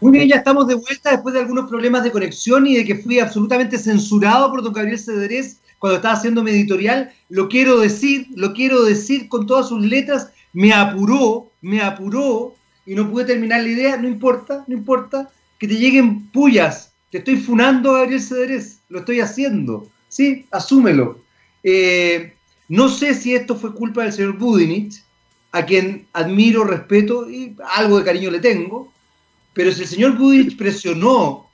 Muy 0.00 0.12
bien, 0.12 0.28
ya 0.28 0.36
estamos 0.36 0.66
de 0.66 0.76
vuelta 0.76 1.10
después 1.10 1.34
de 1.34 1.40
algunos 1.40 1.68
problemas 1.68 2.02
de 2.02 2.10
conexión 2.10 2.66
y 2.66 2.74
de 2.74 2.86
que 2.86 2.94
fui 2.94 3.18
absolutamente 3.18 3.76
censurado 3.76 4.50
por 4.50 4.62
don 4.62 4.72
Gabriel 4.72 4.98
Cederés 4.98 5.60
cuando 5.78 5.96
estaba 5.96 6.14
haciendo 6.14 6.42
mi 6.42 6.52
editorial. 6.52 7.12
Lo 7.28 7.48
quiero 7.48 7.78
decir, 7.78 8.28
lo 8.34 8.54
quiero 8.54 8.82
decir 8.82 9.28
con 9.28 9.46
todas 9.46 9.68
sus 9.68 9.84
letras. 9.84 10.30
Me 10.54 10.72
apuró, 10.72 11.50
me 11.60 11.82
apuró 11.82 12.54
y 12.86 12.94
no 12.94 13.10
pude 13.10 13.26
terminar 13.26 13.62
la 13.62 13.68
idea. 13.68 13.96
No 13.98 14.08
importa, 14.08 14.64
no 14.66 14.74
importa. 14.74 15.30
Que 15.58 15.68
te 15.68 15.76
lleguen 15.76 16.28
pullas. 16.28 16.94
Te 17.10 17.18
estoy 17.18 17.36
funando, 17.36 17.92
Gabriel 17.92 18.22
Cederés. 18.22 18.78
Lo 18.88 19.00
estoy 19.00 19.20
haciendo. 19.20 19.86
Sí, 20.08 20.46
asúmelo. 20.50 21.20
Eh, 21.62 22.32
no 22.68 22.88
sé 22.88 23.12
si 23.12 23.34
esto 23.34 23.54
fue 23.54 23.74
culpa 23.74 24.02
del 24.02 24.14
señor 24.14 24.38
Budinich, 24.38 25.02
a 25.52 25.66
quien 25.66 26.06
admiro, 26.14 26.64
respeto 26.64 27.30
y 27.30 27.54
algo 27.76 27.98
de 27.98 28.04
cariño 28.04 28.30
le 28.30 28.38
tengo 28.38 28.90
pero 29.52 29.72
si 29.72 29.82
el 29.82 29.88
señor 29.88 30.16
Budich 30.16 30.56
presionó, 30.56 31.48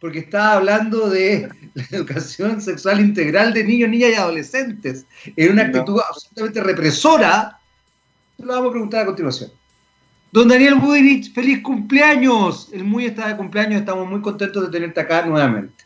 porque 0.00 0.20
estaba 0.20 0.54
hablando 0.54 1.08
de 1.08 1.48
la 1.74 1.84
educación 1.90 2.60
sexual 2.60 3.00
integral 3.00 3.52
de 3.52 3.64
niños, 3.64 3.90
niñas 3.90 4.10
y 4.10 4.14
adolescentes, 4.14 5.06
en 5.36 5.52
una 5.52 5.62
actitud 5.62 6.00
absolutamente 6.08 6.62
represora, 6.62 7.58
lo 8.38 8.46
vamos 8.46 8.68
a 8.68 8.72
preguntar 8.72 9.02
a 9.02 9.06
continuación. 9.06 9.50
Don 10.30 10.46
Daniel 10.46 10.74
Budich, 10.74 11.32
feliz 11.32 11.62
cumpleaños. 11.62 12.70
El 12.72 12.84
muy 12.84 13.06
está 13.06 13.28
de 13.28 13.36
cumpleaños, 13.36 13.80
estamos 13.80 14.08
muy 14.08 14.20
contentos 14.20 14.66
de 14.66 14.70
tenerte 14.70 15.00
acá 15.00 15.24
nuevamente. 15.24 15.84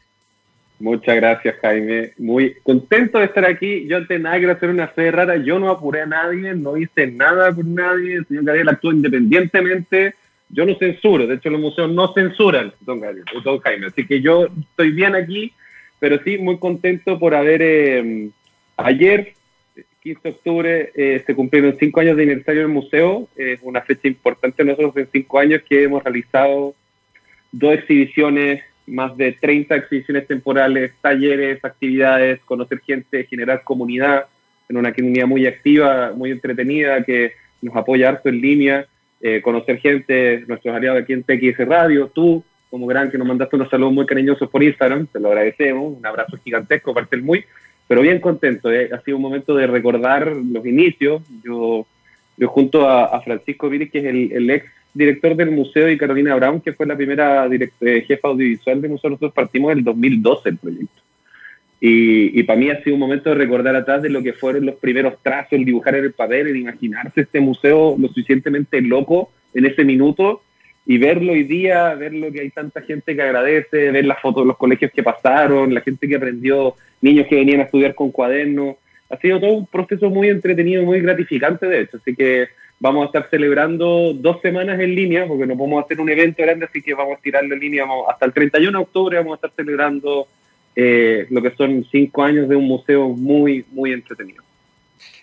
Muchas 0.81 1.15
gracias, 1.15 1.55
Jaime. 1.62 2.12
Muy 2.19 2.56
contento 2.65 3.19
de 3.19 3.27
estar 3.27 3.45
aquí. 3.45 3.87
Yo 3.87 3.98
antes 3.98 4.20
nada 4.20 4.37
quiero 4.39 4.53
hacer 4.53 4.69
una 4.69 4.89
fe 4.89 5.12
rara. 5.12 5.37
Yo 5.37 5.61
no 5.61 5.70
apuré 5.70 6.03
a 6.03 6.06
nadie, 6.06 6.55
no 6.55 6.77
hice 6.77 7.06
nada 7.06 7.53
por 7.53 7.65
nadie. 7.65 8.17
El 8.17 8.27
señor 8.27 8.45
Gabriel 8.45 8.69
actuó 8.69 8.92
independientemente 8.92 10.17
yo 10.52 10.66
no 10.66 10.77
censuro, 10.77 11.27
de 11.27 11.34
hecho 11.37 11.51
los 11.51 11.61
museos 11.61 11.91
no 11.91 12.12
censuran, 12.12 12.73
don, 12.80 13.01
don 13.42 13.59
Jaime, 13.61 13.87
así 13.87 14.06
que 14.06 14.20
yo 14.20 14.47
estoy 14.70 14.92
bien 14.92 15.15
aquí, 15.15 15.53
pero 15.98 16.22
sí 16.22 16.39
muy 16.39 16.59
contento 16.59 17.19
por 17.19 17.34
haber, 17.34 17.62
em, 17.62 18.31
ayer, 18.77 19.33
15 20.03 20.20
de 20.22 20.31
octubre, 20.31 20.92
eh, 20.94 21.22
se 21.25 21.34
cumplieron 21.34 21.77
cinco 21.78 22.00
años 22.00 22.17
de 22.17 22.25
aniversario 22.25 22.62
del 22.62 22.70
museo, 22.70 23.28
es 23.36 23.59
una 23.62 23.81
fecha 23.81 24.09
importante 24.09 24.64
nosotros 24.64 24.97
en 24.97 25.09
cinco 25.11 25.39
años 25.39 25.62
que 25.69 25.84
hemos 25.84 26.03
realizado 26.03 26.75
dos 27.50 27.75
exhibiciones, 27.75 28.62
más 28.87 29.16
de 29.16 29.33
30 29.33 29.77
exhibiciones 29.77 30.27
temporales, 30.27 30.92
talleres, 31.00 31.64
actividades, 31.64 32.41
conocer 32.41 32.81
gente, 32.81 33.25
generar 33.25 33.62
comunidad, 33.62 34.27
en 34.69 34.77
una 34.77 34.92
comunidad 34.92 35.27
muy 35.27 35.47
activa, 35.47 36.12
muy 36.14 36.31
entretenida, 36.31 37.05
que 37.05 37.33
nos 37.62 37.77
apoya 37.77 38.09
harto 38.09 38.28
en 38.28 38.41
línea, 38.41 38.87
eh, 39.23 39.41
conocer 39.41 39.78
gente, 39.78 40.45
nuestros 40.48 40.75
aliados 40.75 41.03
aquí 41.03 41.12
en 41.12 41.23
TX 41.23 41.59
Radio, 41.67 42.09
tú 42.09 42.45
como 42.73 42.87
gran 42.87 43.11
que 43.11 43.19
nos 43.19 43.28
mandaste 43.28 43.55
unos 43.55 43.69
saludos 43.69 43.92
muy 43.92 44.06
cariñosos 44.06 44.48
por 44.48 44.62
Instagram, 44.62 45.06
te 45.06 45.20
lo 45.20 45.28
agradecemos, 45.28 45.97
un 45.97 46.05
abrazo 46.06 46.39
gigantesco, 46.42 46.95
parte 46.95 47.19
muy, 47.19 47.45
pero 47.87 48.00
bien 48.00 48.19
contento, 48.19 48.73
eh. 48.73 48.89
ha 48.93 49.00
sido 49.03 49.19
un 49.19 49.23
momento 49.23 49.55
de 49.55 49.67
recordar 49.67 50.34
los 50.34 50.65
inicios, 50.65 51.23
yo, 51.45 51.87
yo 52.37 52.48
junto 52.48 52.89
a, 52.89 53.20
Francisco 53.20 53.69
Viris, 53.69 53.91
que 53.91 53.98
es 53.98 54.05
el, 54.06 54.50
ex 54.50 54.67
director 54.95 55.37
del 55.37 55.50
museo, 55.50 55.91
y 55.91 55.98
Carolina 55.98 56.34
Brown, 56.34 56.62
que 56.62 56.73
fue 56.73 56.87
la 56.87 56.97
primera 56.97 57.47
eh, 57.47 58.05
jefa 58.09 58.28
audiovisual 58.28 58.81
de 58.81 58.89
museo, 58.89 59.11
nosotros 59.11 59.34
partimos 59.34 59.73
en 59.73 59.78
el 59.78 59.84
2012 59.84 60.48
el 60.48 60.56
proyecto. 60.56 61.03
Y, 61.84 62.38
y, 62.38 62.44
para 62.44 62.61
mí 62.61 62.70
ha 62.70 62.80
sido 62.84 62.94
un 62.94 63.00
momento 63.00 63.30
de 63.30 63.34
recordar 63.34 63.75
atrás 63.75 64.02
de 64.02 64.08
lo 64.08 64.22
que 64.22 64.34
fueron 64.34 64.66
los 64.66 64.77
primeros 64.77 65.20
trazos, 65.20 65.55
el 65.55 65.64
dibujar 65.64 65.97
en 65.97 66.05
el 66.05 66.12
papel, 66.12 66.47
el 66.47 66.56
imaginarse 66.56 67.22
este 67.22 67.41
museo 67.41 67.97
lo 67.98 68.06
suficientemente 68.06 68.80
loco 68.80 69.33
en 69.52 69.66
ese 69.66 69.84
minuto 69.84 70.42
y 70.86 70.98
verlo 70.98 71.33
hoy 71.33 71.42
día, 71.42 71.94
ver 71.94 72.14
lo 72.14 72.30
que 72.30 72.41
hay 72.41 72.50
tanta 72.50 72.83
gente 72.83 73.16
que 73.16 73.22
agradece, 73.22 73.91
ver 73.91 74.05
las 74.05 74.20
fotos 74.20 74.44
de 74.44 74.48
los 74.48 74.56
colegios 74.56 74.92
que 74.92 75.03
pasaron, 75.03 75.75
la 75.75 75.80
gente 75.80 76.06
que 76.06 76.14
aprendió, 76.16 76.75
niños 77.00 77.27
que 77.28 77.34
venían 77.36 77.60
a 77.60 77.64
estudiar 77.64 77.97
con 77.97 78.10
cuadernos. 78.10 78.77
Ha 79.10 79.16
sido 79.16 79.41
todo 79.41 79.53
un 79.53 79.66
proceso 79.66 80.09
muy 80.09 80.28
entretenido, 80.28 80.84
muy 80.84 81.00
gratificante, 81.00 81.66
de 81.66 81.81
hecho. 81.81 81.98
Así 81.98 82.15
que 82.15 82.48
vamos 82.81 83.03
a 83.03 83.06
estar 83.06 83.28
celebrando 83.31 84.12
dos 84.15 84.41
semanas 84.41 84.81
en 84.81 84.94
línea, 84.94 85.26
porque 85.26 85.47
no 85.47 85.56
podemos 85.56 85.84
hacer 85.84 86.00
un 86.00 86.10
evento 86.10 86.42
grande, 86.42 86.66
así 86.66 86.82
que 86.82 86.94
vamos 86.94 87.19
a 87.19 87.22
tirarlo 87.22 87.54
en 87.54 87.60
línea 87.60 87.84
hasta 88.09 88.26
el 88.26 88.32
31 88.32 88.78
de 88.78 88.84
octubre, 88.84 89.16
vamos 89.19 89.32
a 89.32 89.34
estar 89.37 89.53
celebrando 89.54 90.26
eh, 90.75 91.27
lo 91.31 91.43
que 91.43 91.55
son 91.55 91.87
cinco 91.91 92.22
años 92.22 92.49
de 92.49 92.56
un 92.56 92.66
museo 92.66 93.10
muy, 93.10 93.65
muy 93.72 93.93
entretenido. 93.93 94.43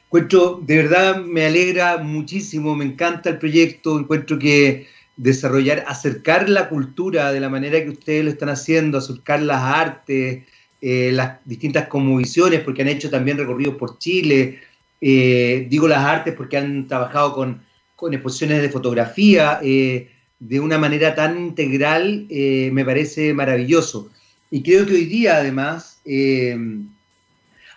Encuentro, 0.06 0.62
de 0.64 0.78
verdad 0.78 1.24
me 1.24 1.46
alegra 1.46 1.98
muchísimo, 1.98 2.76
me 2.76 2.86
encanta 2.86 3.30
el 3.30 3.38
proyecto, 3.38 4.00
encuentro 4.00 4.38
que 4.38 4.88
desarrollar, 5.18 5.84
acercar 5.88 6.50
la 6.50 6.70
cultura 6.70 7.32
de 7.32 7.40
la 7.40 7.50
manera 7.50 7.84
que 7.84 7.90
ustedes 7.90 8.24
lo 8.24 8.32
están 8.32 8.50
haciendo, 8.50 8.98
acercar 8.98 9.42
las 9.42 9.62
artes, 9.62 10.46
eh, 10.82 11.12
las 11.12 11.40
distintas 11.46 11.88
visiones 11.92 12.62
porque 12.62 12.84
han 12.84 12.88
hecho 12.88 13.10
también 13.10 13.38
recorridos 13.38 13.76
por 13.76 13.98
Chile, 13.98 14.60
eh, 15.02 15.68
digo 15.70 15.88
las 15.88 16.06
artes 16.06 16.34
porque 16.36 16.58
han 16.58 16.88
trabajado 16.88 17.34
con, 17.34 17.62
con 17.96 18.14
exposiciones 18.14 18.62
de 18.62 18.70
fotografía 18.70 19.60
de 19.62 20.60
una 20.60 20.78
manera 20.78 21.14
tan 21.16 21.38
integral, 21.38 22.28
me 22.30 22.86
parece 22.86 23.34
maravilloso. 23.34 24.10
Y 24.52 24.64
creo 24.64 24.86
que 24.86 24.94
hoy 24.94 25.06
día, 25.06 25.38
además, 25.38 26.00
eh, 26.06 26.58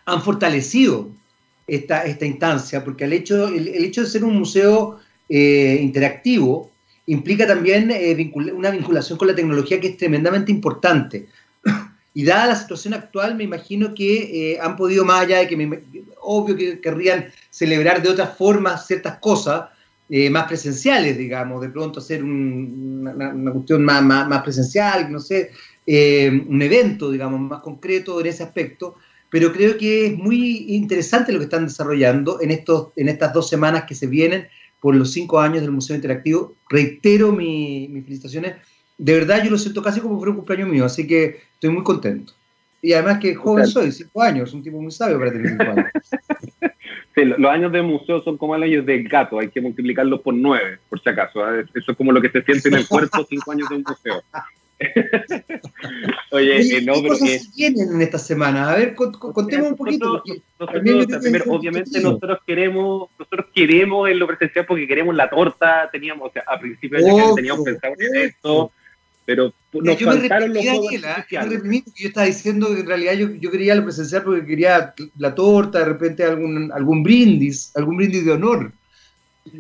han 0.05 0.23
fortalecido 0.23 1.11
esta, 1.67 2.05
esta 2.05 2.27
instancia, 2.27 2.83
porque 2.83 3.05
el 3.05 3.13
hecho, 3.13 3.49
el, 3.49 3.69
hecho 3.69 4.03
de 4.03 4.07
ser 4.07 4.25
un 4.25 4.39
museo 4.39 4.99
eh, 5.29 5.79
interactivo 5.81 6.71
implica 7.07 7.47
también 7.47 7.91
eh, 7.91 8.33
una 8.55 8.71
vinculación 8.71 9.19
con 9.19 9.29
la 9.29 9.35
tecnología 9.35 9.81
que 9.81 9.89
es 9.89 9.97
tremendamente 9.97 10.51
importante. 10.51 11.29
Y 12.15 12.25
dada 12.25 12.49
la 12.49 12.57
situación 12.57 12.93
actual, 12.93 13.37
me 13.37 13.45
imagino 13.45 13.95
que 13.95 14.59
han 14.61 14.77
podido, 14.77 15.03
más 15.03 15.23
allá 15.23 15.39
de 15.39 15.49
que, 15.49 15.83
obvio 16.21 16.55
que 16.57 16.79
querrían 16.79 17.29
celebrar 17.49 18.03
de 18.03 18.11
otras 18.11 18.37
formas 18.37 18.87
ciertas 18.87 19.19
cosas, 19.19 19.71
más 20.31 20.45
presenciales, 20.45 21.17
digamos, 21.17 21.63
de 21.63 21.71
pronto 21.71 22.01
hacer 22.01 22.23
una, 22.23 23.33
cuestión 23.51 23.83
más, 23.83 24.03
más, 24.03 24.43
presencial, 24.43 25.11
no 25.11 25.19
sé, 25.19 25.53
eh, 25.87 26.45
un 26.47 26.63
evento, 26.63 27.11
digamos, 27.11 27.41
más 27.41 27.61
concreto 27.61 28.21
en 28.21 28.27
ese 28.27 28.43
aspecto, 28.43 28.97
pero 29.31 29.53
creo 29.53 29.79
que 29.79 30.07
es 30.07 30.17
muy 30.17 30.67
interesante 30.69 31.33
lo 31.33 31.39
que 31.39 31.45
están 31.45 31.67
desarrollando 31.67 32.41
en, 32.41 32.51
estos, 32.51 32.89
en 32.97 33.09
estas 33.09 33.33
dos 33.33 33.49
semanas 33.49 33.85
que 33.85 33.95
se 33.95 34.07
vienen 34.07 34.47
por 34.81 34.95
los 34.95 35.13
cinco 35.13 35.41
años 35.41 35.63
del 35.63 35.71
Museo 35.71 35.97
Interactivo. 35.97 36.55
Reitero 36.69 37.33
mis 37.33 37.89
felicitaciones. 38.05 38.57
De 38.99 39.15
verdad, 39.15 39.43
yo 39.43 39.51
lo 39.51 39.59
siento 39.59 39.83
casi 39.83 40.01
como 40.01 40.15
si 40.15 40.19
fuera 40.19 40.31
un 40.33 40.37
cumpleaños 40.37 40.69
mío, 40.69 40.85
así 40.85 41.07
que 41.07 41.41
estoy 41.55 41.71
muy 41.71 41.83
contento. 41.83 42.35
Y 42.83 42.93
además 42.93 43.21
que 43.21 43.35
joven 43.35 43.67
soy, 43.67 43.93
cinco 43.93 44.23
años, 44.23 44.53
un 44.53 44.63
tipo 44.63 44.81
muy 44.81 44.91
sabio 44.91 45.19
para 45.19 45.33
tener 45.33 45.51
cinco 45.51 45.63
años. 45.63 45.87
Sí, 47.15 47.27
los 47.27 47.51
años 47.51 47.71
de 47.73 47.83
museo 47.83 48.23
son 48.23 48.39
como 48.39 48.57
los 48.57 48.65
años 48.65 48.87
del 48.87 49.07
gato, 49.07 49.39
hay 49.39 49.51
que 49.51 49.61
multiplicarlos 49.61 50.23
por 50.23 50.33
nueve, 50.33 50.79
por 50.89 50.99
si 50.99 51.11
acaso. 51.11 51.41
¿eh? 51.55 51.67
Eso 51.75 51.93
es 51.93 51.99
como 51.99 52.11
lo 52.11 52.23
que 52.23 52.31
se 52.31 52.43
siente 52.43 52.71
en 52.71 52.77
el 52.77 52.89
cuerpo 52.89 53.27
cinco 53.29 53.53
años 53.53 53.69
de 53.69 53.77
un 53.77 53.85
museo. 53.87 54.23
Oye, 56.31 56.79
eh, 56.79 56.83
no, 56.83 56.95
¿qué 56.95 57.09
cosas 57.09 57.51
tienen 57.55 57.93
en 57.95 58.03
esta 58.03 58.19
semana? 58.19 58.71
A 58.71 58.77
ver, 58.77 58.95
contemos 58.95 59.71
un 59.71 59.77
poquito. 59.77 60.23
obviamente 60.59 62.01
nosotros 62.01 62.39
queremos, 62.47 63.11
nosotros 63.19 63.47
queremos 63.55 64.09
en 64.09 64.19
lo 64.19 64.27
presencial 64.27 64.67
porque 64.67 64.87
queremos 64.87 65.15
la 65.15 65.29
torta, 65.29 65.89
teníamos, 65.91 66.31
o 66.31 66.33
sea, 66.33 66.45
a 66.47 66.59
principio 66.59 66.99
de 66.99 67.11
año 67.11 67.35
teníamos 67.35 67.65
pensado 67.65 67.95
en 67.99 68.17
esto, 68.17 68.73
pero 69.25 69.53
nos 69.73 69.99
yo 69.99 70.07
faltaron 70.07 70.53
los 70.53 70.65
juegos 70.65 70.93
Yo, 71.31 71.41
me 71.65 71.83
yo 71.97 72.09
estaba 72.09 72.27
diciendo 72.27 72.75
que 72.75 72.81
en 72.81 72.87
realidad 72.87 73.13
yo, 73.15 73.31
yo 73.31 73.51
quería 73.51 73.75
lo 73.75 73.85
presencial 73.85 74.25
porque 74.25 74.45
quería 74.45 74.95
la 75.19 75.35
torta, 75.35 75.79
de 75.79 75.85
repente 75.85 76.25
algún, 76.25 76.73
algún 76.73 77.03
brindis, 77.03 77.73
algún 77.77 77.97
brindis 77.97 78.25
de 78.25 78.33
honor. 78.33 78.73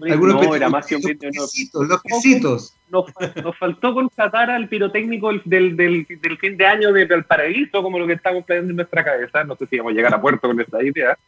Algunos 0.08 0.42
no, 0.42 0.54
era 0.54 0.68
más 0.68 0.86
que 0.86 0.96
un 0.96 1.02
brindis 1.02 1.32
de 1.32 1.38
honor. 1.38 1.88
Los 1.88 2.02
quesitos 2.02 2.76
nos, 2.88 3.58
faltó 3.58 3.94
contratar 3.94 4.50
al 4.50 4.68
pirotécnico 4.68 5.32
del, 5.44 5.76
del, 5.76 6.06
del, 6.06 6.38
fin 6.38 6.56
de 6.56 6.66
año 6.66 6.92
de 6.92 7.06
Valparaíso, 7.06 7.82
como 7.82 7.98
lo 7.98 8.06
que 8.06 8.12
estamos 8.12 8.44
planeando 8.44 8.70
en 8.70 8.76
nuestra 8.76 9.02
cabeza. 9.02 9.44
No 9.44 9.56
sé 9.56 9.66
si 9.66 9.78
vamos 9.78 9.92
a 9.92 9.96
llegar 9.96 10.14
a 10.14 10.20
puerto 10.20 10.48
con 10.48 10.60
esta 10.60 10.82
idea. 10.82 11.18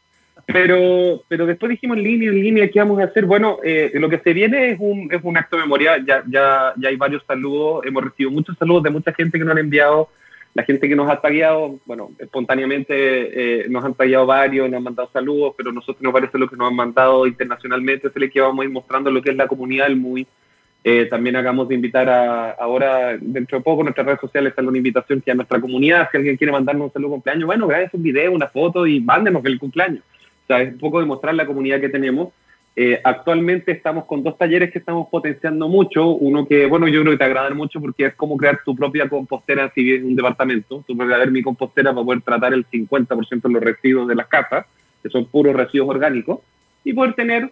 Pero, 0.47 1.23
pero 1.27 1.47
después 1.47 1.71
dijimos 1.71 1.97
en 1.97 2.03
línea, 2.05 2.29
en 2.29 2.41
línea, 2.41 2.71
¿qué 2.71 2.79
vamos 2.79 3.01
a 3.01 3.05
hacer? 3.05 3.25
Bueno, 3.25 3.59
eh, 3.65 3.91
lo 3.95 4.11
que 4.11 4.19
se 4.19 4.33
viene 4.35 4.73
es 4.73 4.77
un, 4.79 5.09
es 5.11 5.21
un 5.23 5.37
acto 5.37 5.57
de 5.57 5.63
memoria. 5.63 5.97
Ya, 6.05 6.23
ya, 6.29 6.75
ya 6.77 6.89
hay 6.89 6.97
varios 6.97 7.25
saludos. 7.27 7.85
Hemos 7.87 8.05
recibido 8.05 8.31
muchos 8.31 8.57
saludos 8.59 8.83
de 8.83 8.91
mucha 8.91 9.13
gente 9.15 9.39
que 9.39 9.45
nos 9.45 9.53
han 9.53 9.59
enviado. 9.59 10.11
La 10.55 10.63
gente 10.63 10.89
que 10.89 10.97
nos 10.97 11.11
ha 11.11 11.21
tagueado, 11.21 11.79
bueno, 11.85 12.13
espontáneamente 12.19 12.95
eh, 12.95 13.69
nos 13.69 13.85
han 13.85 13.95
tagueado 13.95 14.25
varios, 14.25 14.71
nos 14.71 14.79
han 14.79 14.85
mandado 14.85 15.11
saludos, 15.13 15.55
pero 15.57 15.73
nosotros 15.73 16.01
nos 16.01 16.13
parece 16.13 16.39
lo 16.39 16.49
que 16.49 16.57
nos 16.57 16.69
han 16.69 16.77
mandado 16.77 17.27
internacionalmente, 17.27 18.09
es 18.09 18.17
el 18.17 18.31
que 18.31 18.41
vamos 18.41 18.63
a 18.63 18.67
ir 18.67 18.73
mostrando 18.73 19.11
lo 19.11 19.21
que 19.21 19.31
es 19.31 19.37
la 19.37 19.49
comunidad 19.49 19.87
del 19.89 19.97
MUI 19.97 20.27
eh, 20.87 21.07
también 21.07 21.35
hagamos 21.35 21.67
de 21.67 21.77
invitar 21.77 22.11
a, 22.11 22.51
ahora, 22.51 23.17
dentro 23.19 23.57
de 23.57 23.65
poco, 23.65 23.83
nuestras 23.83 24.07
redes 24.07 24.21
sociales 24.21 24.51
están 24.51 24.69
una 24.69 24.77
invitación 24.77 25.23
que 25.23 25.31
a 25.31 25.35
nuestra 25.35 25.59
comunidad, 25.59 26.09
si 26.11 26.19
alguien 26.19 26.37
quiere 26.37 26.53
mandarnos 26.53 26.89
un 26.89 26.93
saludo 26.93 27.13
cumpleaños, 27.13 27.47
bueno, 27.47 27.67
graben 27.67 27.89
un 27.91 28.03
video, 28.03 28.33
una 28.33 28.49
foto 28.49 28.87
y 28.87 29.01
mándenos 29.01 29.43
el 29.47 29.59
cumpleaños. 29.59 30.03
O 30.45 30.47
sea, 30.47 30.61
es 30.61 30.75
un 30.75 30.79
poco 30.79 31.01
demostrar 31.01 31.35
la 31.35 31.47
comunidad 31.47 31.81
que 31.81 31.89
tenemos. 31.89 32.35
Eh, 32.77 33.01
actualmente 33.05 33.71
estamos 33.71 34.05
con 34.05 34.25
dos 34.25 34.37
talleres 34.37 34.73
que 34.73 34.79
estamos 34.79 35.09
potenciando 35.09 35.69
mucho. 35.69 36.09
Uno 36.09 36.47
que, 36.47 36.67
bueno, 36.67 36.89
yo 36.89 37.01
creo 37.03 37.13
que 37.13 37.19
te 37.19 37.25
agradan 37.25 37.57
mucho 37.57 37.81
porque 37.81 38.07
es 38.07 38.15
como 38.15 38.37
crear 38.37 38.61
tu 38.65 38.75
propia 38.75 39.09
compostera 39.09 39.71
si 39.75 39.83
vives 39.83 40.01
en 40.01 40.09
un 40.09 40.17
departamento. 40.17 40.85
Ver 40.89 41.31
mi 41.31 41.43
compostera 41.43 41.93
para 41.93 42.05
poder 42.05 42.23
tratar 42.23 42.53
el 42.53 42.67
50% 42.67 43.43
de 43.43 43.53
los 43.53 43.63
residuos 43.63 44.09
de 44.09 44.17
las 44.17 44.27
casas, 44.27 44.67
que 45.03 45.09
son 45.09 45.27
puros 45.27 45.55
residuos 45.55 45.91
orgánicos, 45.91 46.41
y 46.83 46.93
poder 46.93 47.15
tener 47.15 47.51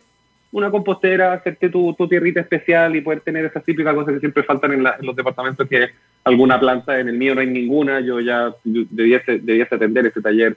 una 0.51 0.71
compostera, 0.71 1.33
hacerte 1.33 1.71
tu, 1.71 1.95
tu 1.95 2.07
tierrita 2.09 2.41
especial 2.41 2.95
y 2.95 3.01
poder 3.01 3.21
tener 3.21 3.45
esas 3.47 3.65
típicas 3.65 3.95
cosas 3.95 4.15
que 4.15 4.21
siempre 4.21 4.43
faltan 4.43 4.73
en, 4.73 4.83
los 5.01 5.17
departamentos, 5.17 5.67
que 5.67 5.89
alguna 6.25 6.61
planta, 6.61 7.01
en 7.01 7.09
el 7.09 7.17
mío 7.17 7.35
no 7.35 7.41
hay 7.41 7.47
ninguna, 7.47 8.01
yo 8.01 8.21
ya 8.21 8.55
debiese, 8.65 9.39
debiese 9.39 9.75
atender 9.75 10.07
ese 10.07 10.21
taller 10.21 10.57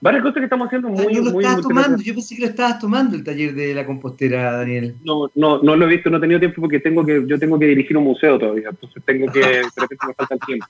varias 0.00 0.22
cosas 0.22 0.38
que 0.38 0.44
estamos 0.44 0.66
haciendo 0.66 0.88
muy, 0.88 1.14
yo 1.14 1.22
lo 1.22 1.32
muy, 1.32 1.44
tomando, 1.62 2.02
yo 2.02 2.14
pensé 2.14 2.36
que 2.36 2.42
lo 2.42 2.48
estabas 2.48 2.78
tomando 2.78 3.16
el 3.16 3.24
taller 3.24 3.54
de 3.54 3.74
la 3.74 3.86
compostera, 3.86 4.52
Daniel. 4.52 4.94
No, 5.04 5.30
no, 5.34 5.62
no 5.62 5.76
lo 5.76 5.86
he 5.86 5.88
visto, 5.88 6.10
no 6.10 6.18
he 6.18 6.20
tenido 6.20 6.40
tiempo 6.40 6.60
porque 6.60 6.80
tengo 6.80 7.04
que, 7.04 7.24
yo 7.26 7.38
tengo 7.38 7.58
que 7.58 7.66
dirigir 7.66 7.96
un 7.96 8.04
museo 8.04 8.38
todavía, 8.38 8.68
entonces 8.70 9.02
tengo 9.04 9.30
que, 9.32 9.40
de 9.40 9.62
repente 9.76 10.06
me 10.06 10.14
falta 10.14 10.34
el 10.34 10.40
tiempo. 10.40 10.66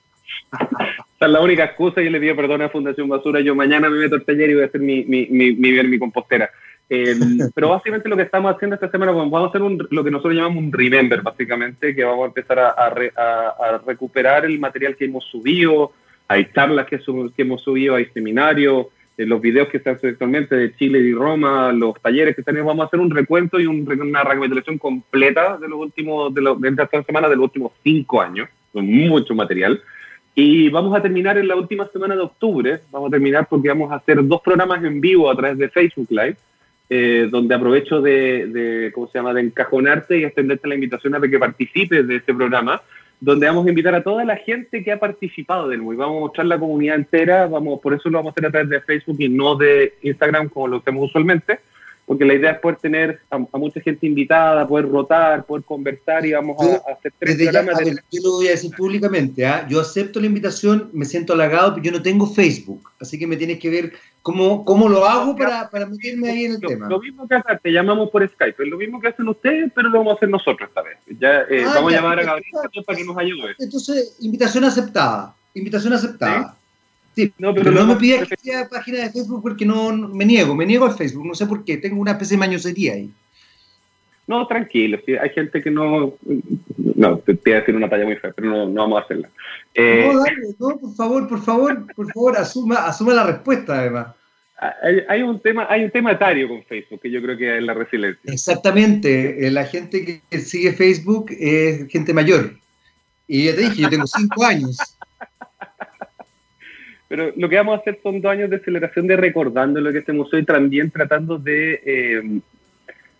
Esa 1.17 1.25
es 1.25 1.31
la 1.31 1.41
única 1.41 1.65
excusa, 1.65 2.01
yo 2.01 2.09
le 2.09 2.19
pido 2.19 2.35
perdón 2.35 2.61
a 2.61 2.69
Fundación 2.69 3.09
Basura, 3.09 3.41
yo 3.41 3.55
mañana 3.55 3.89
me 3.89 3.97
meto 3.97 4.15
al 4.15 4.23
taller 4.23 4.49
y 4.49 4.53
voy 4.53 4.63
a 4.63 4.67
hacer 4.67 4.81
mi, 4.81 5.03
mi, 5.03 5.27
mi, 5.27 5.51
mi, 5.53 5.83
mi 5.83 5.99
compostera. 5.99 6.49
Em, 6.89 7.39
pero 7.55 7.69
básicamente 7.69 8.07
lo 8.07 8.15
que 8.15 8.23
estamos 8.23 8.55
haciendo 8.55 8.75
esta 8.75 8.89
semana, 8.89 9.11
pues, 9.11 9.29
vamos 9.29 9.47
a 9.47 9.49
hacer 9.49 9.61
un, 9.61 9.87
lo 9.91 10.03
que 10.03 10.11
nosotros 10.11 10.35
llamamos 10.35 10.63
un 10.63 10.71
remember, 10.71 11.21
básicamente, 11.21 11.93
que 11.93 12.03
vamos 12.03 12.23
a 12.23 12.27
empezar 12.27 12.59
a, 12.59 12.69
a, 12.69 13.49
a 13.49 13.81
recuperar 13.85 14.45
el 14.45 14.57
material 14.59 14.95
que 14.95 15.05
hemos 15.05 15.25
subido, 15.25 15.91
hay 16.27 16.47
charlas 16.53 16.87
que, 16.87 16.99
que 16.99 17.41
hemos 17.41 17.61
subido, 17.61 17.95
hay 17.95 18.05
seminarios, 18.13 18.87
los 19.25 19.41
videos 19.41 19.67
que 19.69 19.79
se 19.79 19.89
hacen 19.89 20.11
actualmente 20.11 20.55
de 20.55 20.75
Chile 20.75 20.99
y 20.99 21.13
Roma, 21.13 21.71
los 21.71 21.99
talleres 22.01 22.35
que 22.35 22.43
tenemos, 22.43 22.67
vamos 22.67 22.83
a 22.83 22.87
hacer 22.87 22.99
un 22.99 23.09
recuento 23.09 23.59
y 23.59 23.65
una 23.65 24.23
recapitulación 24.23 24.77
completa 24.77 25.57
de 25.57 25.67
los 25.67 25.79
últimos, 25.79 26.33
de, 26.33 26.41
los, 26.41 26.61
de 26.61 26.69
esta 26.69 27.03
semana, 27.03 27.27
de 27.27 27.35
los 27.35 27.45
últimos 27.45 27.71
cinco 27.83 28.21
años, 28.21 28.47
con 28.71 28.85
mucho 28.85 29.33
material. 29.33 29.81
Y 30.35 30.69
vamos 30.69 30.95
a 30.95 31.01
terminar 31.01 31.37
en 31.39 31.47
la 31.47 31.55
última 31.55 31.87
semana 31.87 32.15
de 32.15 32.21
octubre, 32.21 32.79
vamos 32.91 33.07
a 33.07 33.11
terminar 33.11 33.47
porque 33.49 33.69
vamos 33.69 33.91
a 33.91 33.95
hacer 33.95 34.23
dos 34.23 34.41
programas 34.41 34.83
en 34.83 35.01
vivo 35.01 35.31
a 35.31 35.35
través 35.35 35.57
de 35.57 35.69
Facebook 35.69 36.07
Live, 36.11 36.37
eh, 36.89 37.27
donde 37.31 37.55
aprovecho 37.55 38.01
de, 38.01 38.45
de, 38.45 38.91
¿cómo 38.93 39.07
se 39.07 39.17
llama?, 39.17 39.33
de 39.33 39.41
encajonarte 39.41 40.19
y 40.19 40.25
extenderte 40.25 40.67
la 40.67 40.75
invitación 40.75 41.15
a 41.15 41.21
que 41.21 41.39
participes 41.39 42.07
de 42.07 42.17
este 42.17 42.35
programa, 42.35 42.83
donde 43.19 43.47
vamos 43.47 43.65
a 43.65 43.69
invitar 43.69 43.95
a 43.95 44.03
toda 44.03 44.23
la 44.23 44.35
gente 44.37 44.83
que 44.83 44.91
ha 44.91 44.99
participado 44.99 45.67
del 45.67 45.81
MUI. 45.81 45.95
Vamos 45.95 46.17
a 46.17 46.19
mostrar 46.21 46.45
la 46.45 46.59
comunidad 46.59 46.95
entera, 46.95 47.47
vamos, 47.47 47.79
por 47.79 47.93
eso 47.93 48.09
lo 48.09 48.19
vamos 48.19 48.31
a 48.31 48.33
hacer 48.33 48.45
a 48.45 48.51
través 48.51 48.69
de 48.69 48.81
Facebook 48.81 49.17
y 49.19 49.29
no 49.29 49.55
de 49.55 49.93
Instagram 50.03 50.49
como 50.49 50.67
lo 50.67 50.77
hacemos 50.77 51.05
usualmente, 51.05 51.59
porque 52.07 52.25
la 52.25 52.33
idea 52.33 52.51
es 52.51 52.59
poder 52.59 52.77
tener 52.77 53.19
a, 53.29 53.37
mucha 53.37 53.81
gente 53.81 54.07
invitada, 54.07 54.67
poder 54.67 54.89
rotar, 54.89 55.45
poder 55.45 55.63
conversar 55.65 56.25
y 56.25 56.31
vamos 56.31 56.57
a, 56.59 56.91
hacer 56.93 57.13
tres 57.19 57.35
programas. 57.35 57.79
yo 58.11 58.21
lo 58.23 58.31
voy 58.31 58.47
a 58.47 58.51
decir 58.51 58.71
públicamente, 58.75 59.45
¿ah? 59.45 59.67
yo 59.69 59.81
acepto 59.81 60.19
la 60.19 60.27
invitación, 60.27 60.89
me 60.93 61.05
siento 61.05 61.33
halagado, 61.33 61.75
pero 61.75 61.83
yo 61.83 61.91
no 61.91 62.01
tengo 62.01 62.25
Facebook, 62.25 62.89
así 62.99 63.19
que 63.19 63.27
me 63.27 63.35
tienes 63.35 63.59
que 63.59 63.69
ver 63.69 63.93
¿Cómo, 64.27 64.65
cómo 64.65 64.89
lo 64.89 65.05
hago 65.05 65.37
para, 65.37 65.69
para 65.69 65.85
meterme 65.85 66.29
ahí 66.29 66.43
en 66.43 66.51
el 66.55 66.59
tema? 66.59 66.89
Lo 66.89 66.99
mismo 66.99 67.25
que 67.29 67.35
hacer, 67.35 67.61
te 67.63 67.71
llamamos 67.71 68.09
por 68.09 68.27
Skype, 68.27 68.61
es 68.61 68.69
lo 68.69 68.75
mismo 68.75 68.99
que 68.99 69.07
hacen 69.07 69.25
ustedes, 69.25 69.71
pero 69.73 69.87
lo 69.87 69.99
vamos 69.99 70.11
a 70.11 70.15
hacer 70.17 70.27
nosotros 70.27 70.67
esta 70.67 70.81
vez. 70.81 70.97
Ya, 71.17 71.43
eh, 71.49 71.63
ah, 71.65 71.75
vamos 71.75 71.93
a 71.93 71.95
llamar 71.95 72.19
a 72.19 72.23
Gabriel 72.23 72.51
para 72.85 72.97
que 72.97 73.05
nos 73.05 73.17
ayude. 73.17 73.55
Entonces, 73.57 74.17
invitación 74.19 74.65
aceptada, 74.65 75.33
invitación 75.53 75.93
aceptada. 75.93 76.51
¿Sí? 76.51 76.57
No, 77.37 77.53
pero, 77.53 77.71
no, 77.71 77.85
me 77.85 77.95
pidas 77.95 78.27
que 78.27 78.35
sea 78.37 78.67
página 78.67 78.99
de 78.99 79.11
Facebook 79.11 79.41
porque 79.41 79.65
no, 79.65 79.91
me 79.91 80.25
niego, 80.25 80.55
me 80.55 80.65
niego 80.65 80.85
al 80.85 80.95
Facebook, 80.95 81.25
no 81.25 81.35
sé 81.35 81.45
por 81.45 81.63
qué, 81.63 81.77
tengo 81.77 81.99
una 81.99 82.11
especie 82.11 82.35
de 82.35 82.39
mañosería 82.39 82.93
ahí. 82.93 83.11
No, 84.27 84.45
tranquilo, 84.45 84.99
hay 85.21 85.29
gente 85.29 85.61
que 85.61 85.71
no. 85.71 86.13
No, 86.95 87.17
te, 87.19 87.33
voy 87.33 87.53
a 87.53 87.59
decir 87.59 87.75
una 87.75 87.89
talla 87.89 88.05
muy 88.05 88.17
fea, 88.17 88.33
pero 88.35 88.49
no, 88.49 88.65
no 88.65 88.81
vamos 88.81 89.01
a 89.01 89.05
hacerla. 89.05 89.29
Eh, 89.73 90.09
no, 90.11 90.19
dale, 90.19 90.55
no, 90.59 90.77
por 90.77 90.95
favor, 90.95 91.27
por 91.29 91.41
favor, 91.41 91.93
por 91.95 92.11
favor, 92.11 92.37
asuma, 92.37 92.75
asuma 92.87 93.13
la 93.13 93.25
respuesta, 93.25 93.79
además. 93.79 94.07
Hay, 95.07 95.21
un 95.21 95.39
tema, 95.39 95.67
hay 95.69 95.83
un 95.83 95.91
tema 95.91 96.11
etario 96.11 96.47
con 96.49 96.63
Facebook 96.63 96.99
que 97.01 97.11
yo 97.11 97.21
creo 97.21 97.37
que 97.37 97.57
es 97.57 97.63
la 97.63 97.75
resiliencia. 97.75 98.33
Exactamente, 98.33 99.45
eh, 99.45 99.51
la 99.51 99.65
gente 99.65 100.23
que 100.29 100.39
sigue 100.39 100.73
Facebook 100.73 101.27
es 101.29 101.87
gente 101.89 102.11
mayor. 102.13 102.55
Y 103.27 103.45
ya 103.45 103.55
te 103.55 103.61
dije, 103.61 103.81
yo 103.83 103.89
tengo 103.89 104.07
cinco 104.07 104.43
años. 104.45 104.77
Pero 107.07 107.31
lo 107.35 107.47
que 107.47 107.55
vamos 107.55 107.77
a 107.77 107.81
hacer 107.81 107.99
son 108.03 108.21
dos 108.21 108.31
años 108.31 108.49
de 108.49 108.59
celebración 108.59 109.07
de 109.07 109.15
recordando 109.15 109.79
lo 109.79 109.91
que 109.91 109.99
este 109.99 110.13
museo 110.13 110.39
y 110.39 110.45
también 110.45 110.91
tratando 110.91 111.37
de, 111.37 111.81
eh, 111.85 112.39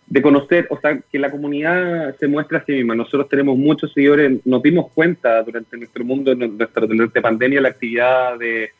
de 0.06 0.22
conocer, 0.22 0.66
o 0.70 0.78
sea, 0.78 0.98
que 1.10 1.18
la 1.18 1.30
comunidad 1.30 2.14
se 2.16 2.28
muestra 2.28 2.58
a 2.58 2.64
sí 2.64 2.72
misma. 2.72 2.94
Nosotros 2.94 3.28
tenemos 3.28 3.56
muchos 3.56 3.92
seguidores, 3.92 4.44
nos 4.44 4.62
dimos 4.62 4.90
cuenta 4.92 5.42
durante 5.42 5.76
nuestro 5.76 6.04
mundo, 6.04 6.34
nuestra, 6.34 6.86
durante 6.86 7.20
pandemia, 7.20 7.60
la 7.60 7.70
actividad 7.70 8.38
de 8.38 8.70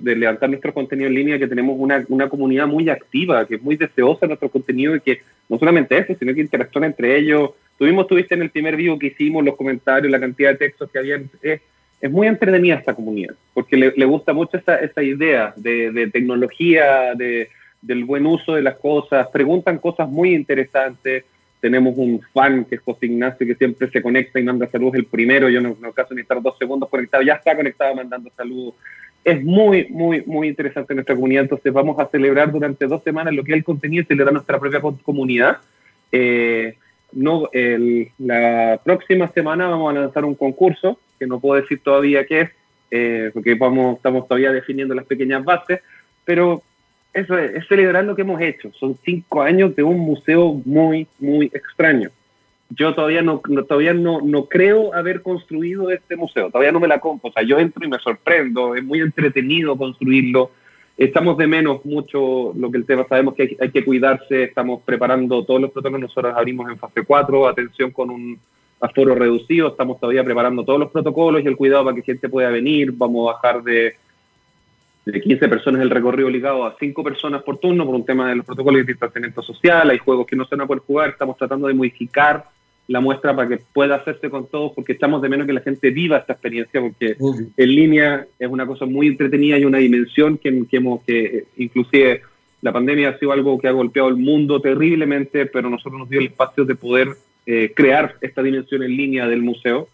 de 0.00 0.16
levantar 0.16 0.48
nuestro 0.48 0.72
contenido 0.72 1.08
en 1.08 1.14
línea, 1.14 1.38
que 1.38 1.46
tenemos 1.46 1.76
una, 1.78 2.04
una, 2.08 2.28
comunidad 2.28 2.66
muy 2.66 2.88
activa, 2.88 3.46
que 3.46 3.56
es 3.56 3.62
muy 3.62 3.76
deseosa 3.76 4.20
de 4.22 4.28
nuestro 4.28 4.48
contenido 4.48 4.96
y 4.96 5.00
que 5.00 5.20
no 5.48 5.58
solamente 5.58 5.98
eso, 5.98 6.14
sino 6.18 6.34
que 6.34 6.40
interactúan 6.40 6.84
entre 6.84 7.18
ellos. 7.18 7.50
Tuvimos, 7.76 8.06
tuviste 8.06 8.34
en 8.34 8.42
el 8.42 8.50
primer 8.50 8.76
vivo 8.76 8.98
que 8.98 9.08
hicimos, 9.08 9.44
los 9.44 9.56
comentarios, 9.56 10.10
la 10.10 10.20
cantidad 10.20 10.52
de 10.52 10.56
textos 10.56 10.90
que 10.90 10.98
había. 10.98 11.20
Es, 11.42 11.60
es 12.00 12.10
muy 12.10 12.26
entretenida 12.26 12.76
esta 12.76 12.94
comunidad, 12.94 13.34
porque 13.54 13.76
le, 13.76 14.04
gusta 14.04 14.32
mucho 14.32 14.58
esa, 14.58 15.02
idea 15.02 15.52
de, 15.56 15.90
de 15.90 16.08
tecnología, 16.08 17.14
de, 17.14 17.48
del 17.82 18.04
buen 18.04 18.26
uso 18.26 18.54
de 18.54 18.62
las 18.62 18.76
cosas, 18.76 19.28
preguntan 19.28 19.78
cosas 19.78 20.08
muy 20.08 20.34
interesantes. 20.34 21.24
Tenemos 21.60 21.98
un 21.98 22.20
fan 22.32 22.64
que 22.64 22.76
es 22.76 22.80
José 22.82 23.06
Ignacio, 23.06 23.44
que 23.44 23.56
siempre 23.56 23.90
se 23.90 24.00
conecta 24.00 24.38
y 24.38 24.44
manda 24.44 24.68
saludos 24.68 24.94
el 24.94 25.06
primero. 25.06 25.48
Yo 25.48 25.60
no, 25.60 25.76
no 25.80 25.92
caso 25.92 26.14
ni 26.14 26.20
estar 26.20 26.40
dos 26.40 26.56
segundos 26.56 26.88
conectado, 26.88 27.24
ya 27.24 27.34
está 27.34 27.56
conectado 27.56 27.96
mandando 27.96 28.30
saludos 28.36 28.74
es 29.24 29.44
muy, 29.44 29.88
muy, 29.90 30.22
muy 30.26 30.48
interesante 30.48 30.94
nuestra 30.94 31.14
comunidad. 31.14 31.42
Entonces 31.44 31.72
vamos 31.72 31.98
a 31.98 32.06
celebrar 32.06 32.50
durante 32.50 32.86
dos 32.86 33.02
semanas 33.02 33.34
lo 33.34 33.44
que 33.44 33.52
es 33.52 33.58
el 33.58 33.64
contenido 33.64 34.02
y 34.02 34.06
celebrar 34.06 34.32
nuestra 34.32 34.58
propia 34.58 34.80
comunidad. 34.80 35.58
Eh, 36.10 36.76
la 37.12 38.80
próxima 38.82 39.28
semana 39.28 39.68
vamos 39.68 39.90
a 39.90 40.00
lanzar 40.00 40.24
un 40.24 40.34
concurso, 40.34 40.98
que 41.18 41.26
no 41.26 41.40
puedo 41.40 41.60
decir 41.60 41.80
todavía 41.82 42.26
qué 42.26 42.40
es, 42.40 42.50
eh, 42.90 43.30
porque 43.34 43.54
vamos, 43.54 43.96
estamos 43.96 44.26
todavía 44.26 44.52
definiendo 44.52 44.94
las 44.94 45.06
pequeñas 45.06 45.44
bases, 45.44 45.80
pero 46.24 46.62
eso 47.12 47.36
es, 47.36 47.54
es 47.54 47.68
celebrar 47.68 48.04
lo 48.04 48.14
que 48.14 48.22
hemos 48.22 48.40
hecho. 48.40 48.70
Son 48.78 48.98
cinco 49.04 49.42
años 49.42 49.74
de 49.76 49.82
un 49.82 49.98
museo 49.98 50.60
muy, 50.64 51.06
muy 51.18 51.46
extraño. 51.46 52.10
Yo 52.70 52.94
todavía 52.94 53.22
no, 53.22 53.40
todavía 53.66 53.94
no, 53.94 54.20
no 54.20 54.44
creo 54.44 54.92
haber 54.94 55.22
construido 55.22 55.90
este 55.90 56.16
museo, 56.16 56.50
todavía 56.50 56.72
no 56.72 56.80
me 56.80 56.88
la 56.88 57.00
compro, 57.00 57.30
o 57.30 57.32
sea, 57.32 57.42
yo 57.42 57.58
entro 57.58 57.82
y 57.82 57.88
me 57.88 57.98
sorprendo, 57.98 58.74
es 58.74 58.84
muy 58.84 59.00
entretenido 59.00 59.74
construirlo, 59.74 60.50
estamos 60.98 61.38
de 61.38 61.46
menos 61.46 61.82
mucho 61.86 62.52
lo 62.54 62.70
que 62.70 62.76
el 62.76 62.84
tema, 62.84 63.06
sabemos 63.08 63.34
que 63.34 63.56
hay, 63.58 63.70
que 63.70 63.84
cuidarse, 63.84 64.42
estamos 64.44 64.82
preparando 64.84 65.46
todos 65.46 65.62
los 65.62 65.70
protocolos, 65.70 66.08
nosotros 66.08 66.34
abrimos 66.36 66.68
en 66.68 66.76
fase 66.76 67.04
4, 67.04 67.48
atención 67.48 67.90
con 67.90 68.10
un 68.10 68.38
aforo 68.80 69.14
reducido, 69.14 69.68
estamos 69.68 69.98
todavía 69.98 70.24
preparando 70.24 70.64
todos 70.64 70.78
los 70.78 70.90
protocolos 70.90 71.42
y 71.42 71.46
el 71.46 71.56
cuidado 71.56 71.84
para 71.84 71.96
que 71.96 72.02
gente 72.02 72.28
pueda 72.28 72.50
venir, 72.50 72.92
vamos 72.92 73.28
a 73.28 73.32
bajar 73.32 73.62
de, 73.62 73.96
de 75.04 75.20
15 75.20 75.48
personas 75.48 75.82
el 75.82 75.90
recorrido 75.90 76.30
ligado 76.30 76.64
a 76.64 76.76
5 76.78 77.02
personas 77.02 77.42
por 77.42 77.58
turno 77.58 77.84
por 77.84 77.94
un 77.94 78.04
tema 78.04 78.28
de 78.28 78.36
los 78.36 78.46
protocolos 78.46 78.80
de 78.80 78.92
distanciamiento 78.92 79.42
social, 79.42 79.90
hay 79.90 79.98
juegos 79.98 80.26
que 80.26 80.36
no 80.36 80.44
se 80.44 80.54
van 80.54 80.64
a 80.64 80.66
poder 80.66 80.82
jugar, 80.82 81.10
estamos 81.10 81.36
tratando 81.36 81.66
de 81.66 81.74
modificar 81.74 82.44
la 82.88 83.00
muestra 83.00 83.36
para 83.36 83.48
que 83.48 83.58
pueda 83.58 83.96
hacerse 83.96 84.30
con 84.30 84.46
todos, 84.46 84.72
porque 84.74 84.92
estamos 84.92 85.20
de 85.20 85.28
menos 85.28 85.46
que 85.46 85.52
la 85.52 85.60
gente 85.60 85.90
viva 85.90 86.16
esta 86.16 86.32
experiencia, 86.32 86.80
porque 86.80 87.16
en 87.56 87.68
línea 87.74 88.26
es 88.38 88.48
una 88.48 88.66
cosa 88.66 88.86
muy 88.86 89.08
entretenida 89.08 89.58
y 89.58 89.66
una 89.66 89.76
dimensión 89.76 90.38
que, 90.38 90.64
que, 90.66 90.76
hemos, 90.78 91.02
que 91.04 91.44
inclusive 91.58 92.22
la 92.62 92.72
pandemia 92.72 93.10
ha 93.10 93.18
sido 93.18 93.32
algo 93.32 93.58
que 93.58 93.68
ha 93.68 93.72
golpeado 93.72 94.08
el 94.08 94.16
mundo 94.16 94.60
terriblemente, 94.60 95.44
pero 95.44 95.68
nosotros 95.68 96.00
nos 96.00 96.08
dio 96.08 96.20
el 96.20 96.26
espacio 96.28 96.64
de 96.64 96.74
poder 96.74 97.08
eh, 97.48 97.72
crear 97.74 98.14
esta 98.20 98.42
dimensión 98.42 98.82
en 98.82 98.96
línea 98.96 99.26
del 99.26 99.42
museo. 99.42 99.88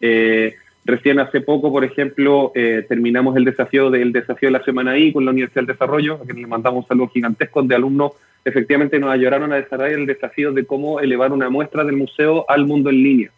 Eh, 0.00 0.56
recién 0.84 1.20
hace 1.20 1.40
poco, 1.40 1.72
por 1.72 1.84
ejemplo, 1.84 2.52
eh, 2.54 2.84
terminamos 2.86 3.36
el 3.36 3.44
desafío 3.44 3.90
del 3.90 4.12
desafío 4.12 4.48
de 4.48 4.58
la 4.58 4.64
semana 4.64 4.98
I 4.98 5.12
con 5.12 5.24
la 5.24 5.30
Universidad 5.30 5.62
del 5.62 5.74
Desarrollo, 5.74 6.20
a 6.20 6.24
quien 6.24 6.42
le 6.42 6.46
mandamos 6.46 6.84
un 6.84 6.88
saludo 6.88 7.08
gigantesco 7.08 7.62
de 7.62 7.74
alumnos 7.74 8.12
efectivamente 8.46 9.00
nos 9.00 9.10
ayudaron 9.10 9.52
a 9.52 9.56
desarrollar 9.56 9.98
el 9.98 10.06
desafío 10.06 10.52
de 10.52 10.64
cómo 10.64 11.00
elevar 11.00 11.32
una 11.32 11.50
muestra 11.50 11.82
del 11.82 11.96
museo 11.96 12.46
al 12.48 12.64
mundo 12.64 12.90
en 12.90 13.02
línea. 13.02 13.30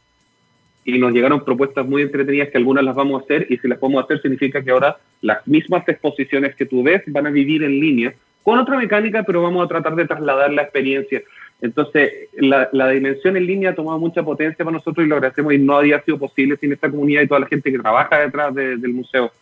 Y 0.85 0.99
nos 0.99 1.13
llegaron 1.13 1.45
propuestas 1.45 1.87
muy 1.87 2.03
entretenidas 2.03 2.51
que 2.51 2.59
algunas 2.59 2.85
las 2.85 2.95
vamos 2.95 3.21
a 3.21 3.25
hacer 3.25 3.47
y 3.49 3.57
si 3.57 3.69
las 3.69 3.79
podemos 3.79 4.05
hacer 4.05 4.21
significa 4.21 4.63
que 4.63 4.71
ahora 4.71 4.99
las 5.23 5.47
mismas 5.47 5.89
exposiciones 5.89 6.55
que 6.55 6.67
tú 6.67 6.83
ves 6.83 7.03
van 7.07 7.27
a 7.27 7.31
vivir 7.31 7.63
en 7.63 7.81
línea 7.81 8.15
con 8.43 8.59
otra 8.59 8.77
mecánica, 8.77 9.23
pero 9.23 9.43
vamos 9.43 9.65
a 9.65 9.69
tratar 9.69 9.95
de 9.97 10.07
trasladar 10.07 10.53
la 10.53 10.63
experiencia. 10.63 11.23
Entonces, 11.61 12.29
la, 12.37 12.88
dimensión 12.91 13.37
en 13.37 13.47
línea 13.47 13.71
ha 13.71 13.75
tomado 13.75 13.99
mucha 13.99 14.23
potencia 14.23 14.65
para 14.65 14.77
nosotros 14.77 15.05
y 15.05 15.09
lo 15.09 15.17
agradecemos 15.17 15.53
y 15.55 15.59
no 15.59 15.77
había 15.77 16.00
sido 16.03 16.19
posible 16.19 16.57
sin 16.57 16.73
esta 16.73 16.91
comunidad 16.91 17.23
y 17.23 17.27
toda 17.27 17.41
la 17.41 17.49
gente 17.49 17.73
que 17.73 17.79
trabaja 17.79 18.21
detrás 18.21 18.55
del 18.55 18.95
museo. 18.95 19.33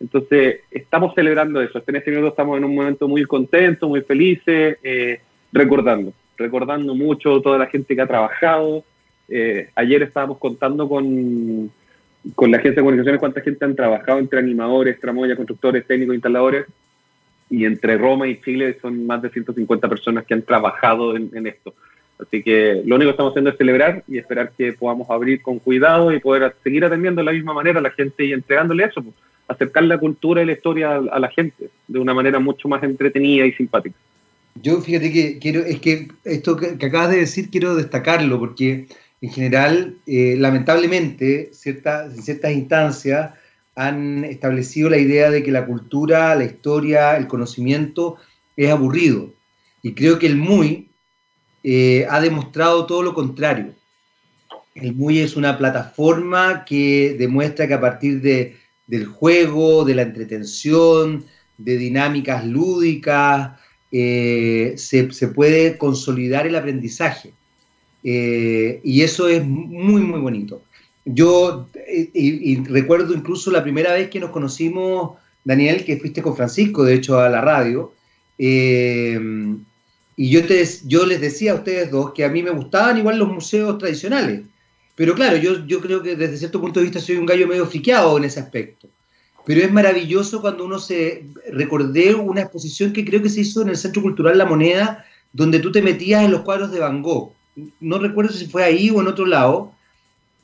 Entonces, 0.00 0.60
estamos 0.70 1.14
celebrando 1.14 1.60
eso. 1.60 1.82
En 1.86 1.96
este 1.96 2.10
minuto 2.10 2.28
estamos 2.28 2.56
en 2.58 2.64
un 2.64 2.74
momento 2.74 3.08
muy 3.08 3.24
contento, 3.24 3.88
muy 3.88 4.02
felices, 4.02 4.78
eh, 4.82 5.20
recordando. 5.52 6.12
recordando 6.36 6.94
mucho 6.94 7.40
toda 7.40 7.58
la 7.58 7.66
gente 7.66 7.94
que 7.94 8.02
ha 8.02 8.06
trabajado. 8.06 8.84
Eh, 9.28 9.70
ayer 9.74 10.02
estábamos 10.02 10.38
contando 10.38 10.88
con, 10.88 11.70
con 12.34 12.50
la 12.50 12.58
agencia 12.58 12.76
de 12.76 12.82
comunicaciones 12.82 13.20
cuánta 13.20 13.40
gente 13.40 13.64
han 13.64 13.76
trabajado 13.76 14.18
entre 14.18 14.38
animadores, 14.38 15.00
tramoyas, 15.00 15.36
constructores, 15.36 15.86
técnicos, 15.86 16.14
instaladores. 16.14 16.66
Y 17.48 17.64
entre 17.64 17.96
Roma 17.96 18.26
y 18.26 18.40
Chile 18.40 18.76
son 18.80 19.06
más 19.06 19.22
de 19.22 19.30
150 19.30 19.88
personas 19.88 20.24
que 20.26 20.34
han 20.34 20.42
trabajado 20.42 21.16
en, 21.16 21.46
esto. 21.46 21.74
Así 22.18 22.42
que 22.42 22.82
lo 22.84 22.96
único 22.96 23.08
que 23.08 23.12
estamos 23.12 23.32
haciendo 23.32 23.50
es 23.50 23.56
celebrar 23.56 24.02
y 24.08 24.18
esperar 24.18 24.52
que 24.56 24.72
podamos 24.72 25.08
abrir 25.10 25.42
con 25.42 25.58
cuidado 25.58 26.12
y 26.12 26.18
poder 26.18 26.54
seguir 26.64 26.84
atendiendo 26.84 27.20
de 27.20 27.26
la 27.26 27.32
misma 27.32 27.52
manera 27.52 27.78
a 27.78 27.82
la 27.82 27.90
gente 27.90 28.24
y 28.24 28.32
entregándole 28.32 28.84
eso, 28.84 29.02
pues, 29.02 29.14
acercar 29.48 29.84
la 29.84 29.98
cultura 29.98 30.42
y 30.42 30.46
la 30.46 30.52
historia 30.52 30.96
a, 30.96 31.18
la 31.18 31.28
gente 31.28 31.70
de 31.86 31.98
una 31.98 32.14
manera 32.14 32.38
mucho 32.38 32.68
más 32.68 32.82
entretenida 32.82 33.46
y 33.46 33.52
simpática. 33.52 33.96
Yo 34.62 34.80
fíjate 34.80 35.12
que 35.12 35.38
quiero, 35.38 35.60
es 35.60 35.80
que 35.80 36.08
esto 36.24 36.56
que, 36.56 36.86
acabas 36.86 37.10
de 37.10 37.18
decir 37.18 37.50
quiero 37.50 37.76
destacarlo 37.76 38.38
porque 38.38 38.86
en 39.20 39.30
general, 39.30 39.94
eh, 40.06 40.34
lamentablemente, 40.38 41.48
en 41.48 41.54
ciertas 41.54 42.50
instancias 42.50 43.30
han 43.76 44.24
establecido 44.24 44.88
la 44.88 44.98
idea 44.98 45.30
de 45.30 45.42
que 45.42 45.52
la 45.52 45.66
cultura, 45.66 46.34
la 46.34 46.44
historia, 46.44 47.16
el 47.16 47.28
conocimiento 47.28 48.16
es 48.56 48.70
aburrido. 48.70 49.32
Y 49.82 49.92
creo 49.92 50.18
que 50.18 50.26
el 50.26 50.36
MUI 50.36 50.88
eh, 51.62 52.06
ha 52.10 52.20
demostrado 52.20 52.86
todo 52.86 53.02
lo 53.02 53.14
contrario. 53.14 53.74
El 54.74 54.94
MUI 54.94 55.20
es 55.20 55.36
una 55.36 55.56
plataforma 55.58 56.64
que 56.64 57.16
demuestra 57.18 57.68
que 57.68 57.74
a 57.74 57.80
partir 57.80 58.22
de, 58.22 58.56
del 58.86 59.06
juego, 59.06 59.84
de 59.84 59.94
la 59.94 60.02
entretención, 60.02 61.24
de 61.58 61.76
dinámicas 61.76 62.46
lúdicas, 62.46 63.58
eh, 63.92 64.74
se, 64.76 65.04
puede 65.28 65.76
consolidar 65.76 66.46
el 66.46 66.56
aprendizaje. 66.56 67.32
Eh, 68.02 68.80
y 68.82 69.02
eso 69.02 69.28
es 69.28 69.44
muy, 69.44 70.00
muy 70.02 70.20
bonito. 70.20 70.62
Yo 71.06 71.68
y, 71.88 72.64
recuerdo 72.64 73.14
incluso 73.14 73.50
la 73.50 73.62
primera 73.62 73.92
vez 73.92 74.10
que 74.10 74.20
nos 74.20 74.30
conocimos, 74.30 75.12
Daniel, 75.44 75.84
que 75.84 75.98
fuiste 75.98 76.20
con 76.20 76.36
Francisco, 76.36 76.84
de 76.84 76.94
hecho, 76.94 77.20
a 77.20 77.28
la 77.28 77.40
radio. 77.40 77.92
Eh, 78.38 79.18
y 80.16 80.30
yo, 80.30 81.06
les 81.06 81.20
decía 81.20 81.52
a 81.52 81.56
ustedes 81.56 81.90
dos 81.90 82.12
que 82.12 82.24
a 82.24 82.28
mí 82.28 82.42
me 82.42 82.50
gustaban 82.50 82.98
igual 82.98 83.18
los 83.18 83.28
museos 83.28 83.78
tradicionales. 83.78 84.42
Pero 84.96 85.14
claro, 85.14 85.36
yo, 85.36 85.64
yo 85.66 85.80
creo 85.80 86.02
que 86.02 86.16
desde 86.16 86.38
cierto 86.38 86.60
punto 86.60 86.80
de 86.80 86.86
vista 86.86 87.00
soy 87.00 87.16
un 87.16 87.26
gallo 87.26 87.46
medio 87.46 87.66
friqueado 87.66 88.16
en 88.16 88.24
ese 88.24 88.40
aspecto. 88.40 88.88
Pero 89.44 89.60
es 89.60 89.70
maravilloso 89.70 90.40
cuando 90.40 90.64
uno 90.64 90.78
se 90.80 91.26
recordé 91.52 92.14
una 92.14 92.40
exposición 92.40 92.92
que 92.92 93.04
creo 93.04 93.22
que 93.22 93.28
se 93.28 93.42
hizo 93.42 93.62
en 93.62 93.68
el 93.68 93.76
Centro 93.76 94.02
Cultural 94.02 94.36
La 94.36 94.46
Moneda, 94.46 95.04
donde 95.32 95.60
tú 95.60 95.70
te 95.70 95.82
metías 95.82 96.24
en 96.24 96.32
los 96.32 96.40
cuadros 96.40 96.72
de 96.72 96.80
Van 96.80 97.02
Gogh 97.02 97.36
no 97.80 97.98
recuerdo 97.98 98.32
si 98.32 98.46
fue 98.46 98.64
ahí 98.64 98.90
o 98.90 99.00
en 99.00 99.08
otro 99.08 99.26
lado, 99.26 99.72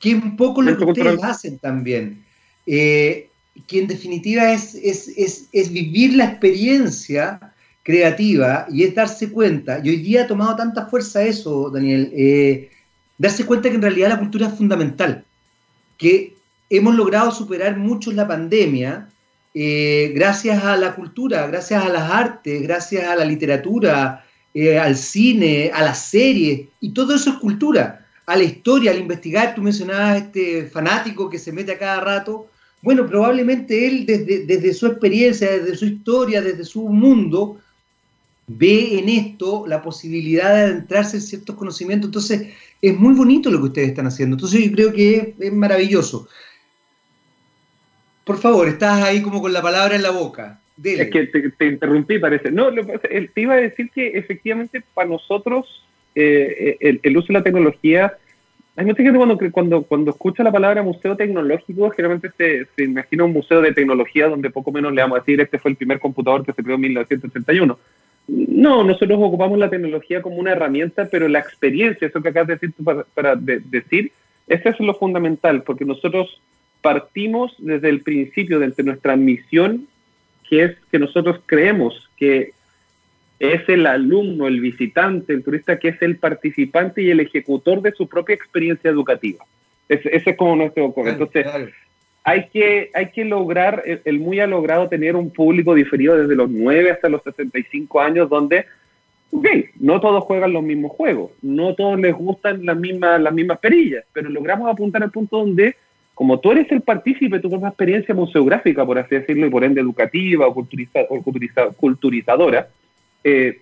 que 0.03 0.11
es 0.11 0.21
un 0.21 0.35
poco 0.35 0.61
lo 0.61 0.77
que 0.77 0.83
ustedes 0.83 1.23
hacen 1.23 1.59
también. 1.59 2.25
Eh, 2.67 3.29
que 3.67 3.79
en 3.79 3.87
definitiva 3.87 4.51
es, 4.51 4.75
es, 4.75 5.71
vivir 5.71 6.15
la 6.15 6.25
experiencia 6.25 7.53
creativa 7.83 8.65
y 8.69 8.83
es 8.83 8.93
darse 8.93 9.31
cuenta, 9.31 9.79
y 9.81 9.89
hoy 9.89 9.97
día 9.97 10.23
ha 10.23 10.27
tomado 10.27 10.57
tanta 10.57 10.87
fuerza 10.87 11.23
eso, 11.23 11.69
Daniel, 11.69 12.11
eh, 12.13 12.69
darse 13.17 13.45
cuenta 13.45 13.69
que 13.69 13.75
en 13.75 13.81
realidad 13.81 14.09
la 14.09 14.19
cultura 14.19 14.47
es 14.47 14.55
fundamental, 14.55 15.23
que 15.97 16.35
hemos 16.69 16.95
logrado 16.95 17.31
superar 17.31 17.77
mucho 17.77 18.11
la 18.11 18.27
pandemia 18.27 19.07
eh, 19.53 20.11
gracias 20.13 20.61
a 20.65 20.75
la 20.75 20.95
cultura, 20.95 21.47
gracias 21.47 21.81
a 21.81 21.87
las 21.87 22.11
artes, 22.11 22.61
gracias 22.61 23.07
a 23.07 23.15
la 23.15 23.23
literatura, 23.23 24.25
eh, 24.53 24.77
al 24.77 24.97
cine, 24.97 25.71
a 25.73 25.81
las 25.81 25.99
series, 25.99 26.67
y 26.81 26.89
todo 26.89 27.15
eso 27.15 27.29
es 27.29 27.35
cultura, 27.37 28.02
a 28.25 28.35
la 28.35 28.43
historia, 28.43 28.91
al 28.91 28.99
investigar, 28.99 29.53
tú 29.53 29.61
mencionabas 29.61 30.21
este 30.21 30.65
fanático 30.67 31.29
que 31.29 31.39
se 31.39 31.51
mete 31.51 31.73
a 31.73 31.77
cada 31.77 31.99
rato, 31.99 32.47
bueno, 32.81 33.05
probablemente 33.05 33.87
él 33.87 34.05
desde, 34.05 34.45
desde 34.45 34.73
su 34.73 34.87
experiencia, 34.87 35.49
desde 35.51 35.75
su 35.75 35.85
historia, 35.85 36.41
desde 36.41 36.65
su 36.65 36.87
mundo, 36.89 37.59
ve 38.47 38.99
en 38.99 39.09
esto 39.09 39.65
la 39.67 39.81
posibilidad 39.81 40.53
de 40.53 40.61
adentrarse 40.61 41.17
en 41.17 41.23
ciertos 41.23 41.55
conocimientos, 41.55 42.09
entonces 42.09 42.49
es 42.81 42.97
muy 42.97 43.13
bonito 43.13 43.49
lo 43.49 43.59
que 43.59 43.65
ustedes 43.65 43.89
están 43.89 44.07
haciendo, 44.07 44.35
entonces 44.35 44.65
yo 44.65 44.71
creo 44.71 44.93
que 44.93 45.35
es, 45.39 45.53
maravilloso. 45.53 46.27
Por 48.25 48.37
favor, 48.37 48.67
estás 48.67 49.03
ahí 49.03 49.21
como 49.21 49.41
con 49.41 49.51
la 49.51 49.61
palabra 49.61 49.95
en 49.95 50.01
la 50.01 50.11
boca. 50.11 50.59
Es 50.81 51.09
que 51.09 51.27
te, 51.57 51.67
interrumpí, 51.67 52.19
parece. 52.19 52.51
No, 52.51 52.69
te 52.71 53.41
iba 53.41 53.53
a 53.53 53.57
decir 53.57 53.91
que 53.91 54.17
efectivamente 54.17 54.83
para 54.93 55.09
nosotros 55.09 55.83
eh, 56.15 56.99
el, 57.01 57.17
uso 57.17 57.27
de 57.27 57.33
la 57.33 57.43
tecnología, 57.43 58.13
hay 58.75 58.85
mucha 58.85 59.03
gente 59.03 59.17
cuando, 59.17 59.37
cuando, 59.51 59.83
cuando 59.83 60.11
escucha 60.11 60.43
la 60.43 60.51
palabra 60.51 60.81
museo 60.81 61.15
tecnológico, 61.15 61.89
generalmente 61.91 62.31
se, 62.37 62.65
se, 62.75 62.83
imagina 62.83 63.23
un 63.23 63.33
museo 63.33 63.61
de 63.61 63.73
tecnología 63.73 64.27
donde 64.27 64.49
poco 64.49 64.71
menos 64.71 64.93
le 64.93 65.01
vamos 65.01 65.17
a 65.17 65.19
decir, 65.21 65.39
este 65.41 65.59
fue 65.59 65.71
el 65.71 65.77
primer 65.77 65.99
computador 65.99 66.45
que 66.45 66.53
se 66.53 66.63
creó 66.63 66.75
en 66.75 66.81
1981. 66.81 67.77
No, 68.27 68.83
nosotros 68.83 69.19
ocupamos 69.21 69.59
la 69.59 69.69
tecnología 69.69 70.21
como 70.21 70.37
una 70.37 70.53
herramienta, 70.53 71.07
pero 71.11 71.27
la 71.27 71.39
experiencia, 71.39 72.07
eso 72.07 72.21
que 72.21 72.29
acabas 72.29 72.47
de 72.47 72.53
decir, 72.55 72.73
para, 72.83 73.03
para 73.13 73.35
decir, 73.35 74.11
eso 74.47 74.69
es 74.69 74.79
lo 74.79 74.93
fundamental, 74.95 75.63
porque 75.63 75.85
nosotros 75.85 76.41
partimos 76.81 77.55
desde 77.59 77.89
el 77.89 78.01
principio, 78.01 78.59
desde 78.59 78.83
nuestra 78.83 79.15
misión 79.15 79.87
que 80.47 80.63
es 80.63 80.77
que 80.91 80.99
nosotros 80.99 81.39
creemos 81.45 82.09
que 82.17 82.51
es 83.51 83.67
el 83.67 83.85
alumno, 83.85 84.47
el 84.47 84.61
visitante, 84.61 85.33
el 85.33 85.43
turista, 85.43 85.77
que 85.77 85.89
es 85.89 86.01
el 86.01 86.17
participante 86.17 87.01
y 87.01 87.09
el 87.09 87.19
ejecutor 87.19 87.81
de 87.81 87.91
su 87.91 88.07
propia 88.07 88.35
experiencia 88.35 88.89
educativa. 88.89 89.43
Ese, 89.89 90.15
es 90.15 90.37
como 90.37 90.55
nuestro 90.55 90.93
Entonces, 90.95 91.45
hay 92.23 92.47
que, 92.47 92.89
hay 92.93 93.11
que 93.11 93.25
lograr, 93.25 93.83
el, 93.85 94.19
MUI 94.19 94.39
ha 94.39 94.47
logrado 94.47 94.87
tener 94.87 95.15
un 95.15 95.29
público 95.29 95.75
diferido 95.75 96.15
desde 96.17 96.35
los 96.35 96.49
9 96.49 96.91
hasta 96.91 97.09
los 97.09 97.21
65 97.23 97.99
años, 97.99 98.29
donde, 98.29 98.65
ok, 99.31 99.47
no 99.79 99.99
todos 99.99 100.23
juegan 100.23 100.53
los 100.53 100.63
mismos 100.63 100.93
juegos, 100.93 101.31
no 101.41 101.75
todos 101.75 101.99
les 101.99 102.13
gustan 102.13 102.65
las 102.65 102.77
mismas, 102.77 103.19
las 103.21 103.33
mismas 103.33 103.59
perillas, 103.59 104.05
pero 104.13 104.29
logramos 104.29 104.71
apuntar 104.71 105.03
al 105.03 105.11
punto 105.11 105.39
donde 105.39 105.75
como 106.13 106.39
tú 106.39 106.51
eres 106.51 106.71
el 106.71 106.81
partícipe 106.81 107.37
de 107.37 107.41
tu 107.41 107.49
propia 107.49 107.69
experiencia 107.69 108.13
museográfica, 108.13 108.85
por 108.85 108.99
así 108.99 109.15
decirlo, 109.15 109.47
y 109.47 109.49
por 109.49 109.63
ende 109.63 109.81
educativa 109.81 110.47
o, 110.47 110.53
culturizadora, 111.75 112.67
eh, 113.23 113.61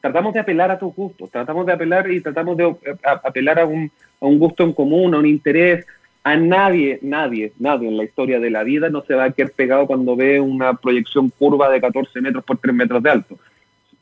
tratamos 0.00 0.34
de 0.34 0.40
apelar 0.40 0.70
a 0.70 0.78
tus 0.78 0.94
gustos, 0.94 1.30
tratamos 1.30 1.66
de 1.66 1.72
apelar 1.72 2.10
y 2.10 2.20
tratamos 2.20 2.56
de 2.56 2.74
apelar 3.02 3.58
a 3.60 3.66
un, 3.66 3.90
a 4.20 4.26
un 4.26 4.38
gusto 4.38 4.64
en 4.64 4.72
común, 4.72 5.14
a 5.14 5.18
un 5.18 5.26
interés. 5.26 5.86
A 6.24 6.36
nadie, 6.36 6.98
nadie, 7.00 7.52
nadie 7.58 7.88
en 7.88 7.96
la 7.96 8.04
historia 8.04 8.38
de 8.38 8.50
la 8.50 8.62
vida 8.62 8.90
no 8.90 9.02
se 9.02 9.14
va 9.14 9.24
a 9.24 9.30
quedar 9.30 9.52
pegado 9.52 9.86
cuando 9.86 10.14
ve 10.14 10.40
una 10.40 10.74
proyección 10.74 11.30
curva 11.30 11.70
de 11.70 11.80
14 11.80 12.20
metros 12.20 12.44
por 12.44 12.58
3 12.58 12.74
metros 12.74 13.02
de 13.02 13.10
alto. 13.10 13.38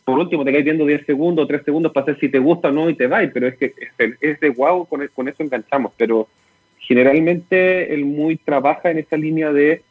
Por 0.04 0.18
último, 0.18 0.45
te 0.45 0.50
quedas 0.50 0.64
viendo 0.64 0.87
10 0.87 1.04
segundos 1.04 1.45
o 1.45 1.47
3 1.47 1.64
segundos 1.64 1.92
para 1.92 2.06
saber 2.06 2.21
si 2.21 2.28
te 2.28 2.38
gusta 2.38 2.68
o 2.68 2.73
no 2.73 2.88
y 2.88 2.95
te 2.95 3.06
va, 3.06 3.21
pero 3.33 3.49
es 3.49 3.56
que 3.56 3.75
es, 3.99 4.40
de 4.40 4.49
guau, 4.49 4.87
con, 4.87 5.06
con 5.14 5.28
eso 5.28 5.42
enganchamos. 5.42 5.92
Pero 5.97 6.28
generalmente 6.78 7.92
el 7.92 8.04
MUI 8.04 8.37
trabaja 8.37 8.90
en 8.90 8.99
esta 8.99 9.16
línea 9.16 9.52
de 9.52 9.83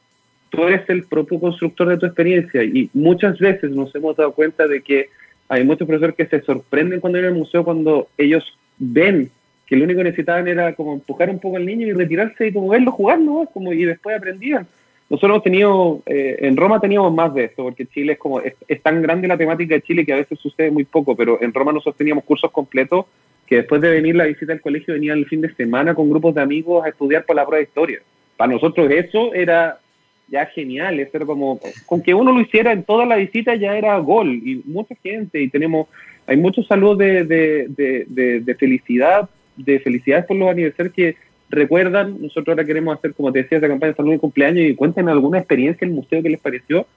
tú 0.50 0.64
eres 0.64 0.90
el 0.90 1.04
propio 1.04 1.40
constructor 1.40 1.90
de 1.90 1.98
tu 1.98 2.06
experiencia 2.06 2.64
y 2.64 2.90
muchas 2.94 3.38
veces 3.40 3.72
nos 3.72 3.94
hemos 3.96 4.16
dado 4.16 4.32
cuenta 4.34 4.68
de 4.68 4.82
que 4.82 5.10
hay 5.48 5.64
muchos 5.64 5.88
profesores 5.88 6.16
que 6.16 6.26
se 6.26 6.42
sorprenden 6.42 7.00
cuando 7.00 7.18
vienen 7.18 7.34
al 7.34 7.40
museo 7.40 7.64
cuando 7.64 8.08
ellos 8.18 8.58
ven 8.78 9.30
que 9.66 9.76
lo 9.76 9.84
único 9.84 10.00
que 10.00 10.06
necesitaban 10.06 10.48
era 10.48 10.74
como 10.76 10.94
empujar 10.94 11.30
un 11.30 11.40
poco 11.40 11.58
al 11.58 11.66
niño 11.66 11.88
y 11.88 11.94
retirarse 11.94 12.48
y 12.48 12.54
como 12.54 12.70
verlo 12.70 12.92
jugar, 12.92 13.20
¿no? 13.20 13.48
Como, 13.52 13.74
y 13.74 13.84
después 13.86 14.16
aprendían. 14.16 14.68
Nosotros 15.10 15.32
hemos 15.32 15.44
tenido, 15.44 16.02
eh, 16.06 16.38
en 16.40 16.58
Roma 16.58 16.80
teníamos 16.80 17.14
más 17.14 17.34
de 17.34 17.46
esto, 17.46 17.64
porque 17.64 17.86
Chile 17.86 18.14
es 18.14 18.20
como, 18.20 18.42
es, 18.42 18.56
es, 18.68 18.82
tan 18.82 19.02
grande 19.02 19.28
la 19.28 19.38
temática 19.38 19.76
de 19.76 19.82
Chile 19.82 20.06
que 20.06 20.14
a 20.14 20.18
veces 20.18 20.40
sucede 20.40 20.72
muy 20.72 20.84
poco, 20.84 21.16
pero 21.16 21.42
en 21.42 21.54
Roma 21.54 21.72
nosotros 21.72 21.98
teníamos 21.98 22.24
cursos 22.24 22.52
completos 22.52 23.06
que 23.46 23.58
después 23.58 23.82
de 23.82 23.92
venir 23.92 24.16
la 24.16 24.26
visita 24.26 24.54
al 24.54 24.62
colegio 24.62 24.96
venían 24.96 25.20
el 25.20 25.28
fin 25.28 25.42
de 25.42 25.54
semana 25.54 25.94
con 25.94 26.10
grupos 26.10 26.34
de 26.34 26.42
amigos 26.42 26.84
a 26.84 26.90
estudiar 26.90 27.26
por 27.26 27.36
la 27.36 27.46
prueba 27.46 27.60
de 27.60 27.66
historia. 27.66 28.00
Para 28.38 28.54
nosotros 28.54 28.90
eso 28.92 29.34
era 29.34 29.80
ya 30.28 30.46
genial, 30.48 31.00
eso 31.00 31.12
era 31.18 31.26
como, 31.26 31.60
con 31.86 32.02
que 32.02 32.14
uno 32.14 32.32
lo 32.32 32.42
hiciera 32.42 32.72
en 32.72 32.84
toda 32.84 33.06
la 33.06 33.16
visita 33.16 33.56
ya 33.56 33.78
era 33.78 33.98
gol, 34.00 34.34
y 34.34 34.62
mucha 34.66 34.96
gente, 34.96 35.42
y 35.42 35.50
tenemos, 35.50 35.88
hay 36.28 36.38
muchos 36.38 36.68
saludos 36.68 37.00
de, 37.00 37.24
de, 37.24 38.06
de, 38.08 38.40
de 38.40 38.56
felicidad, 38.56 39.30
de 39.56 39.80
felicidades 39.80 40.26
por 40.26 40.38
los 40.38 40.50
aniversarios 40.50 40.94
que 40.94 41.16
recuerdan, 41.50 42.22
nosotros 42.22 42.50
ahora 42.50 42.66
queremos 42.66 42.98
hacer, 42.98 43.14
como 43.14 43.32
te 43.32 43.44
decía, 43.44 43.60
esa 43.60 43.68
campaña 43.68 43.92
de 43.92 43.98
salud 43.98 44.12
de 44.12 44.20
cumpleaños 44.20 44.66
y 44.66 44.76
cuenten 44.76 45.10
alguna 45.10 45.38
experiencia 45.40 45.86
en 45.86 45.92
el 45.92 45.96
museo 45.96 46.22
que 46.22 46.30
les 46.30 46.40
pareció, 46.40 46.88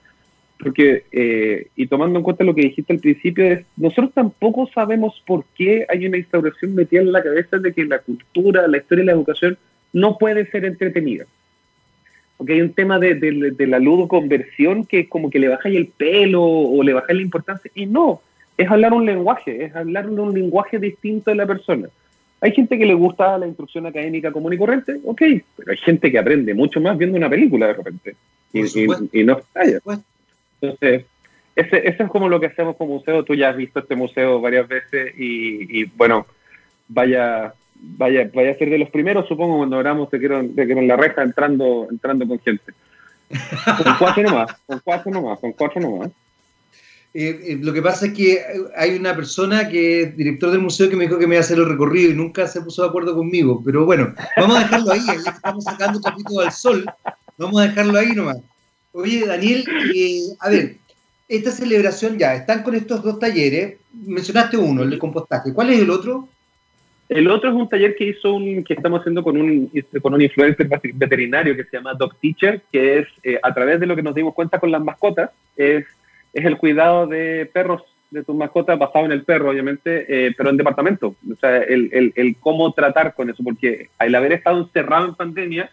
porque, 0.59 1.03
eh, 1.11 1.67
y 1.75 1.87
tomando 1.87 2.19
en 2.19 2.23
cuenta 2.23 2.43
lo 2.43 2.53
que 2.53 2.63
dijiste 2.63 2.91
al 2.91 2.99
principio, 2.99 3.45
es, 3.45 3.65
nosotros 3.77 4.11
tampoco 4.13 4.69
sabemos 4.73 5.23
por 5.25 5.45
qué 5.55 5.85
hay 5.87 6.05
una 6.05 6.17
instauración 6.17 6.75
metida 6.75 6.99
en 6.99 7.13
la 7.13 7.23
cabeza 7.23 7.57
de 7.57 7.71
que 7.73 7.85
la 7.85 7.99
cultura, 7.99 8.67
la 8.67 8.77
historia 8.77 9.03
y 9.03 9.05
la 9.05 9.13
educación 9.13 9.57
no 9.93 10.17
puede 10.17 10.45
ser 10.47 10.65
entretenida. 10.65 11.25
Porque 12.39 12.53
hay 12.53 12.61
un 12.61 12.73
tema 12.73 12.97
de, 12.97 13.13
de, 13.15 13.51
de 13.51 13.67
la 13.67 13.77
ludo 13.77 14.07
conversión 14.07 14.85
que 14.85 15.01
es 15.01 15.07
como 15.07 15.29
que 15.29 15.37
le 15.37 15.49
bajáis 15.49 15.75
el 15.75 15.87
pelo 15.87 16.41
o 16.41 16.81
le 16.81 16.93
bajáis 16.93 17.17
la 17.17 17.23
importancia, 17.23 17.69
y 17.75 17.85
no, 17.85 18.21
es 18.57 18.69
hablar 18.71 18.93
un 18.93 19.05
lenguaje, 19.05 19.65
es 19.65 19.75
hablar 19.75 20.09
un 20.09 20.33
lenguaje 20.33 20.79
distinto 20.79 21.29
de 21.29 21.35
la 21.35 21.45
persona. 21.45 21.87
Hay 22.41 22.51
gente 22.53 22.77
que 22.77 22.85
le 22.85 22.93
gusta 22.93 23.37
la 23.37 23.47
instrucción 23.47 23.85
académica 23.85 24.31
común 24.31 24.53
y 24.53 24.57
corriente, 24.57 24.99
ok, 25.03 25.21
pero 25.57 25.71
hay 25.71 25.77
gente 25.77 26.11
que 26.11 26.17
aprende 26.19 26.53
mucho 26.53 26.79
más 26.79 26.97
viendo 26.97 27.17
una 27.17 27.29
película 27.29 27.67
de 27.67 27.73
repente 27.73 28.15
y, 28.53 29.23
no 29.23 29.37
falla. 29.53 29.79
Entonces, 30.61 31.05
ese, 31.55 31.87
es 31.87 32.09
como 32.09 32.29
lo 32.29 32.39
que 32.39 32.47
hacemos 32.47 32.75
como 32.77 32.95
museo. 32.95 33.23
Tú 33.23 33.35
ya 33.35 33.49
has 33.49 33.57
visto 33.57 33.79
este 33.79 33.95
museo 33.95 34.39
varias 34.39 34.67
veces 34.67 35.13
y, 35.17 35.83
bueno, 35.85 36.25
vaya, 36.87 37.53
vaya, 37.79 38.29
vaya 38.33 38.51
a 38.51 38.57
ser 38.57 38.69
de 38.69 38.77
los 38.77 38.89
primeros, 38.89 39.27
supongo, 39.27 39.57
cuando 39.57 39.77
hablamos 39.77 40.09
de 40.11 40.19
que 40.19 40.73
en 40.73 40.87
la 40.87 40.97
reja 40.97 41.23
entrando, 41.23 41.87
entrando 41.89 42.27
con 42.27 42.39
gente. 42.39 42.73
Con 43.29 43.95
cuatro 43.99 44.23
nomás, 44.23 44.51
con 44.65 44.81
cuatro 44.83 45.11
nomás, 45.11 45.39
con 45.39 45.51
cuatro 45.53 45.81
nomás. 45.81 46.11
Eh, 47.11 47.39
eh, 47.43 47.59
lo 47.59 47.73
que 47.73 47.81
pasa 47.81 48.07
es 48.07 48.13
que 48.13 48.39
hay 48.75 48.95
una 48.95 49.15
persona 49.15 49.67
que 49.67 50.03
es 50.03 50.17
director 50.17 50.51
del 50.51 50.61
museo 50.61 50.89
que 50.89 50.95
me 50.95 51.05
dijo 51.05 51.17
que 51.17 51.25
me 51.25 51.35
iba 51.35 51.41
a 51.41 51.43
hacer 51.43 51.57
el 51.57 51.67
recorrido 51.67 52.11
y 52.11 52.15
nunca 52.15 52.47
se 52.47 52.61
puso 52.61 52.83
de 52.83 52.89
acuerdo 52.89 53.15
conmigo. 53.15 53.61
Pero 53.65 53.85
bueno, 53.85 54.13
vamos 54.37 54.57
a 54.57 54.59
dejarlo 54.59 54.91
ahí, 54.91 55.01
estamos 55.25 55.63
sacando 55.63 56.01
poquito 56.01 56.39
al 56.39 56.51
sol, 56.51 56.85
vamos 57.37 57.61
a 57.61 57.67
dejarlo 57.67 57.97
ahí 57.97 58.11
nomás. 58.13 58.37
Oye, 58.91 59.25
Daniel, 59.25 59.65
eh, 59.95 60.21
a 60.39 60.49
ver, 60.49 60.77
esta 61.27 61.51
celebración 61.51 62.17
ya, 62.17 62.35
están 62.35 62.63
con 62.63 62.75
estos 62.75 63.03
dos 63.03 63.19
talleres, 63.19 63.77
mencionaste 63.93 64.57
uno, 64.57 64.83
el 64.83 64.89
de 64.89 64.99
compostaje, 64.99 65.53
¿cuál 65.53 65.71
es 65.71 65.79
el 65.79 65.89
otro? 65.89 66.27
El 67.09 67.29
otro 67.29 67.49
es 67.49 67.55
un 67.55 67.67
taller 67.67 67.95
que 67.95 68.05
hizo 68.05 68.33
un, 68.33 68.63
que 68.63 68.75
estamos 68.75 68.99
haciendo 68.99 69.23
con 69.23 69.35
un, 69.35 69.71
con 70.01 70.13
un 70.13 70.21
influencer 70.21 70.69
veterinario 70.93 71.55
que 71.55 71.63
se 71.63 71.77
llama 71.77 71.95
Dog 71.95 72.15
Teacher, 72.19 72.61
que 72.71 72.99
es 72.99 73.07
a 73.41 73.53
través 73.53 73.79
de 73.79 73.87
lo 73.87 73.95
que 73.95 74.03
nos 74.03 74.13
dimos 74.13 74.35
cuenta 74.35 74.59
con 74.59 74.71
las 74.71 74.83
mascotas, 74.83 75.31
es 75.57 75.85
es 76.33 76.45
el 76.45 76.57
cuidado 76.57 77.07
de 77.07 77.49
perros, 77.51 77.83
de 78.11 78.23
tus 78.23 78.35
mascotas, 78.35 78.77
basado 78.77 79.05
en 79.05 79.11
el 79.11 79.23
perro, 79.23 79.51
obviamente, 79.51 80.05
eh, 80.07 80.33
pero 80.35 80.49
en 80.49 80.57
departamento. 80.57 81.15
O 81.31 81.35
sea, 81.39 81.57
el, 81.57 82.13
el, 82.15 82.35
cómo 82.39 82.71
tratar 82.73 83.13
con 83.13 83.29
eso, 83.29 83.43
porque 83.43 83.89
al 83.97 84.13
haber 84.15 84.33
estado 84.33 84.59
encerrado 84.59 85.05
en 85.05 85.15
pandemia, 85.15 85.69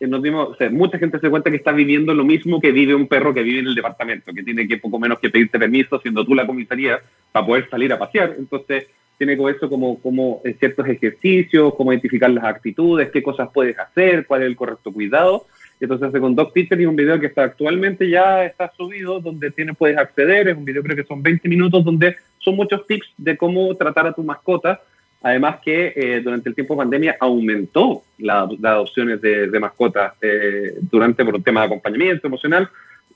eh, 0.00 0.06
nos 0.06 0.22
dimos, 0.22 0.56
mucha 0.72 0.98
gente 0.98 1.18
se 1.18 1.30
cuenta 1.30 1.50
que 1.50 1.56
está 1.56 1.72
viviendo 1.72 2.12
lo 2.12 2.24
mismo 2.24 2.60
que 2.60 2.72
vive 2.72 2.94
un 2.94 3.06
perro 3.06 3.32
que 3.32 3.42
vive 3.42 3.60
en 3.60 3.68
el 3.68 3.74
departamento, 3.74 4.32
que 4.32 4.42
tiene 4.42 4.66
que 4.66 4.78
poco 4.78 4.98
menos 4.98 5.18
que 5.18 5.30
pedirte 5.30 5.58
permiso, 5.58 6.00
siendo 6.00 6.24
tú 6.24 6.34
la 6.34 6.46
comisaría, 6.46 7.00
para 7.32 7.46
poder 7.46 7.68
salir 7.70 7.92
a 7.92 7.98
pasear. 7.98 8.34
Entonces, 8.38 8.88
tiene 9.18 9.36
con 9.36 9.54
eso 9.54 9.68
como, 9.68 10.00
como 10.00 10.40
eh, 10.44 10.54
ciertos 10.58 10.86
ejercicios, 10.88 11.74
cómo 11.74 11.92
identificar 11.92 12.30
las 12.30 12.44
actitudes, 12.44 13.10
qué 13.10 13.22
cosas 13.22 13.48
puedes 13.52 13.78
hacer, 13.78 14.26
cuál 14.26 14.42
es 14.42 14.48
el 14.48 14.56
correcto 14.56 14.92
cuidado. 14.92 15.46
Entonces 15.80 16.08
hace 16.08 16.20
con 16.20 16.34
Doc 16.34 16.52
Peter 16.52 16.80
y 16.80 16.86
un 16.86 16.96
video 16.96 17.20
que 17.20 17.26
está 17.26 17.44
actualmente 17.44 18.08
ya 18.08 18.44
está 18.44 18.72
subido, 18.76 19.20
donde 19.20 19.50
tienes, 19.50 19.76
puedes 19.76 19.98
acceder, 19.98 20.48
es 20.48 20.56
un 20.56 20.64
video 20.64 20.82
creo 20.82 20.96
que 20.96 21.04
son 21.04 21.22
20 21.22 21.48
minutos, 21.48 21.84
donde 21.84 22.16
son 22.38 22.56
muchos 22.56 22.86
tips 22.86 23.12
de 23.16 23.36
cómo 23.36 23.74
tratar 23.76 24.06
a 24.06 24.12
tu 24.12 24.22
mascota. 24.22 24.80
Además 25.22 25.56
que 25.64 25.92
eh, 25.96 26.20
durante 26.22 26.48
el 26.48 26.54
tiempo 26.54 26.74
de 26.74 26.78
pandemia 26.78 27.16
aumentó 27.18 28.02
las 28.18 28.48
adopciones 28.62 29.20
de, 29.20 29.58
mascotas 29.58 30.12
eh, 30.20 30.74
durante 30.90 31.24
por 31.24 31.34
un 31.34 31.42
tema 31.42 31.60
de 31.60 31.66
acompañamiento 31.66 32.26
emocional. 32.26 32.68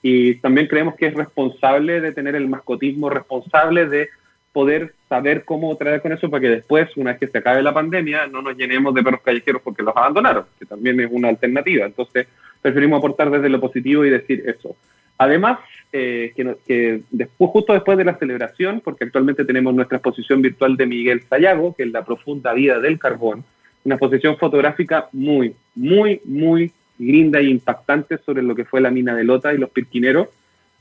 Y 0.02 0.37
también 0.37 0.66
creemos 0.66 0.97
que 0.97 1.07
es 1.07 1.14
responsable 1.14 2.00
de 2.00 2.12
tener 2.12 2.35
el 2.35 2.49
mascotismo 2.49 3.11
responsable 3.11 3.87
de 3.87 4.09
poder 4.52 4.95
saber 5.09 5.45
cómo 5.45 5.76
tratar 5.76 6.02
con 6.02 6.12
eso 6.12 6.28
para 6.28 6.40
que 6.40 6.49
después, 6.49 6.97
una 6.97 7.12
vez 7.12 7.21
que 7.21 7.28
se 7.28 7.38
acabe 7.38 7.62
la 7.62 7.75
pandemia, 7.75 8.26
no 8.26 8.42
nos 8.42 8.57
llenemos 8.57 8.95
de 8.95 9.02
perros 9.02 9.21
callejeros 9.23 9.62
porque 9.62 9.83
los 9.83 9.97
abandonaron, 9.97 10.45
que 10.59 10.66
también 10.66 10.99
es 11.00 11.09
una 11.11 11.28
alternativa. 11.28 11.87
Entonces, 11.87 12.26
preferimos 12.61 12.99
aportar 12.99 13.30
desde 13.30 13.49
lo 13.49 13.61
positivo 13.61 14.04
y 14.04 14.11
decir 14.11 14.42
eso. 14.47 14.76
Además, 15.19 15.59
eh, 15.92 16.33
que, 16.66 17.02
después, 17.11 17.50
justo 17.50 17.73
después 17.73 17.99
de 17.99 18.04
la 18.04 18.16
celebración, 18.16 18.80
porque 18.80 19.04
actualmente 19.04 19.45
tenemos 19.45 19.75
nuestra 19.75 19.99
exposición 19.99 20.40
virtual 20.40 20.76
de 20.76 20.87
Miguel 20.87 21.23
Sayago, 21.28 21.75
que 21.75 21.83
es 21.85 21.90
la 21.90 22.04
profunda 22.04 22.52
vida 22.52 22.78
del 22.80 22.99
carbón, 22.99 23.45
una 23.85 23.97
exposición 23.97 24.37
fotográfica 24.37 25.09
muy, 25.12 25.54
muy, 25.75 26.21
muy 26.25 26.73
linda 26.99 27.38
e 27.38 27.45
impactante 27.45 28.19
sobre 28.19 28.42
lo 28.42 28.54
que 28.54 28.64
fue 28.64 28.80
la 28.80 28.90
mina 28.90 29.14
de 29.14 29.25
Lota 29.25 29.52
y 29.52 29.59
los 29.59 29.71
pirquineros. 29.71 30.28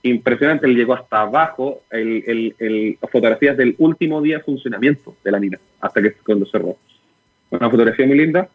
Impresionante, 0.02 0.66
él 0.66 0.76
llegó 0.76 0.94
hasta 0.94 1.22
abajo, 1.22 1.82
el, 1.92 2.56
el, 2.58 2.98
fotografías 3.12 3.58
del 3.58 3.76
último 3.80 4.22
día 4.22 4.38
de 4.38 4.44
funcionamiento 4.44 5.16
de 5.24 5.32
la 5.32 5.40
mina, 5.40 5.60
hasta 5.82 6.02
que 6.02 6.14
cuando 6.26 6.46
cerró. 6.46 6.78
Una 7.50 7.70
fotografía 7.70 8.08
muy 8.08 8.18
linda, 8.18 8.48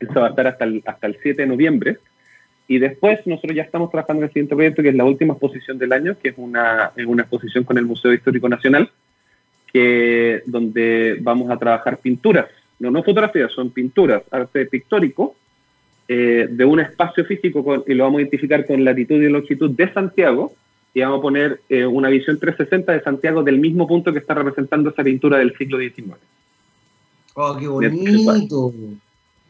eso 0.00 0.20
va 0.20 0.28
a 0.28 0.30
estar 0.30 0.46
hasta 0.46 0.64
el, 0.64 0.82
hasta 0.86 1.06
el 1.06 1.18
7 1.22 1.42
de 1.42 1.48
noviembre 1.48 1.98
y 2.68 2.78
después 2.78 3.26
nosotros 3.26 3.56
ya 3.56 3.62
estamos 3.62 3.90
trabajando 3.90 4.22
en 4.22 4.28
el 4.28 4.32
siguiente 4.32 4.54
proyecto, 4.54 4.82
que 4.82 4.90
es 4.90 4.94
la 4.94 5.04
última 5.04 5.32
exposición 5.32 5.78
del 5.78 5.92
año, 5.92 6.16
que 6.22 6.28
es 6.28 6.34
una, 6.36 6.92
una 7.06 7.22
exposición 7.22 7.64
con 7.64 7.78
el 7.78 7.86
Museo 7.86 8.12
Histórico 8.12 8.48
Nacional, 8.48 8.90
que, 9.72 10.42
donde 10.46 11.18
vamos 11.20 11.50
a 11.50 11.56
trabajar 11.56 11.98
pinturas, 11.98 12.46
no, 12.78 12.90
no 12.90 13.02
fotografías, 13.02 13.52
son 13.52 13.70
pinturas, 13.70 14.22
arte 14.30 14.66
pictórico, 14.66 15.34
eh, 16.06 16.46
de 16.50 16.64
un 16.64 16.80
espacio 16.80 17.24
físico 17.24 17.84
y 17.86 17.92
lo 17.92 18.04
vamos 18.04 18.18
a 18.18 18.22
identificar 18.22 18.64
con 18.66 18.82
latitud 18.82 19.16
y 19.16 19.28
longitud 19.28 19.70
de 19.70 19.92
Santiago 19.92 20.52
y 20.94 21.00
vamos 21.00 21.18
a 21.18 21.22
poner 21.22 21.60
eh, 21.68 21.86
una 21.86 22.08
visión 22.08 22.38
360 22.38 22.92
de 22.92 23.02
Santiago 23.02 23.42
del 23.42 23.58
mismo 23.58 23.86
punto 23.86 24.12
que 24.12 24.18
está 24.18 24.34
representando 24.34 24.90
esa 24.90 25.04
pintura 25.04 25.38
del 25.38 25.56
siglo 25.56 25.78
XIX. 25.78 26.16
¡Oh, 27.34 27.56
qué 27.56 27.68
bonito! 27.68 28.72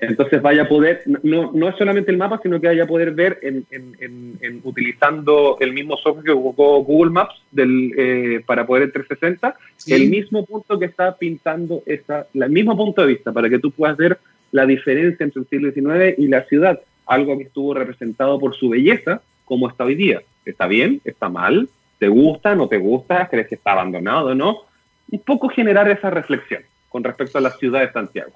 Entonces 0.00 0.40
vaya 0.40 0.62
a 0.62 0.68
poder, 0.68 1.02
no, 1.24 1.50
no 1.52 1.68
es 1.68 1.76
solamente 1.76 2.12
el 2.12 2.18
mapa, 2.18 2.38
sino 2.40 2.60
que 2.60 2.68
vaya 2.68 2.84
a 2.84 2.86
poder 2.86 3.12
ver 3.12 3.40
en, 3.42 3.66
en, 3.70 4.38
en, 4.40 4.60
utilizando 4.62 5.56
el 5.58 5.72
mismo 5.72 5.96
software 5.96 6.24
que 6.24 6.30
ocupó 6.30 6.84
Google 6.84 7.10
Maps 7.10 7.34
del, 7.50 7.92
eh, 7.96 8.42
para 8.46 8.64
poder 8.64 8.84
el 8.84 8.92
360, 8.92 9.56
el 9.88 10.08
mismo 10.08 10.46
punto 10.46 10.78
que 10.78 10.84
está 10.84 11.16
pintando 11.16 11.82
esa, 11.84 12.28
el 12.32 12.50
mismo 12.50 12.76
punto 12.76 13.02
de 13.02 13.08
vista, 13.08 13.32
para 13.32 13.48
que 13.48 13.58
tú 13.58 13.72
puedas 13.72 13.96
ver 13.96 14.18
la 14.52 14.66
diferencia 14.66 15.24
entre 15.24 15.42
el 15.42 15.48
siglo 15.48 15.72
XIX 15.72 16.16
y 16.16 16.28
la 16.28 16.44
ciudad, 16.44 16.80
algo 17.06 17.36
que 17.36 17.44
estuvo 17.44 17.74
representado 17.74 18.38
por 18.38 18.54
su 18.54 18.68
belleza, 18.68 19.20
como 19.44 19.68
está 19.68 19.82
hoy 19.84 19.96
día. 19.96 20.22
¿Está 20.48 20.66
bien? 20.66 21.00
¿Está 21.04 21.28
mal? 21.28 21.68
¿Te 21.98 22.08
gusta? 22.08 22.54
¿No 22.54 22.68
te 22.68 22.78
gusta? 22.78 23.28
¿Crees 23.28 23.48
que 23.48 23.56
está 23.56 23.72
abandonado? 23.72 24.34
¿No? 24.34 24.62
Un 25.10 25.20
poco 25.20 25.48
generar 25.48 25.88
esa 25.90 26.10
reflexión 26.10 26.62
con 26.88 27.04
respecto 27.04 27.38
a 27.38 27.40
la 27.40 27.50
ciudad 27.50 27.80
de 27.80 27.92
Santiago. 27.92 28.32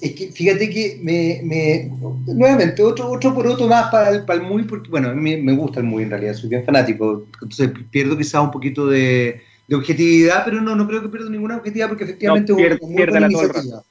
Es 0.00 0.12
que 0.14 0.32
fíjate 0.32 0.68
que 0.68 0.98
me, 1.02 1.90
nuevamente, 2.26 2.82
otro, 2.82 3.10
otro 3.10 3.32
por 3.32 3.46
otro 3.46 3.68
más 3.68 3.90
para 3.90 4.10
el, 4.10 4.24
para 4.24 4.40
el 4.40 4.46
muy, 4.46 4.64
porque 4.64 4.90
bueno, 4.90 5.14
me, 5.14 5.36
me 5.36 5.52
gusta 5.52 5.80
el 5.80 5.86
muy 5.86 6.02
en 6.02 6.10
realidad, 6.10 6.34
soy 6.34 6.50
bien 6.50 6.64
fanático, 6.64 7.26
entonces 7.34 7.70
pierdo 7.90 8.18
quizás 8.18 8.42
un 8.42 8.50
poquito 8.50 8.88
de, 8.88 9.40
objetividad, 9.72 10.44
pero 10.44 10.60
no, 10.60 10.74
no 10.74 10.86
creo 10.86 11.00
que 11.00 11.08
pierda 11.08 11.30
ninguna 11.30 11.56
objetividad 11.56 11.88
porque 11.88 12.04
efectivamente 12.04 12.52
es 12.52 12.58
una 12.58 12.78
muy 12.82 13.06
buena 13.06 13.26
iniciativa. 13.26 13.82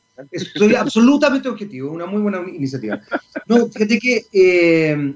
Soy 0.55 0.75
absolutamente 0.75 1.49
objetivo, 1.49 1.91
una 1.91 2.05
muy 2.05 2.21
buena 2.21 2.41
iniciativa. 2.47 3.01
No, 3.47 3.67
fíjate 3.67 3.97
que, 3.97 4.21
eh, 4.31 5.15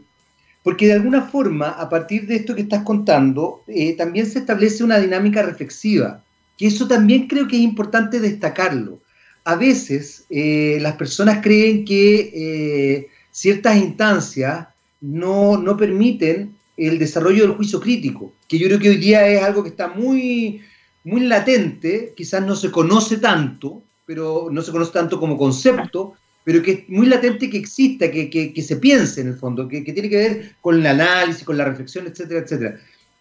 porque 0.67 0.87
de 0.87 0.95
alguna 0.95 1.21
forma, 1.21 1.69
a 1.69 1.87
partir 1.87 2.27
de 2.27 2.35
esto 2.35 2.53
que 2.53 2.63
estás 2.63 2.83
contando, 2.83 3.63
eh, 3.67 3.95
también 3.95 4.25
se 4.25 4.39
establece 4.39 4.83
una 4.83 4.99
dinámica 4.99 5.41
reflexiva, 5.41 6.21
que 6.57 6.67
eso 6.67 6.89
también 6.89 7.29
creo 7.29 7.47
que 7.47 7.55
es 7.55 7.61
importante 7.61 8.19
destacarlo. 8.19 8.99
A 9.45 9.55
veces 9.55 10.25
eh, 10.29 10.77
las 10.81 10.97
personas 10.97 11.39
creen 11.41 11.85
que 11.85 12.31
eh, 12.33 13.07
ciertas 13.31 13.77
instancias 13.77 14.67
no, 14.99 15.63
permiten 15.79 16.57
el 16.75 16.99
desarrollo 16.99 17.43
del 17.43 17.55
juicio 17.55 17.79
crítico, 17.79 18.33
que 18.49 18.59
yo 18.59 18.67
creo 18.67 18.79
que 18.79 18.89
hoy 18.89 18.97
día 18.97 19.25
es 19.25 19.41
algo 19.41 19.63
que 19.63 19.69
está 19.69 19.87
muy, 19.87 20.59
muy 21.05 21.21
latente, 21.21 22.13
quizás 22.13 22.45
no 22.45 22.57
se 22.57 22.71
conoce 22.71 23.19
tanto, 23.19 23.83
pero 24.05 24.49
no 24.51 24.61
se 24.61 24.73
conoce 24.73 24.91
tanto 24.91 25.17
como 25.17 25.37
concepto, 25.37 26.15
pero 26.47 26.63
que 26.63 26.71
es 26.71 26.89
muy 26.89 27.07
latente 27.07 27.49
que 27.49 27.57
exista, 27.57 28.09
que, 28.09 28.63
se 28.65 28.77
piense 28.77 29.19
en 29.19 29.27
el 29.27 29.33
fondo, 29.35 29.67
que, 29.67 29.83
que, 29.83 29.91
tiene 29.91 30.07
que 30.07 30.15
ver 30.15 30.55
con 30.61 30.75
el 30.75 30.87
análisis, 30.87 31.43
con 31.43 31.57
la 31.57 31.65
reflexión, 31.65 32.07
etcétera, 32.07 32.39
etcétera. 32.39 32.77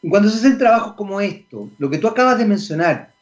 Cuando 0.08 0.28
se 0.30 0.36
hacen 0.36 0.58
trabajos 0.58 0.92
como 0.92 1.20
esto, 1.20 1.68
lo 1.78 1.90
que 1.90 1.98
tú 1.98 2.06
acabas 2.06 2.38
de 2.38 2.44
mencionar, 2.44 3.12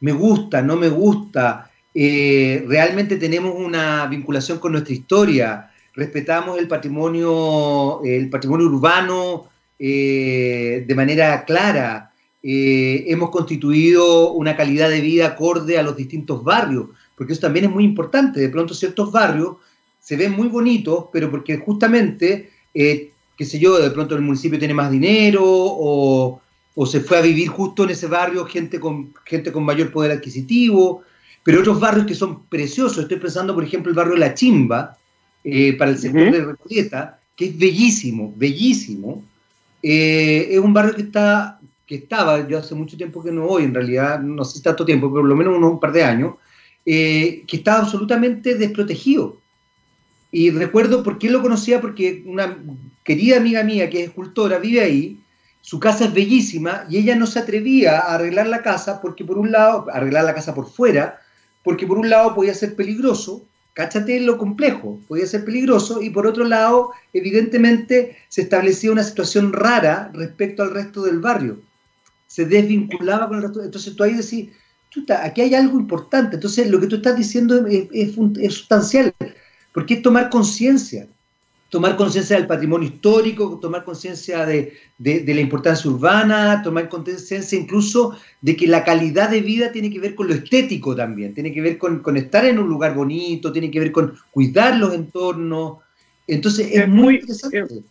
me 0.00 0.10
gusta, 0.10 0.60
no 0.60 0.74
me 0.74 0.88
gusta, 0.88 1.70
eh, 1.94 2.64
realmente 2.66 3.14
tenemos 3.14 3.54
una 3.56 4.06
vinculación 4.06 4.58
con 4.58 4.72
nuestra 4.72 4.92
historia, 4.92 5.70
respetamos 5.94 6.58
el 6.58 6.66
patrimonio, 6.66 8.00
el 8.04 8.28
patrimonio 8.28 8.66
urbano 8.66 9.50
eh, 9.78 10.82
de 10.84 10.94
manera 10.96 11.44
clara, 11.44 12.12
eh, 12.42 13.04
hemos 13.06 13.30
constituido 13.30 14.32
una 14.32 14.56
calidad 14.56 14.90
de 14.90 15.00
vida 15.00 15.28
acorde 15.28 15.78
a 15.78 15.84
los 15.84 15.96
distintos 15.96 16.42
barrios, 16.42 16.88
porque 17.16 17.32
eso 17.32 17.42
también 17.42 17.66
es 17.66 17.70
muy 17.70 17.84
importante. 17.84 18.40
De 18.40 18.48
pronto 18.48 18.74
ciertos 18.74 19.12
barrios 19.12 19.56
se 20.00 20.16
ven 20.16 20.32
muy 20.32 20.48
bonitos, 20.48 21.06
pero 21.12 21.30
porque 21.30 21.58
justamente, 21.58 22.50
qué 22.72 23.44
sé 23.44 23.58
yo, 23.58 23.78
de 23.78 23.90
pronto 23.90 24.14
el 24.14 24.22
municipio 24.22 24.58
tiene 24.58 24.74
más 24.74 24.90
dinero 24.90 25.42
o, 25.44 26.40
o, 26.74 26.86
se 26.86 27.00
fue 27.00 27.18
a 27.18 27.20
vivir 27.22 27.48
justo 27.48 27.84
en 27.84 27.90
ese 27.90 28.06
barrio 28.06 28.44
gente 28.46 28.80
con, 28.80 29.12
gente 29.24 29.52
con 29.52 29.64
mayor 29.64 29.92
poder 29.92 30.10
adquisitivo 30.12 31.02
pero 31.42 31.60
otros 31.60 31.80
barrios 31.80 32.06
que 32.06 32.14
son 32.14 32.44
preciosos, 32.46 32.98
estoy 32.98 33.18
pensando 33.18 33.54
por 33.54 33.64
ejemplo 33.64 33.90
el 33.90 33.96
barrio 33.96 34.16
La 34.16 34.34
Chimba, 34.34 34.96
eh, 35.44 35.76
para 35.76 35.90
el 35.90 35.98
sector 35.98 36.30
de 36.30 36.44
Recoleta, 36.44 37.18
que 37.34 37.46
es 37.46 37.58
bellísimo, 37.58 38.32
bellísimo, 38.36 39.24
eh, 39.82 40.48
es 40.50 40.58
un 40.58 40.72
barrio 40.72 40.94
que 40.94 41.02
está, 41.02 41.58
que 41.84 41.96
estaba, 41.96 42.46
yo 42.46 42.58
hace 42.58 42.74
mucho 42.74 42.96
tiempo 42.96 43.22
que 43.22 43.32
no 43.32 43.46
voy, 43.46 43.64
en 43.64 43.74
realidad 43.74 44.20
no 44.20 44.44
sé 44.44 44.62
tanto 44.62 44.84
tiempo, 44.84 45.08
pero 45.08 45.22
por 45.22 45.28
lo 45.28 45.36
menos 45.36 45.56
unos 45.56 45.72
un 45.72 45.80
par 45.80 45.92
de 45.92 46.04
años, 46.04 46.34
eh, 46.86 47.44
que 47.46 47.56
estaba 47.58 47.80
absolutamente 47.80 48.54
desprotegido. 48.56 49.38
Y 50.30 50.50
recuerdo 50.50 51.02
por 51.02 51.18
qué 51.18 51.30
lo 51.30 51.42
conocía, 51.42 51.80
porque 51.80 52.22
una 52.26 52.58
querida 53.04 53.36
amiga 53.36 53.62
mía 53.62 53.90
que 53.90 54.00
es 54.00 54.08
escultora 54.08 54.58
vive 54.58 54.80
ahí, 54.80 55.18
su 55.60 55.78
casa 55.78 56.06
es 56.06 56.14
bellísima 56.14 56.86
y 56.90 56.96
ella 56.98 57.14
no 57.14 57.26
se 57.26 57.38
atrevía 57.38 57.98
a 57.98 58.14
arreglar 58.14 58.48
la 58.48 58.62
casa 58.62 59.00
porque 59.00 59.24
por 59.24 59.38
un 59.38 59.52
lado, 59.52 59.86
arreglar 59.92 60.24
la 60.24 60.34
casa 60.34 60.54
por 60.54 60.68
fuera, 60.68 61.20
porque 61.62 61.86
por 61.86 61.98
un 61.98 62.10
lado 62.10 62.34
podía 62.34 62.54
ser 62.54 62.74
peligroso, 62.74 63.44
cáchate 63.74 64.18
lo 64.20 64.38
complejo, 64.38 65.00
podía 65.08 65.26
ser 65.26 65.44
peligroso, 65.44 66.02
y 66.02 66.10
por 66.10 66.26
otro 66.26 66.44
lado, 66.44 66.90
evidentemente 67.12 68.18
se 68.28 68.42
establecía 68.42 68.92
una 68.92 69.04
situación 69.04 69.52
rara 69.52 70.10
respecto 70.12 70.62
al 70.62 70.72
resto 70.72 71.02
del 71.02 71.20
barrio. 71.20 71.60
Se 72.26 72.44
desvinculaba 72.44 73.28
con 73.28 73.36
el 73.36 73.42
resto. 73.44 73.62
Entonces 73.62 73.94
tú 73.94 74.02
ahí 74.02 74.14
decís, 74.14 74.50
aquí 75.22 75.40
hay 75.40 75.54
algo 75.54 75.78
importante. 75.78 76.36
Entonces 76.36 76.70
lo 76.70 76.80
que 76.80 76.86
tú 76.86 76.96
estás 76.96 77.16
diciendo 77.16 77.66
es, 77.66 77.88
es 77.92 78.54
sustancial, 78.54 79.14
porque 79.72 79.94
es 79.94 80.02
tomar 80.02 80.30
conciencia 80.30 81.06
tomar 81.72 81.96
conciencia 81.96 82.36
del 82.36 82.46
patrimonio 82.46 82.86
histórico, 82.86 83.58
tomar 83.58 83.82
conciencia 83.82 84.44
de, 84.44 84.74
la 84.98 85.40
importancia 85.40 85.90
urbana, 85.90 86.60
tomar 86.62 86.90
conciencia 86.90 87.58
incluso 87.58 88.14
de 88.42 88.54
que 88.56 88.66
la 88.66 88.84
calidad 88.84 89.30
de 89.30 89.40
vida 89.40 89.72
tiene 89.72 89.90
que 89.90 89.98
ver 89.98 90.14
con 90.14 90.28
lo 90.28 90.34
estético 90.34 90.94
también, 90.94 91.32
tiene 91.32 91.50
que 91.50 91.62
ver 91.62 91.78
con, 91.78 92.02
estar 92.18 92.44
en 92.44 92.58
un 92.58 92.68
lugar 92.68 92.94
bonito, 92.94 93.52
tiene 93.52 93.70
que 93.70 93.80
ver 93.80 93.90
con 93.90 94.12
cuidar 94.30 94.76
los 94.76 94.92
entornos. 94.92 95.78
Entonces 96.26 96.68
es, 96.72 96.86
muy, 96.86 97.14
interesante. 97.14 97.82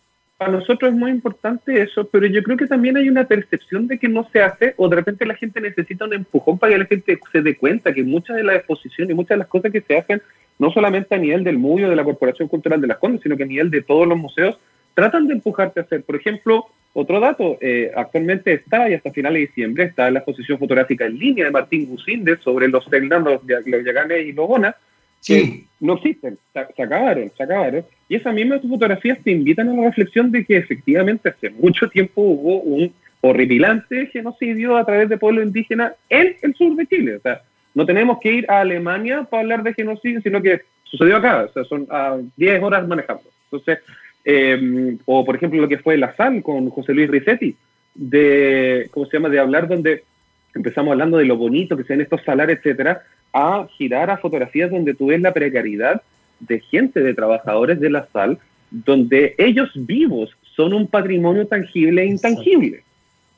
Para 0.42 0.58
nosotros 0.58 0.92
es 0.92 0.98
muy 0.98 1.12
importante 1.12 1.80
eso, 1.80 2.08
pero 2.08 2.26
yo 2.26 2.42
creo 2.42 2.56
que 2.56 2.66
también 2.66 2.96
hay 2.96 3.08
una 3.08 3.24
percepción 3.24 3.86
de 3.86 3.96
que 3.96 4.08
no 4.08 4.28
se 4.32 4.42
hace 4.42 4.74
o 4.76 4.88
de 4.88 4.96
repente 4.96 5.24
la 5.24 5.36
gente 5.36 5.60
necesita 5.60 6.04
un 6.04 6.14
empujón 6.14 6.58
para 6.58 6.72
que 6.72 6.78
la 6.80 6.86
gente 6.86 7.20
se 7.30 7.42
dé 7.42 7.56
cuenta 7.56 7.94
que 7.94 8.02
muchas 8.02 8.36
de 8.36 8.42
las 8.42 8.56
exposiciones 8.56 9.12
y 9.12 9.14
muchas 9.14 9.36
de 9.36 9.36
las 9.36 9.46
cosas 9.46 9.70
que 9.70 9.82
se 9.82 9.96
hacen 9.96 10.20
no 10.58 10.72
solamente 10.72 11.14
a 11.14 11.18
nivel 11.18 11.44
del 11.44 11.58
MUBIO 11.58 11.88
de 11.90 11.94
la 11.94 12.02
Corporación 12.02 12.48
Cultural 12.48 12.80
de 12.80 12.88
las 12.88 12.98
Condes, 12.98 13.20
sino 13.22 13.36
que 13.36 13.44
a 13.44 13.46
nivel 13.46 13.70
de 13.70 13.82
todos 13.82 14.06
los 14.08 14.18
museos, 14.18 14.58
tratan 14.94 15.28
de 15.28 15.34
empujarte 15.34 15.78
a 15.78 15.84
hacer. 15.84 16.02
Por 16.02 16.16
ejemplo, 16.16 16.66
otro 16.92 17.20
dato, 17.20 17.56
eh, 17.60 17.92
actualmente 17.94 18.52
está, 18.52 18.90
y 18.90 18.94
hasta 18.94 19.12
finales 19.12 19.42
de 19.42 19.46
diciembre, 19.46 19.84
está 19.84 20.10
la 20.10 20.18
exposición 20.18 20.58
fotográfica 20.58 21.06
en 21.06 21.18
línea 21.18 21.44
de 21.44 21.52
Martín 21.52 21.86
Gusinde 21.86 22.36
sobre 22.38 22.66
los 22.66 22.84
Fernandos, 22.86 23.42
los 23.46 23.84
Yaganes 23.84 24.26
y 24.26 24.32
Logona, 24.32 24.74
que 25.26 25.64
no 25.80 25.94
existen, 25.94 26.38
se, 26.52 26.60
acabaron, 26.60 27.30
se 27.36 27.42
acabaron. 27.42 27.84
Y 28.08 28.16
esas 28.16 28.34
mismas 28.34 28.62
fotografías 28.62 29.18
te 29.22 29.30
invitan 29.30 29.68
a 29.68 29.74
la 29.74 29.84
reflexión 29.84 30.30
de 30.30 30.44
que 30.44 30.56
efectivamente 30.56 31.28
hace 31.28 31.50
mucho 31.50 31.88
tiempo 31.88 32.22
hubo 32.22 32.60
un 32.60 32.92
horripilante 33.20 34.06
genocidio 34.06 34.76
a 34.76 34.84
través 34.84 35.08
de 35.08 35.16
pueblos 35.16 35.44
indígenas 35.44 35.92
en 36.08 36.36
el 36.42 36.54
sur 36.54 36.74
de 36.76 36.86
Chile. 36.86 37.16
O 37.16 37.20
sea, 37.20 37.42
no 37.74 37.86
tenemos 37.86 38.18
que 38.20 38.32
ir 38.32 38.50
a 38.50 38.60
Alemania 38.60 39.24
para 39.24 39.42
hablar 39.42 39.62
de 39.62 39.74
genocidio, 39.74 40.20
sino 40.20 40.42
que 40.42 40.62
sucedió 40.84 41.16
acá, 41.16 41.46
o 41.48 41.52
sea, 41.52 41.64
son 41.64 41.86
a 41.90 42.18
10 42.36 42.62
horas 42.62 42.86
manejando. 42.86 43.22
Entonces, 43.44 43.78
em, 44.24 44.98
o 45.06 45.24
por 45.24 45.36
ejemplo 45.36 45.60
lo 45.60 45.68
que 45.68 45.78
fue 45.78 45.96
la 45.96 46.14
SAL 46.14 46.42
con 46.42 46.68
José 46.70 46.92
Luis 46.92 47.10
Ricetti, 47.10 47.56
de, 47.94 48.88
¿cómo 48.90 49.06
se 49.06 49.16
llama?, 49.16 49.28
de 49.28 49.38
hablar 49.38 49.68
donde 49.68 50.04
empezamos 50.54 50.92
hablando 50.92 51.16
de 51.16 51.24
lo 51.24 51.36
bonito 51.36 51.76
que 51.76 51.84
sean 51.84 52.00
estos 52.00 52.22
salares, 52.24 52.58
etcétera, 52.58 53.02
a 53.32 53.66
girar 53.76 54.10
a 54.10 54.18
fotografías 54.18 54.70
donde 54.70 54.94
tú 54.94 55.06
ves 55.06 55.20
la 55.20 55.32
precariedad 55.32 56.02
de 56.40 56.60
gente, 56.60 57.00
de 57.00 57.14
trabajadores 57.14 57.80
de 57.80 57.90
la 57.90 58.06
SAL, 58.12 58.38
donde 58.70 59.34
ellos 59.38 59.70
vivos 59.74 60.30
son 60.56 60.74
un 60.74 60.86
patrimonio 60.86 61.46
tangible 61.46 62.02
e 62.02 62.06
intangible. 62.06 62.82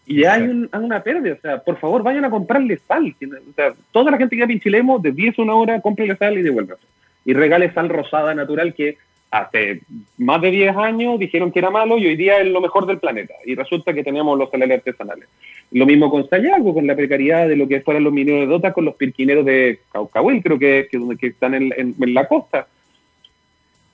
Y 0.06 0.24
hay, 0.24 0.68
una 0.72 1.02
pérdida, 1.02 1.34
o 1.34 1.40
sea, 1.40 1.58
por 1.58 1.78
favor, 1.78 2.02
vayan 2.02 2.24
a 2.24 2.30
comprarle 2.30 2.78
sal. 2.86 3.14
O 3.22 3.52
sea, 3.54 3.74
toda 3.90 4.10
la 4.10 4.18
gente 4.18 4.36
que 4.36 4.46
pinchilemos, 4.46 5.02
de 5.02 5.12
10 5.12 5.38
a 5.38 5.42
una 5.42 5.54
hora, 5.54 5.80
cómprele 5.80 6.16
sal 6.16 6.38
y 6.38 6.42
devuélvase. 6.42 6.82
Y 7.24 7.32
regale 7.32 7.72
sal 7.72 7.88
rosada 7.88 8.34
natural 8.34 8.74
que 8.74 8.98
hace 9.34 9.80
más 10.18 10.40
de 10.40 10.50
10 10.50 10.76
años 10.76 11.18
dijeron 11.18 11.50
que 11.50 11.58
era 11.58 11.70
malo 11.70 11.98
y 11.98 12.06
hoy 12.06 12.16
día 12.16 12.38
es 12.38 12.46
lo 12.46 12.60
mejor 12.60 12.86
del 12.86 12.98
planeta. 12.98 13.34
Y 13.44 13.54
resulta 13.54 13.92
que 13.92 14.04
tenemos 14.04 14.38
los 14.38 14.50
salarios 14.50 14.78
artesanales. 14.78 15.28
Lo 15.72 15.86
mismo 15.86 16.10
con 16.10 16.28
Sayago, 16.28 16.72
con 16.72 16.86
la 16.86 16.94
precariedad 16.94 17.48
de 17.48 17.56
lo 17.56 17.66
que 17.66 17.80
fueran 17.80 18.04
los 18.04 18.12
mineros 18.12 18.42
de 18.42 18.46
Dota, 18.46 18.72
con 18.72 18.84
los 18.84 18.94
pirquineros 18.94 19.44
de 19.44 19.80
Caucahuel, 19.92 20.42
creo 20.42 20.58
que, 20.58 20.88
que, 21.18 21.26
están 21.26 21.54
en, 21.54 21.72
en, 21.76 22.14
la 22.14 22.28
costa. 22.28 22.68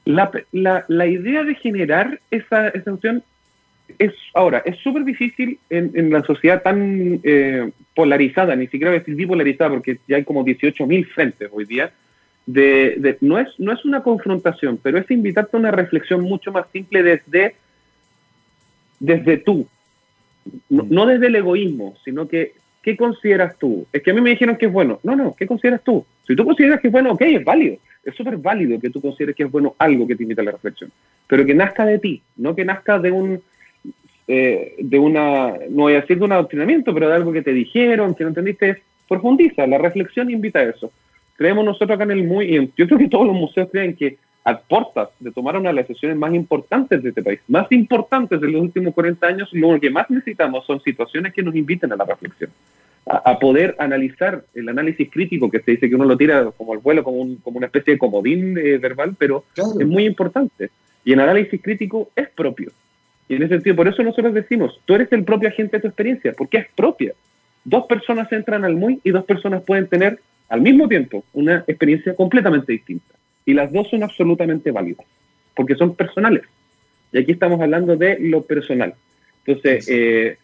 La, 0.04 0.30
la, 0.52 0.84
la, 0.88 1.06
idea 1.06 1.44
de 1.44 1.54
generar 1.54 2.20
esa, 2.30 2.68
esa 2.68 2.90
es 3.98 4.12
ahora, 4.34 4.62
es 4.64 4.76
súper 4.78 5.04
difícil 5.04 5.58
en, 5.68 6.10
la 6.10 6.22
sociedad 6.22 6.62
tan 6.62 7.20
eh, 7.22 7.70
polarizada, 7.94 8.56
ni 8.56 8.66
siquiera 8.66 8.92
decir 8.92 9.14
bipolarizada, 9.14 9.70
porque 9.70 9.98
ya 10.06 10.16
hay 10.16 10.24
como 10.24 10.44
18.000 10.44 11.06
frentes 11.08 11.48
hoy 11.52 11.64
día, 11.64 11.92
no, 13.20 13.38
es, 13.38 13.48
no 13.58 13.72
es 13.72 13.84
una 13.84 14.02
confrontación, 14.02 14.78
pero 14.82 14.98
es 14.98 15.10
invitarte 15.10 15.56
a 15.56 15.60
una 15.60 15.70
reflexión 15.70 16.22
mucho 16.22 16.52
más 16.52 16.66
simple 16.72 17.02
desde, 17.02 17.54
desde 18.98 19.36
tú, 19.38 19.66
no, 20.68 20.86
no 20.88 21.06
desde 21.06 21.26
el 21.26 21.36
egoísmo, 21.36 21.96
sino 22.04 22.28
que, 22.28 22.54
¿qué 22.82 22.96
consideras 22.96 23.58
tú? 23.58 23.86
Es 23.92 24.02
que 24.02 24.10
a 24.10 24.14
mí 24.14 24.20
me 24.20 24.30
dijeron 24.30 24.56
que 24.56 24.66
es 24.66 24.72
bueno. 24.72 25.00
No, 25.02 25.14
no, 25.16 25.34
¿qué 25.34 25.46
consideras 25.46 25.82
tú? 25.82 26.04
Si 26.26 26.34
tú 26.34 26.44
consideras 26.44 26.80
que 26.80 26.88
es 26.88 26.92
bueno, 26.92 27.12
ok, 27.12 27.22
es 27.22 27.44
válido. 27.44 27.76
Es 28.04 28.14
súper 28.14 28.36
válido 28.38 28.80
que 28.80 28.90
tú 28.90 29.00
consideres 29.00 29.36
que 29.36 29.42
es 29.42 29.50
bueno 29.50 29.74
algo 29.78 30.06
que 30.06 30.16
te 30.16 30.22
invita 30.22 30.40
a 30.40 30.46
la 30.46 30.52
reflexión, 30.52 30.90
pero 31.26 31.44
que 31.44 31.54
nazca 31.54 31.84
de 31.84 31.98
ti, 31.98 32.22
no 32.36 32.54
que 32.54 32.64
nazca 32.64 32.98
de 32.98 33.10
un 33.10 33.42
eh, 34.32 34.76
de 34.78 34.98
una, 34.98 35.54
no 35.70 35.82
voy 35.82 35.94
a 35.94 36.02
decir 36.02 36.16
de 36.16 36.24
un 36.24 36.30
adoctrinamiento, 36.30 36.94
pero 36.94 37.08
de 37.08 37.16
algo 37.16 37.32
que 37.32 37.42
te 37.42 37.52
dijeron, 37.52 38.14
que 38.14 38.22
no 38.22 38.28
entendiste, 38.28 38.80
profundiza, 39.08 39.66
la 39.66 39.76
reflexión 39.76 40.30
invita 40.30 40.60
a 40.60 40.70
eso. 40.70 40.92
Creemos 41.40 41.64
nosotros 41.64 41.92
acá 41.92 42.04
en 42.04 42.10
el 42.10 42.24
MUI, 42.24 42.54
y 42.54 42.72
yo 42.76 42.86
creo 42.86 42.98
que 42.98 43.08
todos 43.08 43.26
los 43.26 43.34
museos 43.34 43.70
creen 43.72 43.96
que 43.96 44.18
a 44.44 44.58
portas 44.58 45.08
de 45.20 45.30
tomar 45.32 45.56
una 45.56 45.70
de 45.70 45.74
las 45.76 45.88
decisiones 45.88 46.18
más 46.18 46.34
importantes 46.34 47.02
de 47.02 47.08
este 47.08 47.22
país, 47.22 47.40
más 47.48 47.66
importantes 47.72 48.38
de 48.42 48.48
los 48.48 48.60
últimos 48.60 48.92
40 48.92 49.26
años, 49.26 49.48
lo 49.52 49.80
que 49.80 49.88
más 49.88 50.10
necesitamos 50.10 50.66
son 50.66 50.82
situaciones 50.82 51.32
que 51.32 51.42
nos 51.42 51.56
inviten 51.56 51.94
a 51.94 51.96
la 51.96 52.04
reflexión, 52.04 52.50
a, 53.06 53.38
poder 53.38 53.74
analizar 53.78 54.44
el 54.54 54.68
análisis 54.68 55.08
crítico, 55.10 55.50
que 55.50 55.60
se 55.60 55.70
dice 55.70 55.88
que 55.88 55.94
uno 55.94 56.04
lo 56.04 56.18
tira 56.18 56.50
como 56.58 56.74
el 56.74 56.80
vuelo, 56.80 57.02
como, 57.02 57.16
un, 57.16 57.36
como 57.36 57.56
una 57.56 57.68
especie 57.68 57.94
de 57.94 57.98
comodín 57.98 58.58
eh, 58.58 58.76
verbal, 58.76 59.16
pero 59.18 59.44
es 59.56 59.86
muy 59.86 60.04
importante. 60.04 60.68
Y 61.06 61.14
el 61.14 61.20
análisis 61.20 61.58
crítico 61.62 62.10
es 62.16 62.28
propio. 62.28 62.70
Y 63.30 63.36
en 63.36 63.44
ese 63.44 63.54
sentido, 63.54 63.76
por 63.76 63.88
eso 63.88 64.02
nosotros 64.02 64.34
decimos, 64.34 64.78
tú 64.84 64.94
eres 64.94 65.10
el 65.12 65.24
propio 65.24 65.48
agente 65.48 65.78
de 65.78 65.80
tu 65.80 65.88
experiencia, 65.88 66.34
porque 66.36 66.58
es 66.58 66.66
propia. 66.76 67.14
Dos 67.64 67.86
personas 67.86 68.30
entran 68.30 68.66
al 68.66 68.76
MUI 68.76 69.00
y 69.04 69.10
dos 69.10 69.24
personas 69.24 69.62
pueden 69.62 69.86
tener 69.86 70.18
al 70.50 70.60
mismo 70.60 70.88
tiempo 70.88 71.24
una 71.32 71.64
experiencia 71.66 72.14
completamente 72.14 72.72
distinta. 72.72 73.14
Y 73.46 73.54
las 73.54 73.72
dos 73.72 73.88
son 73.88 74.02
absolutamente 74.02 74.70
válidas, 74.70 75.06
porque 75.56 75.74
son 75.74 75.94
personales. 75.94 76.42
Y 77.12 77.18
aquí 77.18 77.32
estamos 77.32 77.60
hablando 77.60 77.96
de 77.96 78.18
lo 78.20 78.42
personal. 78.42 78.94
Entonces, 79.44 79.88
eh, 79.88 80.36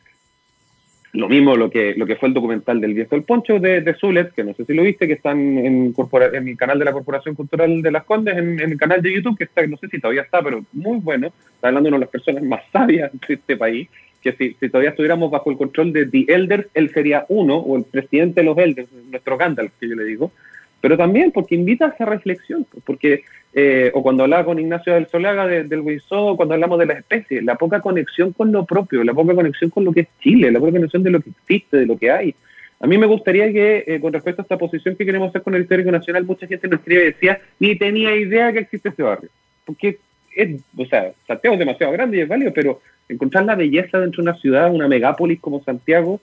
lo 1.12 1.28
mismo 1.28 1.56
lo 1.56 1.70
que, 1.70 1.94
lo 1.94 2.06
que 2.06 2.16
fue 2.16 2.28
el 2.28 2.34
documental 2.34 2.80
del 2.80 2.94
viejo 2.94 3.14
del 3.14 3.24
poncho 3.24 3.58
de, 3.58 3.80
de 3.80 3.94
Zulet, 3.94 4.32
que 4.32 4.44
no 4.44 4.54
sé 4.54 4.64
si 4.64 4.74
lo 4.74 4.82
viste, 4.82 5.06
que 5.06 5.14
está 5.14 5.32
en, 5.32 5.58
en, 5.58 6.48
el 6.48 6.56
canal 6.56 6.78
de 6.78 6.84
la 6.84 6.92
Corporación 6.92 7.34
Cultural 7.34 7.82
de 7.82 7.90
las 7.90 8.04
Condes, 8.04 8.36
en, 8.36 8.60
el 8.60 8.78
canal 8.78 9.02
de 9.02 9.14
YouTube, 9.14 9.36
que 9.36 9.44
está, 9.44 9.66
no 9.66 9.76
sé 9.76 9.88
si 9.88 10.00
todavía 10.00 10.22
está, 10.22 10.42
pero 10.42 10.64
muy 10.72 10.98
bueno. 10.98 11.28
Está 11.54 11.68
hablando 11.68 11.88
de 11.88 11.96
una 11.96 11.98
de 11.98 12.04
las 12.04 12.10
personas 12.10 12.42
más 12.42 12.62
sabias 12.72 13.10
de 13.26 13.34
este 13.34 13.56
país, 13.56 13.88
que 14.34 14.54
si, 14.58 14.68
todavía 14.68 14.90
estuviéramos 14.90 15.30
bajo 15.30 15.50
el 15.50 15.56
control 15.56 15.92
de 15.92 16.06
The 16.06 16.26
Elders, 16.28 16.66
él 16.74 16.90
sería 16.90 17.26
uno, 17.28 17.56
o 17.56 17.76
el 17.76 17.84
presidente 17.84 18.40
de 18.40 18.46
los 18.46 18.58
Elders, 18.58 18.88
nuestro 19.10 19.36
Gandalf, 19.36 19.72
que 19.78 19.88
yo 19.88 19.94
le 19.94 20.04
digo, 20.04 20.32
pero 20.80 20.96
también 20.96 21.32
porque 21.32 21.54
invita 21.54 21.86
a 21.86 21.88
esa 21.90 22.04
reflexión, 22.04 22.66
porque, 22.84 23.22
eh, 23.54 23.90
o 23.94 24.02
cuando 24.02 24.24
hablaba 24.24 24.44
con 24.44 24.58
Ignacio 24.58 24.94
del 24.94 25.06
Solaga 25.06 25.46
del 25.46 25.80
Huizó, 25.80 26.36
cuando 26.36 26.54
hablamos 26.54 26.78
de 26.78 26.86
las 26.86 26.98
especies, 26.98 27.42
la 27.44 27.54
poca 27.54 27.80
conexión 27.80 28.32
con 28.32 28.52
lo 28.52 28.64
propio, 28.64 29.02
la 29.04 29.14
poca 29.14 29.34
conexión 29.34 29.70
con 29.70 29.84
lo 29.84 29.92
que 29.92 30.00
es 30.00 30.08
Chile, 30.20 30.50
la 30.50 30.58
poca 30.58 30.72
conexión 30.72 31.02
de 31.02 31.10
lo 31.10 31.20
que 31.20 31.30
existe, 31.30 31.78
de 31.78 31.86
lo 31.86 31.96
que 31.96 32.10
hay. 32.10 32.34
A 32.78 32.86
mí 32.86 32.98
me 32.98 33.06
gustaría 33.06 33.50
que, 33.52 33.84
eh, 33.86 34.00
con 34.00 34.12
respecto 34.12 34.42
a 34.42 34.44
esta 34.44 34.58
posición 34.58 34.96
que 34.96 35.06
queremos 35.06 35.30
hacer 35.30 35.42
con 35.42 35.54
el 35.54 35.62
Histórico 35.62 35.90
Nacional, 35.90 36.24
mucha 36.24 36.46
gente 36.46 36.68
nos 36.68 36.80
escribe 36.80 37.02
y 37.02 37.06
decía, 37.06 37.40
ni 37.58 37.76
tenía 37.76 38.14
idea 38.14 38.52
que 38.52 38.58
existe 38.58 38.90
ese 38.90 39.02
barrio. 39.02 39.30
Porque, 39.64 39.98
es, 40.36 40.60
o 40.76 40.84
sea, 40.86 41.12
Santiago 41.26 41.54
es 41.54 41.58
demasiado 41.58 41.92
grande 41.92 42.18
y 42.18 42.20
es 42.20 42.28
válido, 42.28 42.52
pero 42.54 42.80
encontrar 43.08 43.44
la 43.44 43.54
belleza 43.54 43.98
dentro 43.98 44.22
de 44.22 44.30
una 44.30 44.38
ciudad, 44.38 44.72
una 44.72 44.86
megápolis 44.86 45.40
como 45.40 45.64
Santiago, 45.64 46.20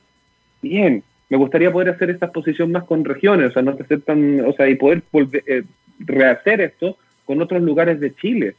bien, 0.61 1.03
me 1.29 1.37
gustaría 1.37 1.71
poder 1.71 1.89
hacer 1.89 2.11
esta 2.11 2.27
exposición 2.27 2.71
más 2.71 2.83
con 2.83 3.03
regiones, 3.03 3.49
o 3.49 3.53
sea, 3.53 3.61
no 3.63 3.71
hacer 3.71 4.01
tan, 4.01 4.41
o 4.41 4.53
sea, 4.53 4.69
y 4.69 4.75
poder 4.75 5.01
eh, 5.47 5.63
rehacer 5.99 6.61
esto 6.61 6.97
con 7.25 7.41
otros 7.41 7.61
lugares 7.61 7.99
de 7.99 8.13
Chile, 8.15 8.55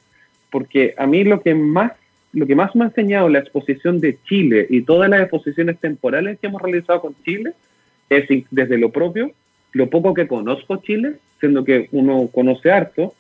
porque 0.50 0.94
a 0.98 1.06
mí 1.06 1.24
lo 1.24 1.40
que 1.40 1.54
más 1.54 1.92
lo 2.32 2.46
que 2.46 2.56
más 2.56 2.74
me 2.74 2.84
ha 2.84 2.88
enseñado 2.88 3.28
la 3.28 3.38
exposición 3.38 4.00
de 4.00 4.18
Chile 4.24 4.66
y 4.68 4.82
todas 4.82 5.08
las 5.08 5.20
exposiciones 5.20 5.78
temporales 5.78 6.36
que 6.40 6.48
hemos 6.48 6.60
realizado 6.60 7.00
con 7.00 7.14
Chile 7.24 7.52
es 8.10 8.26
desde 8.50 8.76
lo 8.76 8.90
propio, 8.90 9.30
lo 9.72 9.88
poco 9.88 10.14
que 10.14 10.26
conozco 10.26 10.82
Chile, 10.82 11.14
siendo 11.38 11.64
que 11.64 11.88
uno 11.92 12.28
conoce 12.32 12.72
harto, 12.72 13.14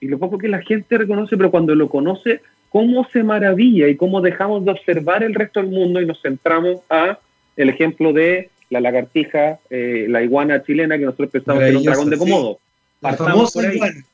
y 0.00 0.08
lo 0.08 0.18
poco 0.18 0.38
que 0.38 0.48
la 0.48 0.62
gente 0.62 0.96
reconoce, 0.96 1.36
pero 1.36 1.50
cuando 1.50 1.74
lo 1.74 1.88
conoce, 1.88 2.40
cómo 2.70 3.06
se 3.12 3.22
maravilla 3.22 3.88
y 3.88 3.96
cómo 3.96 4.20
dejamos 4.20 4.64
de 4.64 4.70
observar 4.70 5.22
el 5.22 5.34
resto 5.34 5.60
del 5.60 5.70
mundo 5.70 6.00
y 6.00 6.06
nos 6.06 6.20
centramos 6.22 6.80
a 6.88 7.18
el 7.56 7.68
ejemplo 7.68 8.12
de 8.12 8.48
la 8.70 8.80
lagartija, 8.80 9.58
eh, 9.68 10.06
la 10.08 10.22
iguana 10.22 10.62
chilena, 10.62 10.96
que 10.96 11.04
nosotros 11.04 11.30
pensamos 11.30 11.62
que 11.62 11.68
era 11.68 11.78
un 11.78 11.84
dragón 11.84 12.10
de 12.10 12.16
Komodo. 12.16 12.58
La 13.00 13.14
famosa 13.14 13.72
iguana. 13.72 14.04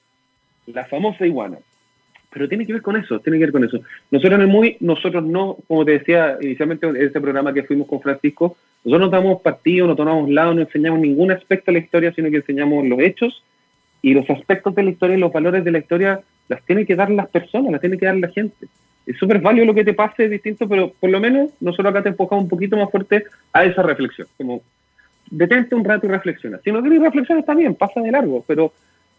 La 0.67 0.85
famosa 0.87 1.27
iguana. 1.27 1.59
Pero 2.33 2.49
tiene 2.49 2.67
que 2.67 2.73
ver 2.73 2.83
con 2.83 2.97
eso, 2.97 3.21
tiene 3.21 3.39
que 3.39 3.45
ver 3.45 3.53
con 3.53 3.65
eso. 3.65 3.81
Nosotros 4.11 4.35
en 4.35 4.41
el 4.43 4.49
muy, 4.49 4.77
nosotros 4.81 5.25
no, 5.25 5.59
como 5.69 5.85
te 5.85 5.93
decía 5.93 6.37
inicialmente 6.41 6.87
en 6.87 6.97
ese 6.97 7.21
programa 7.21 7.53
que 7.53 7.63
fuimos 7.63 7.87
con 7.87 8.01
Francisco, 8.01 8.57
nosotros 8.85 9.11
no 9.11 9.17
damos 9.17 9.43
partido, 9.43 9.87
no 9.87 9.97
tomamos 9.97 10.29
lado, 10.31 10.55
no 10.55 10.63
enseñamos 10.63 11.01
ningún 11.01 11.31
aspecto 11.31 11.71
de 11.71 11.79
la 11.79 11.85
historia, 11.85 12.13
sino 12.15 12.31
que 12.31 12.37
enseñamos 12.37 12.87
los 12.87 12.99
hechos 13.01 13.43
y 14.03 14.15
los 14.15 14.29
aspectos 14.31 14.75
de 14.75 14.83
la 14.83 14.91
historia 14.91 15.17
y 15.17 15.21
los 15.21 15.33
valores 15.33 15.65
de 15.65 15.71
la 15.71 15.79
historia 15.79 16.21
las 16.49 16.63
tiene 16.65 16.87
que 16.87 16.97
dar 16.97 17.11
las 17.11 17.29
personas, 17.29 17.73
las 17.73 17.81
tiene 17.81 17.99
que 17.99 18.07
dar 18.07 18.17
la 18.17 18.29
gente. 18.29 18.67
Es 19.07 19.17
súper 19.19 19.41
válido 19.41 19.67
lo 19.67 19.75
que 19.75 19.85
te 19.85 19.95
pase, 19.95 20.25
es 20.25 20.31
distinto, 20.31 20.69
pero 20.69 20.93
por 21.01 21.11
lo 21.11 21.21
menos 21.21 21.51
nosotros 21.61 21.91
acá 21.91 22.03
te 22.03 22.09
enfocamos 22.11 22.45
un 22.45 22.49
poquito 22.49 22.77
más 22.77 22.91
fuerte 22.91 23.25
a 23.53 23.65
esa 23.65 23.83
reflexión. 23.83 24.27
Como, 24.37 24.63
detente 25.31 25.75
un 25.75 25.85
rato 25.85 26.07
y 26.07 26.11
reflexiona. 26.11 26.59
Si 26.63 26.73
no 26.73 26.81
quieres 26.81 27.01
reflexionar, 27.01 27.41
está 27.41 27.55
bien, 27.55 27.75
pasa 27.75 28.01
de 28.01 28.11
largo, 28.11 28.45
pero 28.47 28.73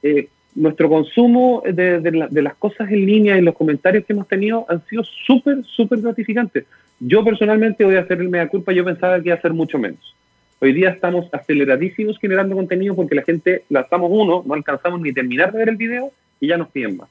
eh, 0.03 0.27
nuestro 0.55 0.89
consumo 0.89 1.63
de, 1.65 1.99
de, 1.99 2.41
las 2.41 2.55
cosas 2.55 2.89
en 2.89 3.05
línea 3.05 3.37
y 3.37 3.41
los 3.41 3.55
comentarios 3.55 4.05
que 4.05 4.13
hemos 4.13 4.27
tenido 4.27 4.65
han 4.69 4.83
sido 4.87 5.03
súper, 5.03 5.63
súper 5.65 6.01
gratificantes. 6.01 6.65
Yo 6.99 7.23
personalmente 7.23 7.85
voy 7.85 7.95
a 7.95 8.01
hacer 8.01 8.19
el 8.19 8.29
mea 8.29 8.47
culpa, 8.47 8.71
yo 8.71 8.83
pensaba 8.83 9.21
que 9.21 9.29
iba 9.29 9.35
a 9.35 9.41
ser 9.41 9.53
mucho 9.53 9.77
menos. 9.77 10.15
Hoy 10.59 10.73
día 10.73 10.89
estamos 10.89 11.27
aceleradísimos 11.31 12.17
generando 12.19 12.55
contenido 12.55 12.95
porque 12.95 13.15
la 13.15 13.23
gente, 13.23 13.63
lanzamos 13.69 14.09
uno, 14.11 14.43
no 14.45 14.53
alcanzamos 14.53 14.99
ni 15.01 15.13
terminar 15.13 15.51
de 15.51 15.59
ver 15.59 15.69
el 15.69 15.77
video 15.77 16.11
y 16.39 16.47
ya 16.47 16.57
nos 16.57 16.69
piden 16.69 16.97
más. 16.97 17.09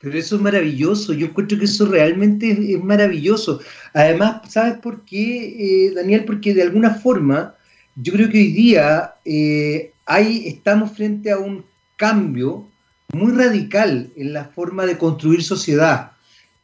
Pero 0.00 0.18
eso 0.18 0.36
es 0.36 0.42
maravilloso, 0.42 1.12
yo 1.12 1.26
encuentro 1.26 1.58
que 1.58 1.64
eso 1.64 1.86
realmente 1.86 2.50
es, 2.50 2.82
maravilloso. 2.82 3.60
Además, 3.92 4.42
¿sabes 4.50 4.74
por 4.74 5.04
qué, 5.04 5.86
eh, 5.86 5.92
Daniel? 5.94 6.24
Porque 6.24 6.54
de 6.54 6.62
alguna 6.62 6.90
forma, 6.90 7.54
yo 7.96 8.12
creo 8.12 8.28
que 8.28 8.38
hoy 8.38 8.52
día 8.52 9.14
eh, 9.24 9.92
hay, 10.06 10.48
estamos 10.48 10.92
frente 10.92 11.30
a 11.30 11.38
un 11.38 11.64
cambio 11.96 12.66
muy 13.12 13.32
radical 13.32 14.10
en 14.16 14.32
la 14.32 14.46
forma 14.46 14.86
de 14.86 14.98
construir 14.98 15.42
sociedad. 15.42 16.12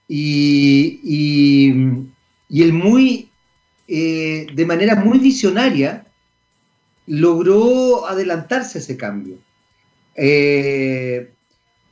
Y, 0.08 1.00
y, 1.04 2.62
el 2.62 2.72
muy, 2.72 3.27
eh, 3.88 4.46
de 4.52 4.66
manera 4.66 4.94
muy 4.96 5.18
visionaria, 5.18 6.06
logró 7.06 8.06
adelantarse 8.06 8.78
a 8.78 8.82
ese 8.82 8.96
cambio. 8.96 9.38
Eh, 10.14 11.32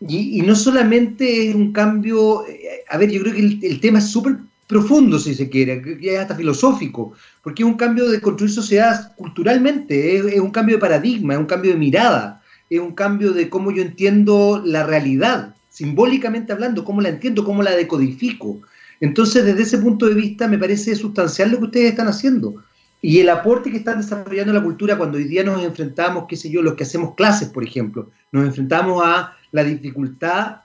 y, 0.01 0.43
no 0.43 0.55
solamente 0.55 1.49
es 1.49 1.55
un 1.55 1.73
cambio, 1.73 2.47
eh, 2.47 2.85
a 2.89 2.99
ver, 2.99 3.11
yo 3.11 3.23
creo 3.23 3.33
que 3.33 3.67
el, 3.67 3.81
tema 3.81 3.99
es 3.99 4.11
súper 4.11 4.37
profundo, 4.67 5.19
si 5.19 5.35
se 5.35 5.49
quiere, 5.49 5.81
que 5.81 6.15
es 6.15 6.19
hasta 6.19 6.35
filosófico, 6.35 7.15
porque 7.43 7.63
es 7.63 7.67
un 7.67 7.77
cambio 7.77 8.09
de 8.11 8.21
construir 8.21 8.53
sociedad 8.53 9.15
culturalmente, 9.17 10.17
es, 10.17 10.41
un 10.41 10.51
cambio 10.51 10.77
de 10.77 10.81
paradigma, 10.81 11.33
es 11.33 11.41
un 11.41 11.47
cambio 11.47 11.71
de 11.71 11.79
mirada, 11.79 12.43
es 12.69 12.79
un 12.79 12.93
cambio 12.93 13.33
de 13.33 13.49
cómo 13.49 13.71
yo 13.71 13.81
entiendo 13.81 14.61
la 14.63 14.85
realidad, 14.85 15.55
simbólicamente 15.71 16.53
hablando, 16.53 16.85
cómo 16.85 17.01
la 17.01 17.09
entiendo, 17.09 17.45
cómo 17.45 17.63
la 17.63 17.75
decodifico. 17.75 18.61
Entonces, 19.01 19.45
desde 19.45 19.63
ese 19.63 19.79
punto 19.79 20.07
de 20.07 20.15
vista, 20.15 20.49
me 20.49 20.59
parece 20.59 20.95
sustancial 20.95 21.51
lo 21.51 21.59
que 21.59 21.65
ustedes 21.65 21.91
están 21.91 22.09
haciendo. 22.09 22.63
Y 23.03 23.21
el 23.21 23.29
aporte 23.29 23.71
que 23.71 23.77
están 23.77 24.01
desarrollando 24.01 24.53
la 24.53 24.63
cultura 24.63 24.97
cuando 24.97 25.19
hoy 25.19 25.25
día 25.25 25.45
nos 25.45 25.63
enfrentamos, 25.63 26.25
qué 26.29 26.37
sé 26.37 26.51
yo, 26.51 26.63
los 26.63 26.75
que 26.75 26.85
hacemos 26.85 27.15
clases, 27.15 27.49
por 27.49 27.63
ejemplo, 27.63 28.11
nos 28.33 28.47
enfrentamos 28.47 29.03
a 29.05 29.37
la 29.53 29.65
dificultad 29.65 30.63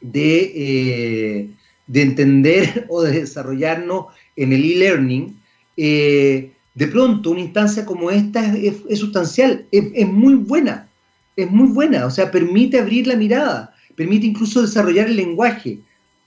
de, 0.00 0.52
eh, 0.54 1.50
de 1.86 2.02
entender 2.02 2.86
o 2.90 3.02
de 3.02 3.20
desarrollarnos 3.20 4.06
en 4.36 4.52
el 4.52 4.64
e-learning, 4.64 5.36
eh, 5.76 6.52
de 6.74 6.86
pronto 6.86 7.30
una 7.30 7.40
instancia 7.40 7.84
como 7.84 8.10
esta 8.10 8.54
es, 8.54 8.98
sustancial, 8.98 9.66
es, 9.70 10.08
muy 10.08 10.34
buena, 10.34 10.88
es 11.36 11.50
muy 11.50 11.68
buena, 11.68 12.06
o 12.06 12.10
sea, 12.10 12.30
permite 12.30 12.78
abrir 12.78 13.06
la 13.06 13.16
mirada, 13.16 13.74
permite 13.94 14.26
incluso 14.26 14.62
desarrollar 14.62 15.08
el 15.08 15.16
lenguaje. 15.16 15.80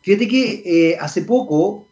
Fíjate 0.06 0.28
que 0.28 0.64
eh, 0.66 0.98
hace 1.00 1.24
poco 1.24 1.88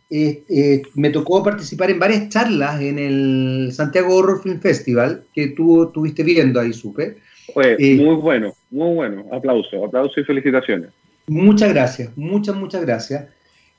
me 0.94 1.10
tocó 1.10 1.44
participar 1.44 1.90
en 1.90 1.98
varias 1.98 2.30
charlas 2.30 2.80
en 2.80 3.00
el 3.00 3.72
Santiago 3.74 4.16
Horror 4.16 4.44
Film 4.44 4.62
Festival, 4.62 5.26
que 5.34 5.48
tú 5.48 5.86
estuviste 5.86 6.22
viendo 6.22 6.60
ahí, 6.60 6.72
supe, 6.72 7.18
muy 7.56 8.16
bueno, 8.16 8.54
muy 8.70 8.94
bueno. 8.94 9.26
Aplauso, 9.32 9.84
aplauso 9.84 10.20
y 10.20 10.24
felicitaciones. 10.24 10.92
Muchas 11.26 11.74
gracias, 11.74 12.16
muchas, 12.16 12.56
muchas 12.56 12.82
gracias. 12.82 13.26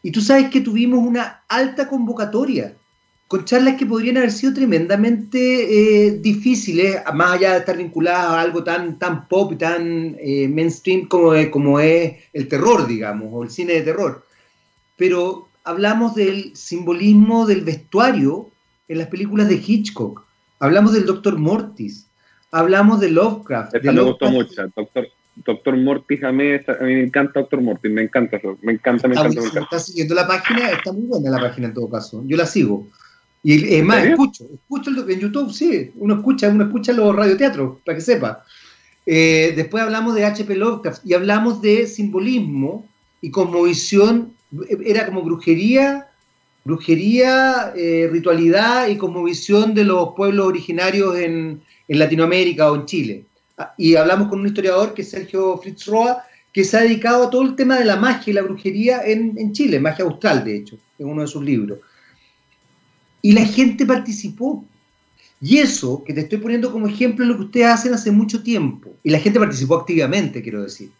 Y 0.02 0.10
tú 0.10 0.20
sabes 0.20 0.50
que 0.50 0.60
tuvimos 0.60 0.98
una 0.98 1.44
alta 1.48 1.88
convocatoria 1.88 2.74
con 3.28 3.44
charlas 3.44 3.76
que 3.76 3.86
podrían 3.86 4.18
haber 4.18 4.30
sido 4.30 4.52
tremendamente 4.52 6.06
eh, 6.06 6.12
difíciles, 6.20 7.02
más 7.14 7.32
allá 7.32 7.52
de 7.52 7.58
estar 7.60 7.76
vinculadas 7.76 8.26
a 8.26 8.40
algo 8.40 8.62
tan, 8.62 8.98
tan 8.98 9.26
pop 9.28 9.52
y 9.52 9.56
tan 9.56 10.16
eh, 10.20 10.46
mainstream 10.48 11.08
como, 11.08 11.32
como 11.50 11.80
es 11.80 12.14
el 12.32 12.48
terror, 12.48 12.86
digamos, 12.86 13.28
o 13.32 13.42
el 13.42 13.50
cine 13.50 13.74
de 13.74 13.82
terror. 13.82 14.24
Pero 14.96 15.48
hablamos 15.64 16.14
del 16.14 16.54
simbolismo 16.54 17.46
del 17.46 17.62
vestuario 17.62 18.50
en 18.88 18.98
las 18.98 19.08
películas 19.08 19.48
de 19.48 19.62
Hitchcock, 19.66 20.22
hablamos 20.60 20.92
del 20.92 21.06
Doctor 21.06 21.38
Mortis, 21.38 22.06
hablamos 22.50 23.00
de 23.00 23.10
Lovecraft. 23.10 23.74
Esta 23.74 23.92
me 23.92 24.02
gustó 24.02 24.30
mucho, 24.30 24.62
Doctor, 24.76 25.08
Doctor 25.36 25.76
Mortis, 25.78 26.22
a 26.22 26.30
mí, 26.30 26.44
a 26.52 26.84
mí 26.84 26.94
me 26.94 27.04
encanta 27.04 27.40
Doctor 27.40 27.62
Mortis, 27.62 27.90
me 27.90 28.02
encanta 28.02 28.36
eso, 28.36 28.58
me 28.62 28.74
encanta, 28.74 29.08
me 29.08 29.14
encanta, 29.14 29.40
me 29.40 29.46
encanta. 29.46 29.60
¿Estás 29.60 29.86
siguiendo 29.86 30.14
la 30.14 30.26
página? 30.26 30.70
Está 30.70 30.92
muy 30.92 31.06
buena 31.06 31.30
la 31.30 31.40
página 31.40 31.68
en 31.68 31.74
todo 31.74 31.88
caso, 31.88 32.22
yo 32.26 32.36
la 32.36 32.46
sigo. 32.46 32.86
Y 33.44 33.74
es 33.74 33.84
más, 33.84 34.04
escucho, 34.04 34.44
escucho 34.52 34.90
en 34.90 35.20
YouTube, 35.20 35.52
sí, 35.52 35.92
uno 35.96 36.14
escucha, 36.14 36.48
uno 36.48 36.64
escucha 36.64 36.92
los 36.92 37.14
radioteatros, 37.14 37.78
para 37.84 37.96
que 37.96 38.02
sepa. 38.02 38.44
Eh, 39.06 39.52
después 39.54 39.84
hablamos 39.84 40.14
de 40.14 40.24
H.P. 40.24 40.56
Lovecraft 40.56 41.04
y 41.04 41.12
hablamos 41.12 41.60
de 41.60 41.86
simbolismo 41.86 42.88
y 43.20 43.30
cosmovisión, 43.30 44.32
era 44.84 45.04
como 45.06 45.22
brujería, 45.22 46.08
brujería, 46.64 47.72
eh, 47.76 48.08
ritualidad 48.10 48.88
y 48.88 48.96
cosmovisión 48.96 49.74
de 49.74 49.84
los 49.84 50.14
pueblos 50.16 50.46
originarios 50.46 51.16
en, 51.18 51.60
en 51.86 51.98
Latinoamérica 51.98 52.72
o 52.72 52.76
en 52.76 52.86
Chile. 52.86 53.26
Ah, 53.58 53.74
y 53.76 53.94
hablamos 53.94 54.28
con 54.28 54.40
un 54.40 54.46
historiador 54.46 54.94
que 54.94 55.02
es 55.02 55.10
Sergio 55.10 55.58
Fritz 55.58 55.86
Roa, 55.86 56.24
que 56.52 56.64
se 56.64 56.76
ha 56.76 56.80
dedicado 56.80 57.24
a 57.24 57.30
todo 57.30 57.42
el 57.42 57.56
tema 57.56 57.78
de 57.78 57.84
la 57.84 57.96
magia 57.96 58.30
y 58.30 58.34
la 58.34 58.42
brujería 58.42 59.02
en, 59.04 59.52
Chile, 59.52 59.80
magia 59.80 60.04
austral, 60.04 60.44
de 60.44 60.56
hecho, 60.56 60.78
en 60.98 61.08
uno 61.08 61.22
de 61.22 61.28
sus 61.28 61.44
libros. 61.44 61.80
Y 63.24 63.32
la 63.32 63.46
gente 63.46 63.86
participó. 63.86 64.66
Y 65.40 65.56
eso 65.56 66.04
que 66.04 66.12
te 66.12 66.20
estoy 66.20 66.36
poniendo 66.36 66.70
como 66.70 66.86
ejemplo 66.86 67.24
es 67.24 67.30
lo 67.30 67.38
que 67.38 67.44
ustedes 67.44 67.68
hacen 67.68 67.94
hace 67.94 68.10
mucho 68.10 68.42
tiempo. 68.42 68.90
Y 69.02 69.08
la 69.08 69.18
gente 69.18 69.38
participó 69.38 69.76
activamente, 69.76 70.42
quiero 70.42 70.62
decir. 70.62 70.90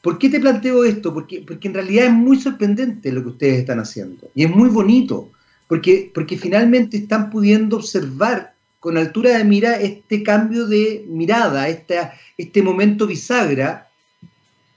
¿Por 0.00 0.16
qué 0.16 0.28
te 0.28 0.38
planteo 0.38 0.84
esto? 0.84 1.12
Porque, 1.12 1.42
porque 1.44 1.66
en 1.66 1.74
realidad 1.74 2.06
es 2.06 2.12
muy 2.12 2.40
sorprendente 2.40 3.10
lo 3.10 3.20
que 3.24 3.30
ustedes 3.30 3.58
están 3.58 3.80
haciendo. 3.80 4.30
Y 4.32 4.44
es 4.44 4.50
muy 4.50 4.68
bonito. 4.68 5.32
Porque, 5.66 6.08
porque 6.14 6.38
finalmente 6.38 6.98
están 6.98 7.30
pudiendo 7.30 7.78
observar 7.78 8.54
con 8.78 8.96
altura 8.96 9.36
de 9.36 9.42
mira 9.42 9.80
este 9.80 10.22
cambio 10.22 10.68
de 10.68 11.04
mirada, 11.08 11.68
este 11.68 12.62
momento 12.62 13.08
bisagra, 13.08 13.88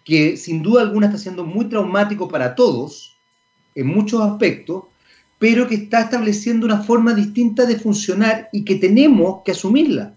que 0.04 0.38
sin 0.38 0.64
duda 0.64 0.82
alguna 0.82 1.06
está 1.06 1.20
siendo 1.20 1.46
muy 1.46 1.66
traumático 1.66 2.28
para 2.28 2.56
todos, 2.56 3.16
en 3.76 3.86
muchos 3.86 4.22
aspectos, 4.22 4.86
pero 5.40 5.68
que 5.68 5.76
está 5.76 6.02
estableciendo 6.02 6.66
una 6.66 6.82
forma 6.82 7.14
distinta 7.14 7.66
de 7.66 7.80
funcionar 7.80 8.50
y 8.52 8.66
que 8.66 8.76
tenemos 8.76 9.42
que 9.44 9.52
asumirla. 9.52 10.14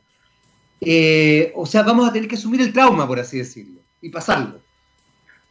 Eh, 0.81 1.53
o 1.55 1.65
sea, 1.65 1.85
vamos 1.85 2.09
a 2.09 2.13
tener 2.13 2.29
que 2.29 2.35
asumir 2.35 2.61
el 2.61 2.73
trauma, 2.73 3.07
por 3.07 3.21
así 3.21 3.39
decirlo, 3.39 3.81
y 4.01 4.11
pasarlo. 4.11 4.61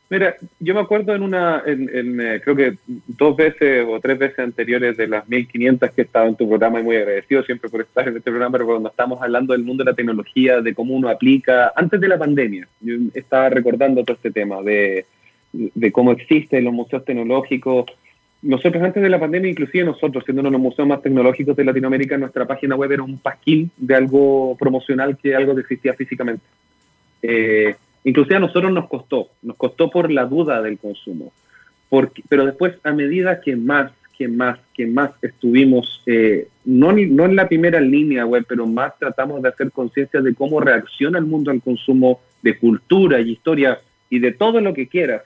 Mira, 0.10 0.36
yo 0.60 0.74
me 0.74 0.82
acuerdo 0.82 1.16
en 1.16 1.24
una, 1.24 1.64
en, 1.66 2.20
eh, 2.20 2.42
creo 2.44 2.54
que 2.54 2.78
dos 2.86 3.34
veces 3.38 3.86
o 3.88 3.98
tres 4.02 4.20
veces 4.20 4.40
anteriores 4.40 4.98
de 4.98 5.08
las 5.08 5.26
1500 5.30 5.90
que 5.92 6.02
he 6.02 6.04
estado 6.04 6.28
en 6.28 6.36
tu 6.36 6.50
programa 6.50 6.82
y 6.82 6.84
muy 6.84 6.98
agradecido 6.98 7.42
siempre 7.44 7.70
por 7.70 7.80
estar 7.80 8.10
en 8.10 8.18
este 8.18 8.30
programa, 8.30 8.52
pero 8.52 8.66
cuando 8.66 8.90
estamos 8.90 9.22
hablando 9.22 9.54
del 9.54 9.64
mundo 9.64 9.86
de 9.86 9.92
la 9.92 9.96
tecnología, 9.96 10.60
de 10.60 10.74
cómo 10.74 10.96
uno 10.96 11.08
aplica, 11.08 11.72
antes 11.78 12.02
de 12.02 12.10
la 12.10 12.20
pandemia, 12.20 12.68
yo 12.82 12.96
estaba 13.14 13.48
recordando 13.48 14.04
todo 14.04 14.18
este 14.18 14.32
tema 14.32 14.62
de, 14.62 15.06
de 15.54 15.92
cómo 15.94 16.12
existen 16.12 16.66
los 16.66 16.74
museos 16.74 17.06
tecnológicos. 17.06 17.86
Nosotros 18.44 18.82
antes 18.82 19.04
de 19.04 19.10
la 19.10 19.20
pandemia, 19.20 19.52
inclusive 19.52 19.84
nosotros, 19.84 20.24
siendo 20.24 20.42
uno 20.42 20.50
de 20.50 20.54
los 20.54 20.62
museos 20.62 20.88
más 20.88 21.02
tecnológicos 21.02 21.56
de 21.56 21.64
Latinoamérica, 21.64 22.18
nuestra 22.18 22.46
página 22.46 22.76
web 22.76 22.92
era 22.92 23.04
un 23.04 23.20
pasquín 23.20 23.70
de 23.78 23.96
algo 23.96 24.58
promocional 24.58 25.18
que 25.18 25.36
algo 25.36 25.54
que 25.54 25.62
existía 25.62 25.94
físicamente. 25.94 26.44
Eh, 27.22 27.76
Inclusive 28.04 28.38
a 28.38 28.40
nosotros 28.40 28.72
nos 28.72 28.88
costó, 28.88 29.30
nos 29.42 29.56
costó 29.58 29.90
por 29.90 30.12
la 30.12 30.26
duda 30.26 30.62
del 30.62 30.80
consumo. 30.80 31.32
Porque, 31.90 32.24
pero 32.28 32.46
después, 32.46 32.74
a 32.84 32.92
medida 32.94 33.42
que 33.42 33.56
más, 33.56 33.92
que 34.18 34.28
más, 34.28 34.60
que 34.74 34.88
más 34.88 35.12
estuvimos, 35.22 36.02
eh, 36.06 36.48
no, 36.66 36.94
no 36.94 37.26
en 37.26 37.36
la 37.36 37.48
primera 37.48 37.80
línea 37.80 38.26
web, 38.26 38.46
pero 38.48 38.66
más 38.66 38.98
tratamos 38.98 39.42
de 39.42 39.50
hacer 39.50 39.72
conciencia 39.72 40.22
de 40.22 40.34
cómo 40.34 40.60
reacciona 40.60 41.20
el 41.20 41.26
mundo 41.26 41.52
al 41.52 41.62
consumo 41.62 42.22
de 42.42 42.58
cultura 42.58 43.20
y 43.20 43.32
historia 43.32 43.80
y 44.10 44.20
de 44.20 44.32
todo 44.32 44.62
lo 44.62 44.74
que 44.74 44.88
quieras 44.88 45.22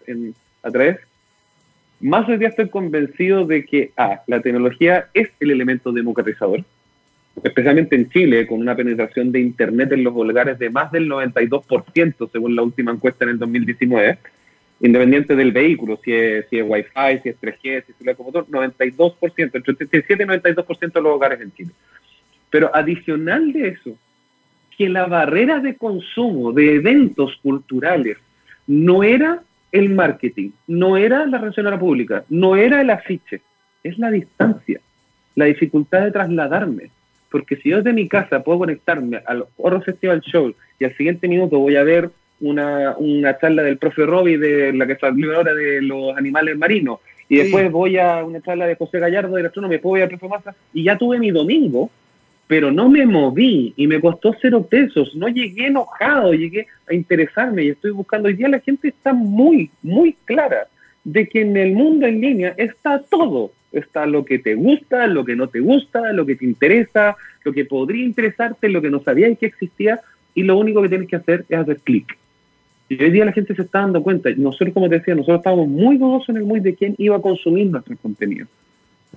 a 0.63 0.71
través, 0.71 0.99
más 1.99 2.27
hoy 2.27 2.37
día 2.37 2.49
estoy 2.49 2.69
convencido 2.69 3.45
de 3.45 3.65
que, 3.65 3.91
ah, 3.97 4.21
la 4.27 4.41
tecnología 4.41 5.07
es 5.13 5.29
el 5.39 5.51
elemento 5.51 5.91
democratizador, 5.91 6.63
especialmente 7.43 7.95
en 7.95 8.09
Chile, 8.09 8.47
con 8.47 8.59
una 8.59 8.75
penetración 8.75 9.31
de 9.31 9.39
Internet 9.39 9.91
en 9.91 10.03
los 10.03 10.13
hogares 10.15 10.59
de 10.59 10.69
más 10.69 10.91
del 10.91 11.09
92%, 11.09 12.29
según 12.31 12.55
la 12.55 12.63
última 12.63 12.91
encuesta 12.91 13.25
en 13.25 13.31
el 13.31 13.39
2019, 13.39 14.17
independiente 14.81 15.35
del 15.35 15.51
vehículo, 15.51 15.99
si 16.03 16.13
es, 16.13 16.45
si 16.49 16.59
es 16.59 16.65
Wi-Fi, 16.67 17.21
si 17.23 17.29
es 17.29 17.41
3G, 17.41 17.83
si 17.85 18.09
es 18.09 18.19
motor, 18.19 18.47
92%, 18.47 19.33
entre 19.37 19.61
87 19.61 20.23
y 20.23 20.25
92% 20.25 20.93
de 20.93 21.01
los 21.01 21.13
hogares 21.13 21.41
en 21.41 21.53
Chile. 21.53 21.71
Pero 22.49 22.71
adicional 22.73 23.51
de 23.53 23.69
eso, 23.69 23.97
que 24.77 24.89
la 24.89 25.05
barrera 25.05 25.59
de 25.59 25.75
consumo 25.75 26.51
de 26.51 26.75
eventos 26.75 27.37
culturales 27.41 28.17
no 28.67 29.03
era 29.03 29.41
el 29.75 29.89
marketing, 29.89 30.51
no 30.67 30.95
era 30.95 31.25
la 31.25 31.37
relación 31.37 31.67
a 31.67 31.71
la 31.71 31.79
pública, 31.79 32.23
no 32.29 32.55
era 32.55 32.79
el 32.79 32.89
afiche, 32.89 33.41
es 33.83 33.97
la 33.99 34.09
distancia, 34.09 34.79
la 35.35 35.45
dificultad 35.45 36.03
de 36.03 36.11
trasladarme. 36.11 36.89
Porque 37.29 37.57
si 37.57 37.69
yo 37.69 37.77
desde 37.77 37.91
mi 37.91 38.07
casa 38.07 38.41
puedo 38.41 38.59
conectarme 38.59 39.21
al 39.25 39.45
Oro 39.57 39.81
Festival 39.81 40.21
Show 40.21 40.53
y 40.79 40.85
al 40.85 40.95
siguiente 40.95 41.27
minuto 41.27 41.59
voy 41.59 41.75
a 41.75 41.83
ver 41.83 42.09
una, 42.39 42.95
una 42.97 43.37
charla 43.37 43.63
del 43.63 43.77
profe 43.77 44.05
Robbie 44.05 44.37
de 44.37 44.71
la 44.71 44.87
que 44.87 44.95
salió 44.95 45.35
ahora 45.35 45.53
de 45.53 45.81
los 45.81 46.15
animales 46.15 46.57
marinos, 46.57 46.99
y 47.27 47.37
después 47.37 47.69
voy 47.71 47.97
a 47.97 48.23
una 48.23 48.39
charla 48.41 48.67
de 48.67 48.75
José 48.75 48.99
Gallardo 48.99 49.35
de 49.35 49.41
la 49.41 49.47
astronomía, 49.47 49.77
después 49.77 49.89
voy 49.89 50.01
a 50.01 50.07
profe 50.07 50.27
Massa, 50.29 50.55
y 50.73 50.83
ya 50.83 50.97
tuve 50.97 51.19
mi 51.19 51.31
domingo, 51.31 51.89
pero 52.47 52.71
no 52.71 52.89
me 52.89 53.05
moví 53.05 53.73
y 53.75 53.87
me 53.87 53.99
costó 53.99 54.35
cero 54.39 54.67
pesos, 54.69 55.15
no 55.15 55.27
llegué 55.27 55.67
enojado, 55.67 56.33
llegué 56.33 56.67
a 56.87 56.93
interesarme 56.93 57.63
y 57.63 57.69
estoy 57.69 57.91
buscando. 57.91 58.27
Hoy 58.27 58.35
día 58.35 58.47
la 58.47 58.59
gente 58.59 58.89
está 58.89 59.13
muy, 59.13 59.71
muy 59.81 60.15
clara 60.25 60.67
de 61.03 61.27
que 61.27 61.41
en 61.41 61.57
el 61.57 61.73
mundo 61.73 62.05
en 62.05 62.21
línea 62.21 62.53
está 62.57 63.01
todo. 63.01 63.51
Está 63.71 64.05
lo 64.05 64.23
que 64.23 64.39
te 64.39 64.55
gusta, 64.55 65.05
lo 65.07 65.25
que 65.25 65.35
no 65.35 65.47
te 65.47 65.59
gusta, 65.59 66.13
lo 66.13 66.25
que 66.25 66.35
te 66.35 66.45
interesa, 66.45 67.17
lo 67.43 67.51
que 67.51 67.65
podría 67.65 68.05
interesarte, 68.05 68.69
lo 68.69 68.81
que 68.81 68.89
no 68.89 69.01
sabías 69.01 69.37
que 69.37 69.47
existía 69.47 69.99
y 70.33 70.43
lo 70.43 70.57
único 70.57 70.81
que 70.81 70.89
tienes 70.89 71.09
que 71.09 71.15
hacer 71.17 71.45
es 71.49 71.57
hacer 71.57 71.79
clic. 71.79 72.17
Y 72.87 73.03
hoy 73.03 73.11
día 73.11 73.25
la 73.25 73.31
gente 73.31 73.55
se 73.55 73.63
está 73.63 73.79
dando 73.79 74.03
cuenta, 74.03 74.29
nosotros 74.37 74.73
como 74.73 74.87
te 74.87 74.99
decía, 74.99 75.15
nosotros 75.15 75.39
estábamos 75.39 75.67
muy 75.67 75.97
dudosos 75.97 76.29
en 76.29 76.37
el 76.37 76.43
muy 76.43 76.59
de 76.59 76.75
quién 76.75 76.93
iba 76.99 77.15
a 77.15 77.21
consumir 77.21 77.67
nuestro 77.67 77.97
contenido, 77.97 78.47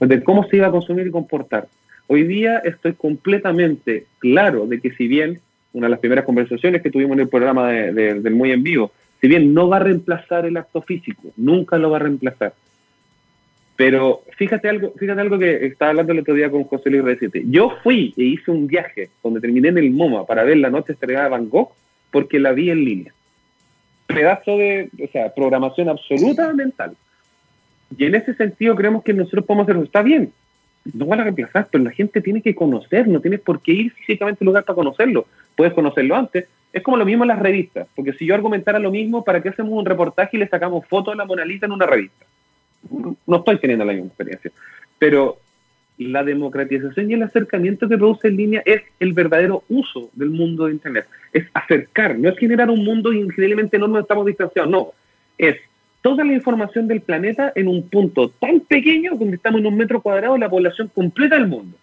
de 0.01 0.23
cómo 0.25 0.45
se 0.49 0.57
iba 0.57 0.69
a 0.69 0.71
consumir 0.71 1.07
y 1.07 1.11
comportar. 1.11 1.69
Hoy 2.09 2.25
día 2.25 2.59
estoy 2.59 2.95
completamente 2.95 4.07
claro 4.19 4.67
de 4.67 4.81
que 4.81 4.93
si 4.93 5.07
bien 5.07 5.41
una 5.75 5.87
de 5.87 5.91
las 5.91 6.01
primeras 6.01 6.25
conversaciones 6.25 6.83
que 6.83 6.91
tuvimos 6.91 7.13
en 7.13 7.21
el 7.21 7.29
programa 7.29 7.69
del 7.71 8.35
Muy 8.35 8.51
en 8.51 8.63
Vivo, 8.63 8.91
si 9.21 9.29
bien 9.29 9.53
no 9.53 9.69
va 9.69 9.77
a 9.77 9.81
reemplazar 9.81 10.47
el 10.47 10.57
acto 10.57 10.81
físico, 10.81 11.31
nunca 11.37 11.77
lo 11.77 11.91
va 11.91 11.99
a 11.99 12.01
reemplazar. 12.01 12.55
Pero 13.77 14.23
fíjate 14.37 14.69
algo, 14.71 14.93
fíjate 14.99 15.21
algo 15.21 15.39
que 15.39 15.67
estaba 15.67 15.91
hablando 15.91 16.13
el 16.13 16.21
otro 16.21 16.35
día 16.35 16.51
con 16.51 16.65
José 16.65 16.89
Luis 16.91 17.05
Recete. 17.05 17.45
Yo 17.47 17.77
fui 17.83 18.15
e 18.17 18.25
hice 18.25 18.51
un 18.51 18.67
viaje 18.67 19.11
donde 19.23 19.41
terminé 19.41 19.69
en 19.69 19.79
el 19.79 19.91
MoMA 19.91 20.27
para 20.27 20.45
ver 20.45 20.57
la 20.57 20.71
noche 20.71 20.95
estrellada 20.95 21.27
de 21.27 21.31
Van 21.31 21.49
Gogh 21.51 21.73
porque 22.11 22.41
la 22.41 22.53
vi 22.53 22.71
en 22.71 22.85
línea. 22.85 23.13
Pedazo 24.07 24.57
de, 24.57 24.89
o 25.05 25.09
sea, 25.13 25.35
programación 25.35 25.91
absoluta 25.91 26.53
mental. 26.55 26.97
Y 27.97 28.07
en 28.07 28.15
ese 28.15 28.35
sentido 28.35 28.75
creemos 28.75 29.05
que 29.05 29.13
nosotros 29.13 29.45
podemos 29.45 29.65
hacerlo. 29.65 29.85
Está 29.85 30.03
bien, 30.03 30.33
no 30.95 31.07
van 31.07 31.21
a 31.21 31.25
reemplazar, 31.25 31.69
pero 31.71 31.85
la 31.85 31.91
gente 31.91 32.21
tiene 32.21 32.43
que 32.43 32.55
conocer, 32.55 33.09
no 33.09 33.21
tienes 33.21 33.41
por 33.41 33.61
qué 33.61 33.73
ir 33.73 33.93
físicamente 33.93 34.45
al 34.45 34.47
lugar 34.47 34.65
para 34.65 34.77
conocerlo. 34.77 35.27
Puedes 35.57 35.75
conocerlo 35.75 36.17
antes. 36.17 36.47
Es 36.73 36.83
como 36.83 36.97
lo 36.97 37.05
mismo 37.05 37.25
en 37.25 37.29
las 37.29 37.39
revistas, 37.39 37.89
porque 37.95 38.13
si 38.13 38.27
yo 38.27 38.35
argumentara 38.35 38.79
lo 38.79 38.91
mismo, 38.91 39.25
¿para 39.25 39.43
qué 39.43 39.49
hacemos 39.49 39.73
un 39.73 39.87
reportaje 39.87 40.37
y 40.37 40.41
le 40.41 40.49
sacamos 40.49 40.87
fotos 40.87 41.15
de 41.15 41.19
la 41.19 41.25
Mona 41.25 41.45
Lisa 41.45 41.67
en 41.67 41.73
una 41.73 41.87
revista? 41.87 42.27
No 43.27 43.37
estoy 43.37 43.59
teniendo 43.59 43.85
la 43.85 43.93
misma 43.93 44.09
experiencia. 44.09 44.51
Pero 44.99 45.39
la 45.99 46.23
democratización 46.23 47.11
y 47.11 47.15
el 47.15 47.23
acercamiento 47.23 47.89
que 47.89 47.97
produce 47.97 48.29
en 48.29 48.37
línea 48.37 48.63
es 48.65 48.83
el 49.01 49.13
verdadero 49.13 49.65
uso 49.69 50.11
del 50.13 50.31
mundo 50.31 50.67
de 50.67 50.73
Internet. 50.73 51.07
Es 51.33 51.47
acercar, 51.55 52.19
no 52.19 52.29
es 52.29 52.39
generar 52.39 52.71
un 52.71 52.85
mundo 52.85 53.13
increíblemente 53.13 53.77
enorme, 53.77 54.01
estamos 54.01 54.27
distanciados, 54.27 54.71
no. 54.71 54.93
Es 55.37 55.57
toda 56.03 56.25
la 56.25 56.33
información 56.33 56.87
del 56.87 57.01
planeta 57.01 57.53
en 57.55 57.69
un 57.69 57.89
punto 57.89 58.31
tan 58.31 58.61
pequeño 58.61 59.17
donde 59.17 59.37
estamos 59.37 59.61
en 59.61 59.67
un 59.67 59.77
metro 59.77 60.01
cuadrado 60.01 60.35
de 60.35 60.41
la 60.41 60.51
población 60.51 60.91
completa 60.95 61.37
del 61.37 61.49
mundo. 61.49 61.77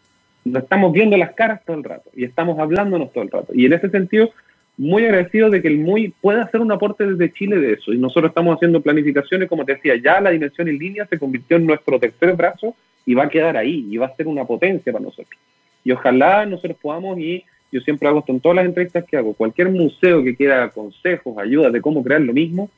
Nos 0.45 0.63
estamos 0.63 0.93
viendo 0.93 1.17
las 1.17 1.33
caras 1.33 1.61
todo 1.65 1.77
el 1.77 1.83
rato 1.83 2.09
y 2.15 2.23
estamos 2.23 2.59
hablándonos 2.59 3.11
todo 3.11 3.23
el 3.23 3.31
rato. 3.31 3.53
Y 3.53 3.65
en 3.65 3.73
ese 3.73 3.89
sentido, 3.89 4.29
muy 4.77 5.05
agradecido 5.05 5.49
de 5.49 5.61
que 5.61 5.67
el 5.67 5.79
MUI 5.79 6.13
pueda 6.21 6.43
hacer 6.43 6.61
un 6.61 6.71
aporte 6.71 7.05
desde 7.05 7.33
Chile 7.33 7.57
de 7.57 7.73
eso. 7.73 7.93
Y 7.93 7.97
nosotros 7.97 8.29
estamos 8.29 8.55
haciendo 8.55 8.81
planificaciones, 8.81 9.49
como 9.49 9.65
te 9.65 9.75
decía, 9.75 9.95
ya 9.95 10.21
la 10.21 10.31
dimensión 10.31 10.67
en 10.67 10.77
línea 10.77 11.05
se 11.05 11.17
convirtió 11.17 11.57
en 11.57 11.65
nuestro 11.65 11.99
tercer 11.99 12.33
brazo 12.33 12.75
y 13.05 13.13
va 13.13 13.23
a 13.23 13.29
quedar 13.29 13.57
ahí 13.57 13.87
y 13.89 13.97
va 13.97 14.07
a 14.07 14.15
ser 14.15 14.27
una 14.27 14.45
potencia 14.45 14.91
para 14.91 15.05
nosotros. 15.05 15.39
Y 15.83 15.91
ojalá 15.91 16.45
nosotros 16.45 16.77
podamos, 16.81 17.17
y 17.19 17.43
yo 17.71 17.79
siempre 17.81 18.07
hago 18.07 18.19
esto 18.19 18.31
en 18.31 18.39
todas 18.39 18.57
las 18.57 18.65
entrevistas 18.65 19.05
que 19.05 19.17
hago, 19.17 19.33
cualquier 19.33 19.69
museo 19.69 20.23
que 20.23 20.35
quiera 20.35 20.69
consejos, 20.69 21.37
ayudas 21.37 21.71
de 21.71 21.81
cómo 21.81 22.03
crear 22.03 22.21
lo 22.21 22.33
mismo, 22.33 22.69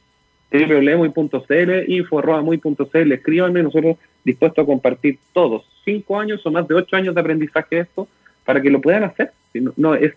www.muy.cl, 0.52 1.92
info.muy.cl, 1.92 3.12
escríbanme, 3.12 3.64
nosotros 3.64 3.98
dispuestos 4.24 4.64
a 4.64 4.66
compartir 4.66 5.20
todos, 5.34 5.66
cinco 5.84 6.20
años 6.20 6.46
o 6.46 6.52
más 6.52 6.68
de 6.68 6.76
ocho 6.76 6.96
años 6.96 7.16
de 7.16 7.22
aprendizaje 7.22 7.76
de 7.78 7.82
esto, 7.82 8.08
para 8.46 8.62
que 8.62 8.70
lo 8.70 8.82
puedan 8.82 9.04
hacer. 9.04 9.32
No, 9.76 9.96
es 9.96 10.14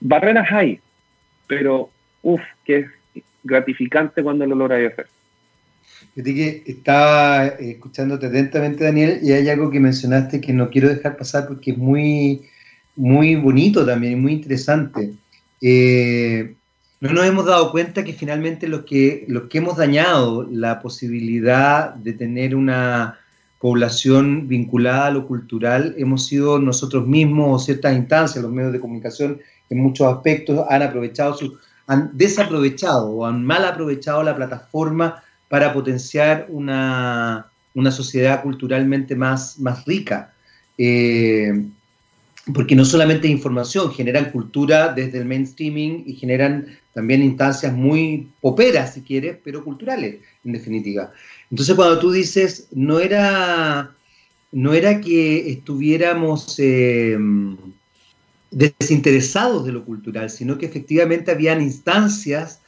barreras 0.00 0.50
hay, 0.50 0.80
pero 1.46 1.90
uff, 2.22 2.40
que 2.64 2.78
es 2.78 2.86
gratificante 3.44 4.22
cuando 4.22 4.46
lo 4.46 4.54
logras 4.54 4.92
hacer. 4.92 5.06
Fíjate 6.14 6.34
que 6.34 6.62
estaba 6.66 7.46
eh, 7.46 7.72
escuchándote 7.72 8.26
atentamente, 8.26 8.84
Daniel, 8.84 9.20
y 9.22 9.32
hay 9.32 9.48
algo 9.48 9.70
que 9.70 9.80
mencionaste 9.80 10.40
que 10.40 10.52
no 10.52 10.70
quiero 10.70 10.88
dejar 10.88 11.16
pasar 11.16 11.46
porque 11.46 11.72
es 11.72 11.78
muy, 11.78 12.48
muy 12.96 13.36
bonito 13.36 13.84
también, 13.86 14.20
muy 14.20 14.32
interesante. 14.32 15.12
Eh, 15.60 16.54
no 17.00 17.12
nos 17.14 17.24
hemos 17.24 17.46
dado 17.46 17.70
cuenta 17.70 18.04
que 18.04 18.12
finalmente 18.12 18.68
los 18.68 18.84
que, 18.84 19.24
los 19.26 19.44
que 19.44 19.58
hemos 19.58 19.78
dañado 19.78 20.46
la 20.50 20.80
posibilidad 20.80 21.94
de 21.94 22.12
tener 22.12 22.54
una 22.54 23.18
población 23.58 24.48
vinculada 24.48 25.06
a 25.06 25.10
lo 25.10 25.26
cultural 25.26 25.94
hemos 25.96 26.26
sido 26.26 26.58
nosotros 26.58 27.06
mismos 27.06 27.62
o 27.62 27.64
ciertas 27.64 27.96
instancias, 27.96 28.42
los 28.42 28.52
medios 28.52 28.72
de 28.72 28.80
comunicación 28.80 29.40
en 29.70 29.78
muchos 29.82 30.12
aspectos 30.12 30.66
han 30.68 30.82
aprovechado 30.82 31.34
su, 31.34 31.58
han 31.86 32.10
desaprovechado 32.12 33.10
o 33.10 33.26
han 33.26 33.44
mal 33.44 33.64
aprovechado 33.64 34.22
la 34.22 34.36
plataforma 34.36 35.22
para 35.48 35.72
potenciar 35.72 36.46
una, 36.48 37.50
sociedad 37.90 38.42
culturalmente 38.42 39.16
más, 39.16 39.58
más 39.58 39.84
rica. 39.86 40.32
Eh, 40.76 41.64
porque 42.54 42.74
no 42.74 42.84
solamente 42.84 43.28
información, 43.28 43.92
generan 43.92 44.30
cultura 44.30 44.92
desde 44.92 45.18
el 45.18 45.24
mainstreaming 45.24 46.04
y 46.06 46.14
generan 46.14 46.66
también 46.92 47.22
instancias 47.22 47.72
muy 47.72 48.28
poperas, 48.40 48.94
si 48.94 49.02
quieres, 49.02 49.36
pero 49.42 49.64
culturales, 49.64 50.16
en 50.44 50.52
definitiva. 50.52 51.12
Entonces, 51.50 51.74
cuando 51.74 51.98
tú 51.98 52.10
dices, 52.10 52.68
no 52.72 53.00
era, 53.00 53.94
no 54.52 54.72
era 54.72 55.00
que 55.00 55.50
estuviéramos 55.50 56.56
eh, 56.58 57.18
desinteresados 58.50 59.64
de 59.64 59.72
lo 59.72 59.84
cultural, 59.84 60.30
sino 60.30 60.58
que 60.58 60.66
efectivamente 60.66 61.30
habían 61.30 61.60
instancias 61.60 62.60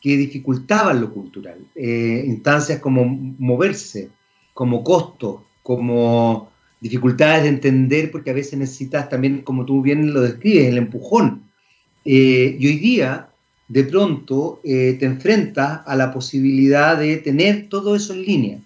que 0.00 0.16
dificultaban 0.16 1.00
lo 1.00 1.12
cultural, 1.12 1.58
eh, 1.74 2.24
instancias 2.26 2.80
como 2.80 3.04
moverse, 3.04 4.08
como 4.54 4.82
costo, 4.82 5.46
como 5.62 6.50
dificultades 6.80 7.42
de 7.42 7.50
entender, 7.50 8.10
porque 8.10 8.30
a 8.30 8.34
veces 8.34 8.58
necesitas 8.58 9.08
también, 9.08 9.42
como 9.42 9.64
tú 9.64 9.82
bien 9.82 10.12
lo 10.12 10.22
describes, 10.22 10.68
el 10.68 10.78
empujón. 10.78 11.42
Eh, 12.04 12.56
y 12.58 12.66
hoy 12.66 12.76
día, 12.78 13.28
de 13.68 13.84
pronto, 13.84 14.60
eh, 14.64 14.96
te 14.98 15.06
enfrentas 15.06 15.80
a 15.86 15.94
la 15.94 16.12
posibilidad 16.12 16.98
de 16.98 17.18
tener 17.18 17.68
todo 17.68 17.94
eso 17.94 18.14
en 18.14 18.22
línea. 18.22 18.58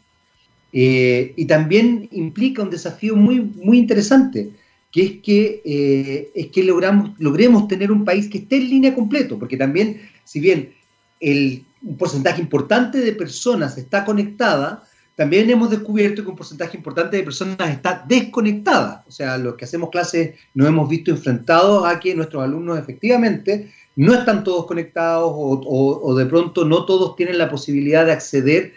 Eh, 0.72 1.32
y 1.36 1.44
también 1.46 2.08
implica 2.12 2.62
un 2.62 2.70
desafío 2.70 3.16
muy, 3.16 3.40
muy 3.40 3.78
interesante, 3.78 4.50
que 4.90 5.02
es 5.02 5.12
que, 5.20 6.30
es 6.34 6.46
que 6.48 6.62
logramos, 6.62 7.18
logremos 7.18 7.66
tener 7.66 7.90
un 7.90 8.04
país 8.04 8.28
que 8.28 8.38
esté 8.38 8.56
en 8.56 8.70
línea 8.70 8.94
completo, 8.94 9.40
porque 9.40 9.56
también, 9.56 10.00
si 10.24 10.38
bien 10.38 10.72
el, 11.18 11.64
un 11.82 11.96
porcentaje 11.96 12.40
importante 12.40 12.98
de 13.00 13.12
personas 13.12 13.76
está 13.76 14.04
conectada, 14.04 14.84
también 15.16 15.48
hemos 15.48 15.70
descubierto 15.70 16.22
que 16.22 16.30
un 16.30 16.36
porcentaje 16.36 16.76
importante 16.76 17.16
de 17.16 17.22
personas 17.22 17.70
está 17.70 18.04
desconectada. 18.06 19.04
O 19.06 19.12
sea, 19.12 19.38
los 19.38 19.54
que 19.54 19.64
hacemos 19.64 19.90
clases 19.90 20.34
nos 20.54 20.66
hemos 20.66 20.88
visto 20.88 21.10
enfrentados 21.10 21.86
a 21.86 22.00
que 22.00 22.14
nuestros 22.14 22.42
alumnos 22.42 22.78
efectivamente 22.78 23.72
no 23.96 24.14
están 24.14 24.42
todos 24.42 24.66
conectados 24.66 25.30
o, 25.32 26.14
de 26.16 26.26
pronto 26.26 26.64
no 26.64 26.84
todos 26.84 27.14
tienen 27.14 27.38
la 27.38 27.48
posibilidad 27.48 28.04
de 28.04 28.12
acceder 28.12 28.72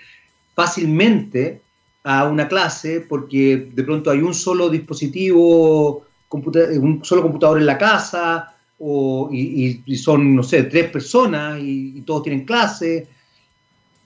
fácilmente 0.53 1.61
a 2.03 2.25
una 2.25 2.47
clase 2.47 3.01
porque 3.01 3.69
de 3.73 3.83
pronto 3.83 4.11
hay 4.11 4.19
un 4.19 4.35
solo 4.35 4.69
dispositivo, 4.69 6.05
un 6.29 6.99
solo 7.03 7.23
computador 7.23 7.57
en 7.57 7.65
la 7.65 7.79
casa 7.79 8.53
o, 8.77 9.29
y, 9.31 9.81
son, 9.97 10.35
no 10.35 10.43
sé, 10.43 10.63
tres 10.63 10.91
personas 10.91 11.59
y, 11.59 11.97
y 11.97 12.01
todos 12.01 12.21
tienen 12.21 12.45
clase 12.45 13.07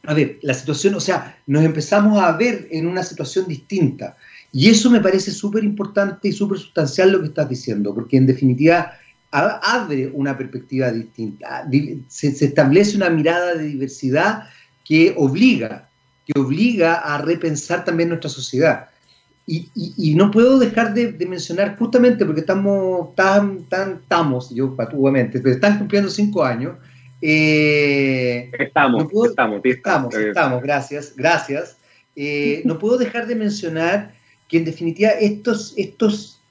a 0.04 0.14
ver, 0.14 0.40
la 0.42 0.54
situación, 0.54 0.96
o 0.96 1.00
sea, 1.00 1.38
nos 1.48 1.64
empezamos 1.64 2.22
a 2.22 2.32
ver 2.34 2.68
en 2.72 2.88
una 2.88 3.04
situación 3.04 3.48
distinta. 3.48 4.18
Y 4.52 4.70
eso 4.70 4.90
me 4.90 5.00
parece 5.00 5.32
súper 5.32 5.64
importante 5.64 6.28
y 6.28 6.34
súper 6.34 6.58
sustancial 6.58 7.12
lo 7.12 7.22
que 7.22 7.28
estás 7.28 7.48
diciendo, 7.48 7.94
porque 7.94 8.18
en 8.18 8.26
definitiva 8.26 8.94
abre 9.32 10.12
una 10.14 10.38
perspectiva 10.38 10.92
distinta, 10.92 11.66
se, 12.10 12.28
establece 12.28 12.98
una 12.98 13.10
mirada 13.10 13.56
de 13.56 13.64
diversidad 13.64 14.50
que 14.84 15.14
obliga, 15.18 15.88
que 16.26 16.38
obliga 16.38 16.96
a 16.96 17.22
repensar 17.22 17.86
también 17.86 18.10
nuestra 18.10 18.30
sociedad. 18.30 18.90
Y, 19.48 20.16
no 20.16 20.32
puedo 20.32 20.60
dejar 20.60 20.94
de, 20.94 21.14
mencionar 21.28 21.78
justamente 21.78 22.26
porque 22.26 22.42
estamos 22.42 23.16
tan, 23.16 23.64
tan, 23.66 24.00
estamos, 24.04 24.50
yo 24.54 24.76
patuamente, 24.76 25.40
pero 25.40 25.56
están 25.56 25.78
cumpliendo 25.78 26.10
cinco 26.10 26.44
años. 26.44 26.78
Eh, 27.22 28.50
estamos, 28.58 29.04
estamos, 29.30 29.62
estamos, 29.64 30.16
estamos, 30.16 30.62
gracias, 30.64 31.14
gracias. 31.16 31.78
Eh, 32.16 32.62
no 32.66 32.80
puedo 32.80 32.98
dejar 32.98 33.28
de 33.28 33.36
mencionar 33.36 34.14
que 34.48 34.58
en 34.58 34.66
definitiva 34.66 35.12
estos, 35.12 35.74
estos 35.78 36.42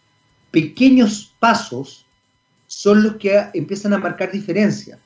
pequeños 0.51 1.35
pasos 1.39 2.07
son 2.67 3.03
los 3.03 3.17
que 3.17 3.47
empiezan 3.53 3.93
a 3.93 3.99
marcar 3.99 4.31
diferencia. 4.31 4.99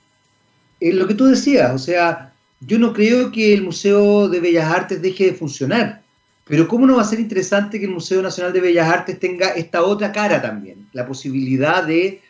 Es 0.78 0.94
lo 0.94 1.06
que 1.06 1.14
tú 1.14 1.24
decías, 1.24 1.74
o 1.74 1.78
sea, 1.78 2.34
yo 2.60 2.78
no 2.78 2.92
creo 2.92 3.32
que 3.32 3.54
el 3.54 3.62
Museo 3.62 4.28
de 4.28 4.40
Bellas 4.40 4.70
Artes 4.70 5.00
deje 5.00 5.26
de 5.26 5.34
funcionar, 5.34 6.02
pero 6.46 6.68
¿cómo 6.68 6.86
no 6.86 6.96
va 6.96 7.02
a 7.02 7.06
ser 7.06 7.20
interesante 7.20 7.78
que 7.78 7.86
el 7.86 7.92
Museo 7.92 8.20
Nacional 8.20 8.52
de 8.52 8.60
Bellas 8.60 8.88
Artes 8.88 9.18
tenga 9.18 9.48
esta 9.48 9.82
otra 9.82 10.12
cara 10.12 10.42
también? 10.42 10.88
La 10.92 11.06
posibilidad 11.06 11.82
de 11.82 12.20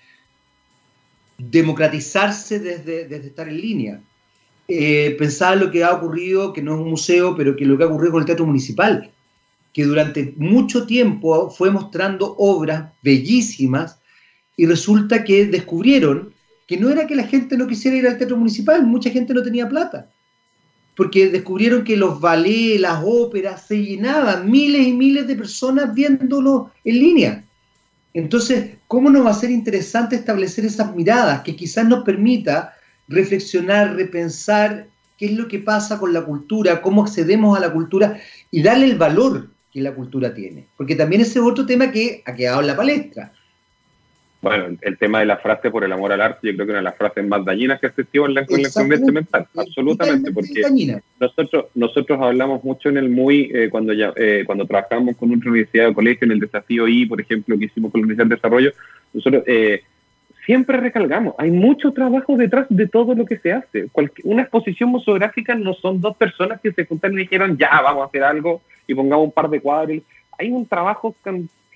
democratizarse 1.39 2.59
desde, 2.59 3.07
desde 3.07 3.29
estar 3.29 3.49
en 3.49 3.61
línea. 3.61 4.01
Eh, 4.67 5.15
pensar 5.19 5.59
lo 5.59 5.71
que 5.71 5.85
ha 5.85 5.93
ocurrido, 5.93 6.53
que 6.53 6.63
no 6.63 6.75
es 6.75 6.81
un 6.81 6.91
museo, 6.91 7.37
pero 7.37 7.55
que 7.55 7.67
lo 7.67 7.77
que 7.77 7.85
ha 7.85 7.89
ocurrido 7.89 8.13
con 8.13 8.23
el 8.23 8.27
Teatro 8.27 8.47
Municipal, 8.47 9.11
que 9.73 9.85
durante 9.85 10.35
mucho 10.37 10.87
tiempo 10.87 11.51
fue 11.51 11.71
mostrando 11.71 12.35
obras 12.39 12.93
bellísimas 13.03 13.99
y 14.57 14.67
resulta 14.67 15.25
que 15.25 15.47
descubrieron 15.47 16.33
que 16.67 16.77
no 16.77 16.89
era 16.89 17.07
que 17.07 17.17
la 17.17 17.27
gente 17.27 17.57
no 17.57 17.67
quisiera 17.67 17.97
ir 17.97 18.07
al 18.07 18.17
teatro 18.17 18.37
municipal, 18.37 18.87
mucha 18.87 19.11
gente 19.11 19.35
no 19.35 19.43
tenía 19.43 19.69
plata, 19.69 20.11
porque 20.97 21.29
descubrieron 21.29 21.85
que 21.85 21.97
los 21.97 22.21
ballets, 22.21 22.81
las 22.81 23.03
óperas 23.05 23.67
se 23.67 23.83
llenaban, 23.83 24.51
miles 24.51 24.87
y 24.87 24.93
miles 24.93 25.27
de 25.27 25.37
personas 25.37 25.93
viéndolo 25.93 26.71
en 26.85 26.99
línea. 26.99 27.44
Entonces, 28.15 28.77
¿cómo 28.87 29.11
no 29.11 29.25
va 29.25 29.31
a 29.31 29.35
ser 29.35 29.51
interesante 29.51 30.17
establecer 30.17 30.65
esas 30.65 30.95
miradas 30.95 31.43
que 31.43 31.57
quizás 31.57 31.87
nos 31.87 32.05
permita 32.05 32.73
reflexionar, 33.09 33.97
repensar 33.97 34.87
qué 35.19 35.27
es 35.27 35.33
lo 35.33 35.49
que 35.49 35.59
pasa 35.59 35.99
con 35.99 36.13
la 36.13 36.25
cultura, 36.25 36.81
cómo 36.81 37.03
accedemos 37.03 37.57
a 37.57 37.61
la 37.61 37.73
cultura 37.73 38.19
y 38.51 38.63
darle 38.63 38.87
el 38.87 38.97
valor 38.97 39.51
que 39.73 39.83
la 39.83 39.95
cultura 39.95 40.33
tiene? 40.33 40.69
Porque 40.77 40.95
también 40.95 41.23
ese 41.23 41.41
es 41.41 41.45
otro 41.45 41.67
tema 41.67 41.91
que 41.91 42.23
ha 42.25 42.35
quedado 42.35 42.61
en 42.61 42.69
la 42.69 42.77
palestra 42.77 43.33
bueno, 44.45 44.77
el 44.81 44.99
tema 44.99 45.21
de 45.21 45.27
la 45.27 45.39
frase 45.39 45.71
por 45.71 45.85
el 45.85 45.93
amor 45.93 46.13
al 46.13 46.21
arte, 46.21 46.47
yo 46.47 46.55
creo 46.55 46.67
que 46.67 46.73
una 46.73 46.79
de 46.81 46.85
las 46.85 46.97
frases 46.97 47.27
más 47.27 47.45
dañinas 47.45 47.81
que 47.81 47.87
existió 47.87 48.27
en 48.27 48.35
la, 48.35 48.43
en 48.43 49.15
mental, 49.15 49.47
absolutamente, 49.57 50.31
porque 50.33 50.63
nosotros 51.19 51.67
nosotros 51.75 52.21
hablamos 52.21 52.63
mucho 52.63 52.91
en 52.91 52.99
el 52.99 53.09
muy, 53.09 53.51
eh, 53.55 53.69
cuando 53.71 53.93
ya 53.93 54.13
eh, 54.17 54.45
cuando 54.47 54.67
trabajamos 54.67 55.17
con 55.17 55.35
otra 55.35 55.51
universidad 55.51 55.89
o 55.89 55.95
colegio, 55.95 56.27
en 56.27 56.33
el 56.33 56.41
desafío 56.41 56.87
I, 56.87 57.07
por 57.07 57.21
ejemplo, 57.21 57.59
que 57.59 57.65
hicimos 57.65 57.91
con 57.91 58.03
la 58.03 58.05
Universidad 58.05 58.29
de 58.29 58.35
Desarrollo, 58.37 58.73
nosotros 59.15 59.43
eh, 59.47 59.83
siempre 60.45 60.77
recalcamos, 60.77 61.35
hay 61.39 61.51
mucho 61.51 61.93
trabajo 61.93 62.37
detrás 62.37 62.67
de 62.69 62.87
todo 62.87 63.15
lo 63.15 63.25
que 63.25 63.39
se 63.39 63.53
hace. 63.53 63.89
una 64.25 64.43
exposición 64.43 64.91
museográfica 64.91 65.55
no 65.55 65.73
son 65.75 66.01
dos 66.01 66.17
personas 66.17 66.61
que 66.61 66.73
se 66.73 66.85
juntaron 66.85 67.19
y 67.19 67.23
dijeron, 67.23 67.57
ya, 67.57 67.81
vamos 67.83 68.03
a 68.03 68.07
hacer 68.07 68.23
algo 68.23 68.61
y 68.87 68.95
pongamos 68.95 69.27
un 69.27 69.33
par 69.33 69.49
de 69.49 69.61
cuadros. 69.61 70.03
Hay 70.39 70.51
un 70.51 70.67
trabajo 70.67 71.15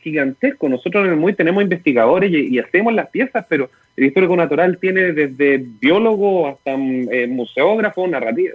gigantesco. 0.02 0.68
Nosotros 0.68 1.04
en 1.04 1.12
el 1.12 1.16
MUI 1.16 1.34
tenemos 1.34 1.62
investigadores 1.62 2.30
y, 2.32 2.58
hacemos 2.58 2.94
las 2.94 3.08
piezas, 3.10 3.44
pero 3.48 3.70
el 3.96 4.06
histórico 4.06 4.36
natural 4.36 4.78
tiene 4.78 5.12
desde 5.12 5.58
biólogo 5.58 6.48
hasta 6.48 6.76
mm, 6.76 7.08
eh, 7.12 7.26
museógrafo, 7.26 8.06
narrativo. 8.06 8.54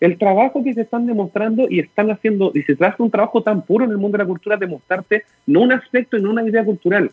el 0.00 0.18
trabajo 0.18 0.62
que 0.62 0.74
se 0.74 0.82
están 0.82 1.06
demostrando 1.06 1.66
y 1.68 1.80
están 1.80 2.10
haciendo, 2.10 2.52
y 2.54 2.62
se 2.62 2.74
de 2.74 2.92
un 2.98 3.10
trabajo 3.10 3.42
tan 3.42 3.62
puro 3.62 3.84
en 3.84 3.90
el 3.90 3.98
mundo 3.98 4.18
de 4.18 4.24
la 4.24 4.28
cultura, 4.28 4.56
de 4.56 4.66
mostrarte 4.66 5.24
no 5.46 5.60
un 5.60 5.72
aspecto 5.72 6.16
y 6.16 6.22
no 6.22 6.30
una 6.30 6.46
idea 6.46 6.64
cultural, 6.64 7.10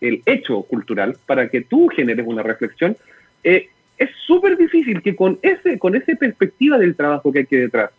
el 0.00 0.22
hecho 0.26 0.62
cultural, 0.62 1.16
para 1.26 1.48
que 1.48 1.62
tú 1.62 1.88
generes 1.88 2.26
una 2.26 2.42
reflexión, 2.42 2.96
eh, 3.44 3.68
es 3.98 4.10
súper 4.26 4.56
difícil 4.56 5.02
que 5.02 5.16
con 5.16 5.38
ese, 5.42 5.78
con 5.78 5.94
esa 5.94 6.14
perspectiva 6.16 6.78
del 6.78 6.96
trabajo 6.96 7.32
que 7.32 7.40
hay 7.40 7.46
que 7.46 7.60
detrás, 7.60 7.90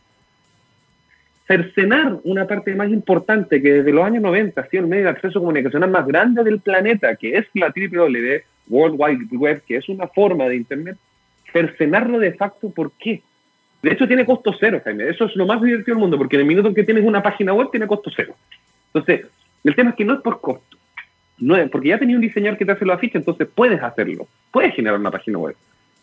cercenar 1.47 2.19
una 2.23 2.45
parte 2.45 2.75
más 2.75 2.89
importante 2.89 3.61
que 3.61 3.73
desde 3.75 3.93
los 3.93 4.03
años 4.03 4.21
90 4.21 4.59
ha 4.59 4.67
sido 4.67 4.83
el 4.83 4.89
medio 4.89 5.05
de 5.05 5.11
acceso 5.11 5.39
comunicacional 5.39 5.89
más 5.89 6.05
grande 6.05 6.43
del 6.43 6.59
planeta, 6.59 7.15
que 7.15 7.37
es 7.37 7.45
la 7.53 7.69
WWW, 7.69 8.41
World 8.69 8.95
Wide 8.99 9.37
Web, 9.37 9.63
que 9.65 9.77
es 9.77 9.87
una 9.87 10.07
forma 10.07 10.45
de 10.45 10.57
Internet, 10.57 10.97
cercenarlo 11.53 12.19
de 12.19 12.33
facto, 12.33 12.69
¿por 12.69 12.91
qué? 12.99 13.21
De 13.81 13.91
hecho, 13.91 14.07
tiene 14.07 14.25
costo 14.25 14.53
cero, 14.59 14.81
Jaime. 14.83 15.07
Eso 15.09 15.25
es 15.25 15.35
lo 15.37 15.45
más 15.45 15.61
divertido 15.61 15.95
del 15.95 16.01
mundo, 16.01 16.17
porque 16.17 16.35
en 16.35 16.41
el 16.41 16.47
minuto 16.47 16.73
que 16.73 16.83
tienes 16.83 17.05
una 17.05 17.23
página 17.23 17.53
web, 17.53 17.69
tiene 17.71 17.87
costo 17.87 18.11
cero. 18.13 18.35
Entonces, 18.93 19.27
el 19.63 19.75
tema 19.75 19.91
es 19.91 19.95
que 19.95 20.03
no 20.03 20.15
es 20.15 20.21
por 20.21 20.41
costo. 20.41 20.75
No 21.37 21.55
es, 21.55 21.69
porque 21.69 21.89
ya 21.89 21.99
tenía 21.99 22.15
un 22.15 22.21
diseñador 22.21 22.57
que 22.57 22.65
te 22.65 22.71
hace 22.73 22.85
la 22.85 22.97
ficha, 22.97 23.19
entonces 23.19 23.47
puedes 23.53 23.81
hacerlo. 23.81 24.27
Puedes 24.51 24.75
generar 24.75 24.99
una 24.99 25.11
página 25.11 25.37
web. 25.37 25.55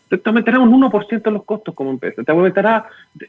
Te 0.09 0.21
aumentará 0.25 0.61
un 0.61 0.71
1% 0.71 1.31
los 1.31 1.45
costos 1.45 1.75
como 1.75 1.91
empresa. 1.91 2.23
Te 2.23 2.31
aumentará 2.31 2.87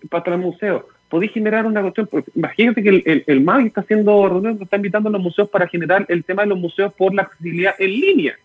para 0.10 0.36
el 0.36 0.42
museo 0.42 0.88
podéis 1.10 1.32
generar 1.32 1.66
una 1.66 1.82
cuestión, 1.82 2.10
imagínate 2.36 2.84
que 2.84 2.90
el, 2.90 3.24
el, 3.28 3.50
está 3.66 3.82
haciendo 3.82 4.42
está 4.62 4.76
invitando 4.76 5.10
a 5.10 5.12
los 5.12 5.22
museos 5.22 5.50
para 5.50 5.68
generar 5.68 6.06
el 6.10 6.24
tema 6.24 6.44
de 6.44 6.50
los 6.50 6.60
museos 6.60 6.94
por 6.94 7.14
la 7.14 7.24
accesibilidad 7.24 7.76
en 7.80 7.92
línea, 7.92 8.36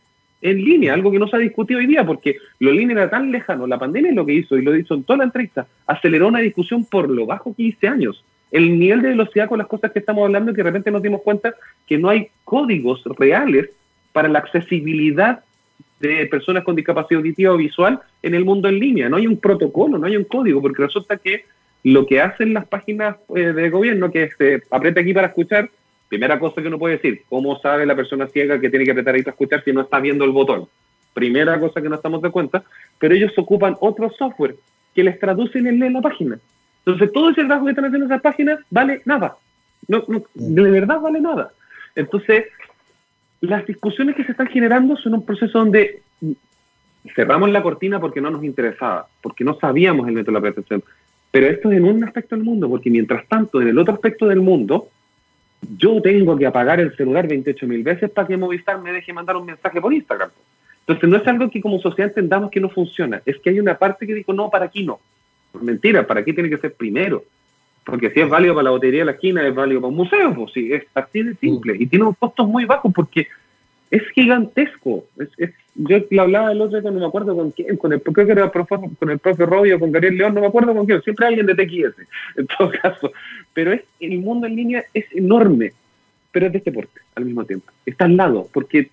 en 0.42 0.64
línea, 0.64 0.94
algo 0.94 1.10
que 1.10 1.18
no 1.18 1.28
se 1.28 1.36
ha 1.36 1.40
discutido 1.40 1.80
hoy 1.80 1.86
día, 1.86 2.04
porque 2.04 2.36
lo 2.58 2.72
línea 2.72 2.96
era 2.96 3.10
tan 3.10 3.30
lejano, 3.30 3.66
la 3.66 3.78
pandemia 3.78 4.10
es 4.10 4.16
lo 4.16 4.26
que 4.26 4.34
hizo, 4.34 4.56
y 4.56 4.62
lo 4.62 4.76
hizo 4.76 4.94
en 4.94 5.04
toda 5.04 5.18
la 5.18 5.24
entrevista, 5.24 5.66
aceleró 5.86 6.28
una 6.28 6.40
discusión 6.40 6.84
por 6.84 7.08
lo 7.10 7.26
bajo 7.26 7.54
15 7.54 7.88
años. 7.88 8.24
El 8.50 8.78
nivel 8.78 9.00
de 9.02 9.10
velocidad 9.10 9.48
con 9.48 9.58
las 9.58 9.68
cosas 9.68 9.92
que 9.92 10.00
estamos 10.00 10.24
hablando, 10.24 10.52
que 10.52 10.58
de 10.58 10.64
repente 10.64 10.90
nos 10.90 11.02
dimos 11.02 11.22
cuenta 11.22 11.54
que 11.86 11.98
no 11.98 12.08
hay 12.08 12.28
códigos 12.44 13.04
reales 13.18 13.70
para 14.12 14.28
la 14.28 14.40
accesibilidad 14.40 15.44
de 16.00 16.26
personas 16.26 16.64
con 16.64 16.74
discapacidad 16.74 17.20
auditiva 17.20 17.52
o 17.52 17.58
visual 17.58 18.00
en 18.22 18.34
el 18.34 18.44
mundo 18.44 18.68
en 18.68 18.80
línea. 18.80 19.08
No 19.08 19.16
hay 19.16 19.26
un 19.26 19.38
protocolo, 19.38 19.98
no 19.98 20.06
hay 20.06 20.16
un 20.16 20.24
código, 20.24 20.60
porque 20.60 20.82
resulta 20.82 21.16
que 21.18 21.44
lo 21.82 22.06
que 22.06 22.20
hacen 22.20 22.54
las 22.54 22.66
páginas 22.66 23.16
eh, 23.34 23.52
de 23.52 23.70
gobierno, 23.70 24.10
que 24.10 24.30
se 24.36 24.62
aprieta 24.70 25.00
aquí 25.00 25.14
para 25.14 25.28
escuchar, 25.28 25.70
primera 26.08 26.38
cosa 26.38 26.60
que 26.60 26.68
uno 26.68 26.78
puede 26.78 26.96
decir, 26.96 27.22
¿cómo 27.28 27.58
sabe 27.60 27.86
la 27.86 27.96
persona 27.96 28.26
ciega 28.26 28.60
que 28.60 28.68
tiene 28.68 28.84
que 28.84 28.90
apretar 28.90 29.14
ahí 29.14 29.22
para 29.22 29.32
escuchar 29.32 29.64
si 29.64 29.72
no 29.72 29.82
está 29.82 30.00
viendo 30.00 30.24
el 30.24 30.32
botón? 30.32 30.68
Primera 31.14 31.58
cosa 31.58 31.80
que 31.80 31.88
no 31.88 31.96
estamos 31.96 32.22
de 32.22 32.30
cuenta, 32.30 32.62
pero 32.98 33.14
ellos 33.14 33.32
ocupan 33.36 33.76
otro 33.80 34.10
software 34.10 34.56
que 34.94 35.04
les 35.04 35.18
traducen 35.18 35.66
en 35.66 35.92
la 35.92 36.00
página. 36.00 36.38
Entonces, 36.84 37.12
todo 37.12 37.30
ese 37.30 37.44
trabajo 37.44 37.64
que 37.64 37.70
están 37.70 37.84
haciendo 37.86 38.06
esas 38.06 38.22
páginas 38.22 38.58
vale 38.70 39.02
nada. 39.04 39.36
De 39.86 40.70
verdad 40.70 41.00
vale 41.00 41.20
nada. 41.20 41.50
Entonces, 41.94 42.46
las 43.40 43.66
discusiones 43.66 44.16
que 44.16 44.24
se 44.24 44.32
están 44.32 44.48
generando 44.48 44.96
son 44.96 45.14
un 45.14 45.24
proceso 45.24 45.58
donde 45.58 46.02
cerramos 47.14 47.50
la 47.50 47.62
cortina 47.62 48.00
porque 48.00 48.20
no 48.20 48.30
nos 48.30 48.44
interesaba, 48.44 49.08
porque 49.22 49.44
no 49.44 49.58
sabíamos 49.58 50.06
el 50.06 50.14
método 50.14 50.32
de 50.32 50.40
la 50.40 50.52
protección. 50.52 50.84
Pero 51.30 51.46
esto 51.46 51.70
es 51.70 51.78
en 51.78 51.84
un 51.84 52.04
aspecto 52.04 52.34
del 52.34 52.44
mundo, 52.44 52.68
porque 52.68 52.90
mientras 52.90 53.26
tanto, 53.28 53.60
en 53.60 53.68
el 53.68 53.78
otro 53.78 53.94
aspecto 53.94 54.26
del 54.26 54.40
mundo, 54.40 54.88
yo 55.76 56.00
tengo 56.02 56.36
que 56.36 56.46
apagar 56.46 56.80
el 56.80 56.96
celular 56.96 57.28
28 57.28 57.66
mil 57.66 57.82
veces 57.82 58.10
para 58.10 58.26
que 58.26 58.36
Movistar 58.36 58.80
me 58.80 58.92
deje 58.92 59.12
mandar 59.12 59.36
un 59.36 59.46
mensaje 59.46 59.80
por 59.80 59.92
Instagram. 59.92 60.30
Entonces, 60.80 61.08
no 61.08 61.16
es 61.16 61.26
algo 61.26 61.50
que 61.50 61.60
como 61.60 61.78
sociedad 61.78 62.10
entendamos 62.10 62.50
que 62.50 62.60
no 62.60 62.68
funciona, 62.68 63.22
es 63.24 63.38
que 63.38 63.50
hay 63.50 63.60
una 63.60 63.76
parte 63.78 64.06
que 64.06 64.14
dijo, 64.14 64.32
no, 64.32 64.50
para 64.50 64.64
aquí 64.64 64.84
no. 64.84 64.98
Mentira, 65.60 66.06
para 66.06 66.20
aquí 66.20 66.32
tiene 66.32 66.50
que 66.50 66.58
ser 66.58 66.74
primero. 66.74 67.24
Porque 67.84 68.10
si 68.10 68.20
es 68.20 68.28
válido 68.28 68.54
para 68.54 68.64
la 68.64 68.70
botería 68.70 69.00
de 69.00 69.06
la 69.06 69.12
esquina, 69.12 69.46
es 69.46 69.54
válido 69.54 69.80
para 69.80 69.88
un 69.88 69.96
museo, 69.96 70.34
pues 70.34 70.52
sí, 70.52 70.72
es 70.72 70.84
así 70.94 71.22
de 71.22 71.34
simple. 71.36 71.76
Y 71.78 71.86
tiene 71.86 72.04
unos 72.04 72.18
costos 72.18 72.46
muy 72.48 72.64
bajos 72.64 72.92
porque 72.94 73.28
es 73.90 74.08
gigantesco. 74.10 75.04
Es, 75.36 75.52
yo 75.74 75.98
le 76.10 76.20
hablaba 76.20 76.52
el 76.52 76.60
otro 76.60 76.80
día, 76.80 76.90
no 76.90 77.00
me 77.00 77.06
acuerdo 77.06 77.34
con 77.34 77.50
quién, 77.50 77.76
con 77.76 77.92
el, 77.92 78.02
creo 78.02 78.26
que 78.26 78.32
era 78.32 78.50
con 78.50 79.10
el 79.10 79.18
profe 79.18 79.46
Robio, 79.46 79.80
con 79.80 79.92
Gabriel 79.92 80.16
León, 80.16 80.34
no 80.34 80.40
me 80.40 80.46
acuerdo 80.46 80.74
con 80.74 80.86
quién, 80.86 81.02
siempre 81.02 81.26
alguien 81.26 81.46
de 81.46 81.54
TXS, 81.54 82.06
en 82.36 82.46
todo 82.46 82.70
caso. 82.82 83.12
Pero 83.52 83.72
es, 83.72 83.82
el 83.98 84.18
mundo 84.18 84.46
en 84.46 84.56
línea 84.56 84.84
es 84.94 85.06
enorme, 85.12 85.72
pero 86.32 86.46
es 86.46 86.52
de 86.52 86.58
este 86.58 86.72
porte 86.72 87.00
al 87.14 87.24
mismo 87.24 87.44
tiempo. 87.44 87.72
Está 87.84 88.04
al 88.04 88.16
lado, 88.16 88.48
porque 88.52 88.90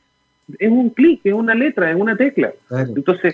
es 0.57 0.69
un 0.69 0.89
clic, 0.91 1.21
es 1.23 1.33
una 1.33 1.53
letra, 1.53 1.91
es 1.91 1.95
una 1.95 2.15
tecla. 2.15 2.53
Entonces, 2.71 3.33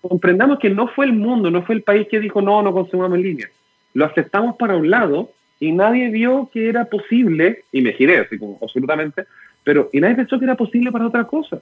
comprendamos 0.00 0.58
que 0.58 0.70
no 0.70 0.88
fue 0.88 1.06
el 1.06 1.12
mundo, 1.12 1.50
no 1.50 1.62
fue 1.62 1.76
el 1.76 1.82
país 1.82 2.08
que 2.08 2.20
dijo, 2.20 2.42
no, 2.42 2.62
no 2.62 2.72
consumamos 2.72 3.16
en 3.16 3.22
línea. 3.22 3.48
Lo 3.94 4.04
aceptamos 4.04 4.56
para 4.56 4.76
un 4.76 4.90
lado 4.90 5.30
y 5.60 5.72
nadie 5.72 6.08
vio 6.10 6.50
que 6.52 6.68
era 6.68 6.84
posible, 6.84 7.64
y 7.72 7.80
me 7.82 7.92
giré 7.92 8.18
así 8.18 8.38
como 8.38 8.58
absolutamente, 8.62 9.24
pero 9.68 9.90
y 9.92 10.00
nadie 10.00 10.14
pensó 10.14 10.38
que 10.38 10.46
era 10.46 10.54
posible 10.54 10.90
para 10.90 11.06
otra 11.06 11.24
cosa. 11.24 11.60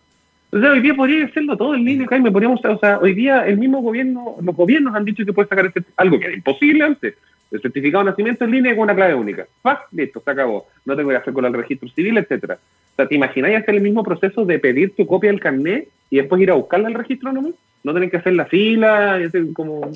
O 0.52 0.60
sea, 0.60 0.70
hoy 0.70 0.80
día 0.80 0.94
podría 0.94 1.24
hacerlo 1.24 1.56
todo 1.56 1.74
en 1.74 1.84
línea, 1.84 2.06
Jaime, 2.06 2.30
podríamos, 2.30 2.64
o 2.64 2.78
sea, 2.78 3.00
hoy 3.00 3.14
día 3.14 3.44
el 3.44 3.58
mismo 3.58 3.82
gobierno, 3.82 4.36
los 4.40 4.54
gobiernos 4.54 4.94
han 4.94 5.04
dicho 5.04 5.26
que 5.26 5.32
puede 5.32 5.48
sacar 5.48 5.66
este, 5.66 5.82
algo 5.96 6.16
que 6.16 6.26
era 6.26 6.34
imposible 6.36 6.84
antes, 6.84 7.14
El 7.50 7.60
certificado 7.60 8.04
de 8.04 8.10
nacimiento 8.10 8.44
en 8.44 8.52
línea 8.52 8.76
con 8.76 8.84
una 8.84 8.94
clave 8.94 9.16
única. 9.16 9.44
¡Pah! 9.60 9.86
Listo, 9.90 10.22
se 10.24 10.30
acabó. 10.30 10.68
No 10.84 10.94
tengo 10.94 11.10
que 11.10 11.16
hacer 11.16 11.34
con 11.34 11.46
el 11.46 11.52
registro 11.52 11.88
civil, 11.88 12.16
etcétera. 12.16 12.58
O 12.92 12.94
sea, 12.94 13.08
¿te 13.08 13.16
imagináis 13.16 13.56
hacer 13.56 13.74
el 13.74 13.80
mismo 13.80 14.04
proceso 14.04 14.44
de 14.44 14.60
pedir 14.60 14.94
tu 14.94 15.04
copia 15.04 15.32
del 15.32 15.40
carnet 15.40 15.88
y 16.08 16.18
después 16.18 16.40
ir 16.40 16.52
a 16.52 16.54
buscarla 16.54 16.86
al 16.86 16.94
registro 16.94 17.32
nomás? 17.32 17.54
No 17.82 17.92
tener 17.92 18.08
que 18.08 18.18
hacer 18.18 18.34
la 18.34 18.46
fila, 18.46 19.18
como 19.52 19.80
o 19.80 19.94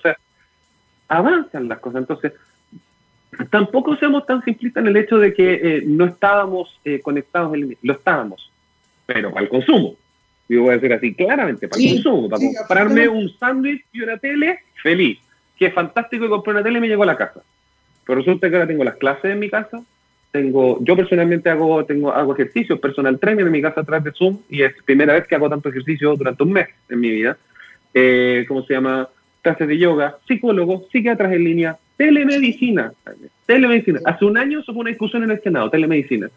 sea, 0.00 0.16
avanzan 1.06 1.68
las 1.68 1.78
cosas. 1.78 2.00
Entonces, 2.00 2.32
tampoco 3.50 3.96
seamos 3.96 4.26
tan 4.26 4.44
simplistas 4.44 4.82
en 4.82 4.88
el 4.88 4.96
hecho 4.96 5.18
de 5.18 5.32
que 5.32 5.54
eh, 5.54 5.82
no 5.86 6.04
estábamos 6.04 6.78
eh, 6.84 7.00
conectados 7.00 7.54
en 7.54 7.60
línea. 7.60 7.78
Lo 7.82 7.94
estábamos, 7.94 8.50
pero 9.06 9.30
para 9.30 9.44
el 9.44 9.48
consumo. 9.48 9.96
Yo 10.48 10.62
voy 10.62 10.70
a 10.70 10.74
decir 10.74 10.92
así 10.92 11.14
claramente, 11.14 11.68
para 11.68 11.82
el 11.82 11.94
consumo, 11.94 12.28
para 12.28 12.44
comprarme 12.44 13.08
un 13.08 13.30
sándwich 13.38 13.84
y 13.92 14.02
una 14.02 14.18
tele, 14.18 14.58
feliz. 14.82 15.18
Qué 15.56 15.70
fantástico 15.70 16.24
que 16.24 16.30
compré 16.30 16.52
una 16.52 16.62
tele 16.62 16.78
y 16.78 16.80
me 16.82 16.88
llegó 16.88 17.04
a 17.04 17.06
la 17.06 17.16
casa. 17.16 17.40
Pero 18.04 18.18
resulta 18.18 18.50
que 18.50 18.56
ahora 18.56 18.66
tengo 18.66 18.84
las 18.84 18.96
clases 18.96 19.32
en 19.32 19.38
mi 19.38 19.48
casa, 19.48 19.82
tengo, 20.32 20.78
yo 20.82 20.96
personalmente 20.96 21.50
hago, 21.50 21.84
tengo, 21.84 22.12
hago 22.12 22.34
ejercicios, 22.34 22.80
personal 22.80 23.18
trainer 23.18 23.46
en 23.46 23.52
mi 23.52 23.62
casa 23.62 23.82
atrás 23.82 24.02
de 24.02 24.12
Zoom, 24.12 24.38
y 24.48 24.62
es 24.62 24.72
primera 24.84 25.12
vez 25.12 25.26
que 25.26 25.34
hago 25.34 25.48
tanto 25.48 25.68
ejercicio 25.68 26.16
durante 26.16 26.42
un 26.42 26.52
mes 26.52 26.68
en 26.88 27.00
mi 27.00 27.10
vida. 27.10 27.36
Eh, 27.94 28.44
¿Cómo 28.48 28.62
se 28.64 28.74
llama? 28.74 29.08
Clases 29.42 29.68
de 29.68 29.78
yoga, 29.78 30.18
psicólogo, 30.26 30.86
psiquiatras 30.90 31.32
en 31.32 31.44
línea, 31.44 31.78
telemedicina. 32.02 32.92
Telemedicina. 33.46 34.00
Hace 34.04 34.24
un 34.24 34.36
año 34.36 34.60
hubo 34.66 34.80
una 34.80 34.90
discusión 34.90 35.22
en 35.22 35.30
el 35.30 35.40
Senado, 35.40 35.70
telemedicina. 35.70 36.28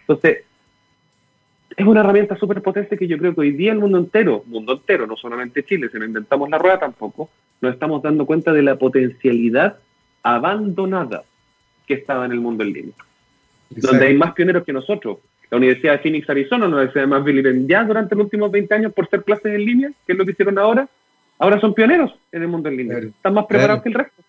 Entonces, 0.00 0.44
es 1.76 1.86
una 1.86 2.00
herramienta 2.00 2.36
súper 2.36 2.60
potente 2.62 2.98
que 2.98 3.06
yo 3.06 3.16
creo 3.18 3.34
que 3.34 3.42
hoy 3.42 3.52
día 3.52 3.72
el 3.72 3.78
mundo 3.78 3.98
entero, 3.98 4.42
mundo 4.46 4.72
entero, 4.72 5.06
no 5.06 5.16
solamente 5.16 5.64
Chile, 5.64 5.88
si 5.90 5.98
no 5.98 6.04
inventamos 6.04 6.50
la 6.50 6.58
rueda 6.58 6.80
tampoco, 6.80 7.30
nos 7.60 7.74
estamos 7.74 8.02
dando 8.02 8.26
cuenta 8.26 8.52
de 8.52 8.62
la 8.62 8.76
potencialidad 8.76 9.78
abandonada 10.22 11.22
que 11.86 11.94
estaba 11.94 12.24
en 12.24 12.32
el 12.32 12.40
mundo 12.40 12.64
en 12.64 12.72
línea. 12.72 12.94
Donde 13.70 14.06
hay 14.06 14.16
más 14.16 14.32
pioneros 14.32 14.64
que 14.64 14.72
nosotros. 14.72 15.18
La 15.50 15.58
Universidad 15.58 15.92
de 15.92 15.98
Phoenix, 15.98 16.28
Arizona, 16.28 16.66
una 16.66 16.76
universidad 16.76 17.06
más 17.06 17.22
vilipendiada 17.22 17.86
durante 17.86 18.16
los 18.16 18.24
últimos 18.24 18.50
20 18.50 18.74
años 18.74 18.92
por 18.92 19.08
ser 19.08 19.22
clases 19.22 19.54
en 19.54 19.64
línea, 19.64 19.92
que 20.06 20.12
es 20.12 20.18
lo 20.18 20.24
que 20.24 20.32
hicieron 20.32 20.58
ahora, 20.58 20.88
ahora 21.38 21.60
son 21.60 21.72
pioneros 21.72 22.12
en 22.32 22.42
el 22.42 22.48
mundo 22.48 22.68
en 22.68 22.76
línea. 22.76 22.98
Están 22.98 23.34
más 23.34 23.46
preparados 23.46 23.82
que 23.82 23.90
el 23.90 23.94
resto. 23.94 24.23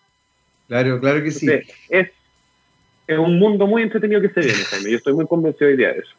Claro, 0.68 1.00
claro 1.00 1.22
que 1.22 1.30
sí. 1.30 1.48
es, 1.88 2.08
es 3.06 3.18
un 3.18 3.38
mundo 3.38 3.66
muy 3.66 3.82
entretenido 3.82 4.20
que 4.20 4.30
se 4.30 4.40
viene, 4.40 4.64
Jaime. 4.64 4.90
Yo 4.90 4.96
estoy 4.96 5.12
muy 5.12 5.26
convencido 5.26 5.70
hoy 5.70 5.76
día 5.76 5.92
de 5.92 6.00
eso. 6.00 6.10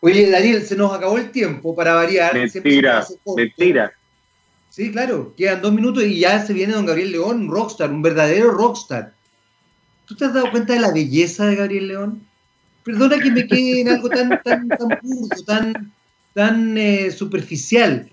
Oye, 0.00 0.30
Daniel, 0.30 0.62
se 0.62 0.76
nos 0.76 0.92
acabó 0.92 1.18
el 1.18 1.30
tiempo 1.30 1.74
para 1.74 1.94
variar. 1.94 2.34
Mentira, 2.34 3.04
mentira. 3.36 3.92
Sí, 4.70 4.92
claro, 4.92 5.34
quedan 5.36 5.60
dos 5.60 5.72
minutos 5.72 6.04
y 6.04 6.20
ya 6.20 6.44
se 6.44 6.52
viene 6.52 6.74
don 6.74 6.86
Gabriel 6.86 7.12
León, 7.12 7.42
un 7.42 7.50
rockstar, 7.50 7.90
un 7.90 8.02
verdadero 8.02 8.50
rockstar. 8.52 9.12
¿Tú 10.06 10.14
te 10.14 10.26
has 10.26 10.34
dado 10.34 10.50
cuenta 10.50 10.74
de 10.74 10.80
la 10.80 10.92
belleza 10.92 11.46
de 11.46 11.56
Gabriel 11.56 11.88
León? 11.88 12.22
Perdona 12.84 13.18
que 13.18 13.30
me 13.30 13.46
quede 13.46 13.80
en 13.80 13.88
algo 13.88 14.08
tan, 14.08 14.28
tan, 14.42 14.68
tan 14.68 14.88
puro, 15.00 15.42
tan, 15.44 15.92
tan 16.32 16.78
eh, 16.78 17.10
superficial. 17.10 18.08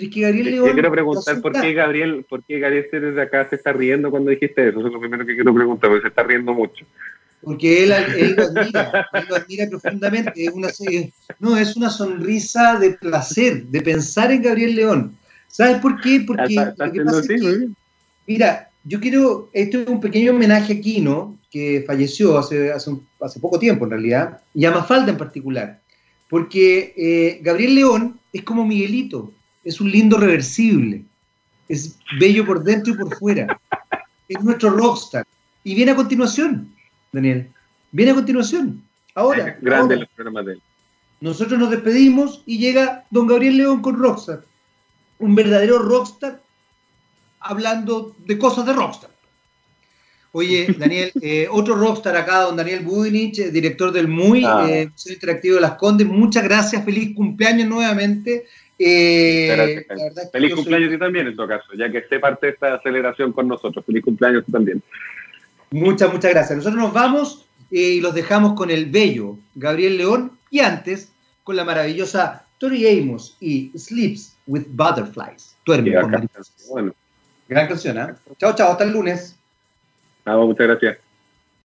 Pero 0.00 0.08
es 0.08 0.14
que 0.14 0.20
Gabriel 0.22 0.50
León. 0.50 0.66
Yo 0.68 0.72
quiero 0.72 0.90
preguntar 0.90 1.40
por 1.42 1.52
qué 1.60 1.72
Gabriel, 1.74 2.24
por 2.26 2.42
qué 2.42 2.58
Gabriel 2.58 2.88
desde 2.90 3.20
acá 3.20 3.46
se 3.50 3.56
está 3.56 3.72
riendo 3.72 4.10
cuando 4.10 4.30
dijiste 4.30 4.68
eso. 4.68 4.78
Eso 4.78 4.86
es 4.86 4.92
lo 4.94 5.00
primero 5.00 5.26
que 5.26 5.34
quiero 5.34 5.54
preguntar, 5.54 5.90
porque 5.90 6.02
se 6.02 6.08
está 6.08 6.22
riendo 6.22 6.54
mucho 6.54 6.86
porque 7.42 7.84
él, 7.84 7.92
él, 7.92 8.36
lo 8.36 8.42
admira, 8.44 9.08
él 9.14 9.24
lo 9.28 9.36
admira 9.36 9.66
profundamente. 9.68 10.44
Es 10.44 10.52
una, 10.52 10.68
no, 11.38 11.56
es 11.56 11.74
una 11.74 11.88
sonrisa 11.88 12.78
de 12.78 12.90
placer, 12.90 13.64
de 13.64 13.80
pensar 13.80 14.30
en 14.30 14.42
Gabriel 14.42 14.76
León. 14.76 15.16
¿Sabes 15.48 15.78
por 15.78 15.98
qué? 16.02 16.22
Porque 16.26 16.54
mira, 18.26 18.68
yo 18.84 19.00
quiero, 19.00 19.48
esto 19.54 19.80
es 19.80 19.88
un 19.88 20.00
pequeño 20.00 20.32
homenaje 20.32 20.74
aquí, 20.74 21.00
¿no? 21.00 21.38
Que 21.50 21.82
falleció 21.86 22.38
hace, 22.38 22.72
hace, 22.72 22.92
hace 23.20 23.40
poco 23.40 23.58
tiempo 23.58 23.86
en 23.86 23.90
realidad, 23.92 24.40
y 24.54 24.66
a 24.66 24.70
Mafalda 24.70 25.10
en 25.10 25.18
particular, 25.18 25.80
porque 26.28 26.94
eh, 26.96 27.40
Gabriel 27.42 27.74
León 27.74 28.20
es 28.32 28.42
como 28.42 28.64
Miguelito, 28.64 29.32
es 29.70 29.80
un 29.80 29.90
lindo 29.90 30.18
reversible, 30.18 31.04
es 31.68 31.96
bello 32.18 32.44
por 32.44 32.62
dentro 32.64 32.92
y 32.92 32.96
por 32.96 33.16
fuera, 33.16 33.60
es 34.28 34.42
nuestro 34.42 34.70
rockstar, 34.70 35.24
y 35.62 35.74
viene 35.74 35.92
a 35.92 35.96
continuación, 35.96 36.74
Daniel. 37.12 37.48
Viene 37.92 38.12
a 38.12 38.14
continuación. 38.14 38.82
Ahora. 39.14 39.56
Grande 39.62 39.96
los 39.96 40.08
programas 40.08 40.46
de 40.46 40.52
él. 40.54 40.62
Nosotros 41.20 41.58
nos 41.58 41.70
despedimos 41.70 42.42
y 42.46 42.58
llega 42.58 43.04
don 43.10 43.26
Gabriel 43.26 43.58
León 43.58 43.82
con 43.82 43.98
Rockstar. 43.98 44.42
Un 45.18 45.34
verdadero 45.34 45.78
rockstar 45.78 46.40
hablando 47.40 48.16
de 48.24 48.38
cosas 48.38 48.64
de 48.66 48.72
rockstar. 48.72 49.10
Oye, 50.32 50.74
Daniel, 50.78 51.12
eh, 51.20 51.46
otro 51.50 51.74
rockstar 51.74 52.16
acá, 52.16 52.40
don 52.40 52.56
Daniel 52.56 52.84
Budinich, 52.84 53.38
eh, 53.38 53.50
director 53.50 53.92
del 53.92 54.08
MUI, 54.08 54.44
ah. 54.46 54.66
eh, 54.68 54.88
Museo 54.90 55.12
Interactivo 55.12 55.56
de 55.56 55.60
las 55.60 55.74
Condes. 55.74 56.06
Muchas 56.06 56.42
gracias, 56.44 56.84
feliz 56.84 57.14
cumpleaños 57.14 57.68
nuevamente. 57.68 58.46
Feliz 60.32 60.54
cumpleaños 60.54 60.90
tú 60.90 60.98
también, 60.98 61.26
en 61.26 61.36
todo 61.36 61.48
caso, 61.48 61.66
ya 61.76 61.90
que 61.90 61.98
esté 61.98 62.18
parte 62.18 62.46
de 62.46 62.52
esta 62.52 62.80
celebración 62.82 63.32
con 63.32 63.48
nosotros. 63.48 63.84
Feliz 63.84 64.02
cumpleaños 64.04 64.44
tú 64.46 64.52
también. 64.52 64.82
Muchas, 65.70 66.12
muchas 66.12 66.30
gracias. 66.32 66.56
Nosotros 66.56 66.82
nos 66.82 66.92
vamos 66.92 67.46
eh, 67.70 67.80
y 67.80 68.00
los 68.00 68.14
dejamos 68.14 68.54
con 68.54 68.70
el 68.70 68.86
bello 68.86 69.36
Gabriel 69.54 69.98
León 69.98 70.32
y 70.50 70.60
antes 70.60 71.12
con 71.44 71.56
la 71.56 71.64
maravillosa 71.64 72.46
Tori 72.58 72.86
Amos 73.00 73.36
y 73.40 73.70
Sleeps 73.78 74.36
with 74.46 74.64
Butterflies. 74.68 75.56
Duerme 75.64 75.94
con 76.00 76.10
Gran 77.48 77.66
canción, 77.66 77.98
¿eh? 77.98 78.14
Chao, 78.38 78.54
chao, 78.54 78.72
hasta 78.72 78.84
el 78.84 78.92
lunes. 78.92 79.36
muchas 80.46 80.68
gracias. 80.68 81.09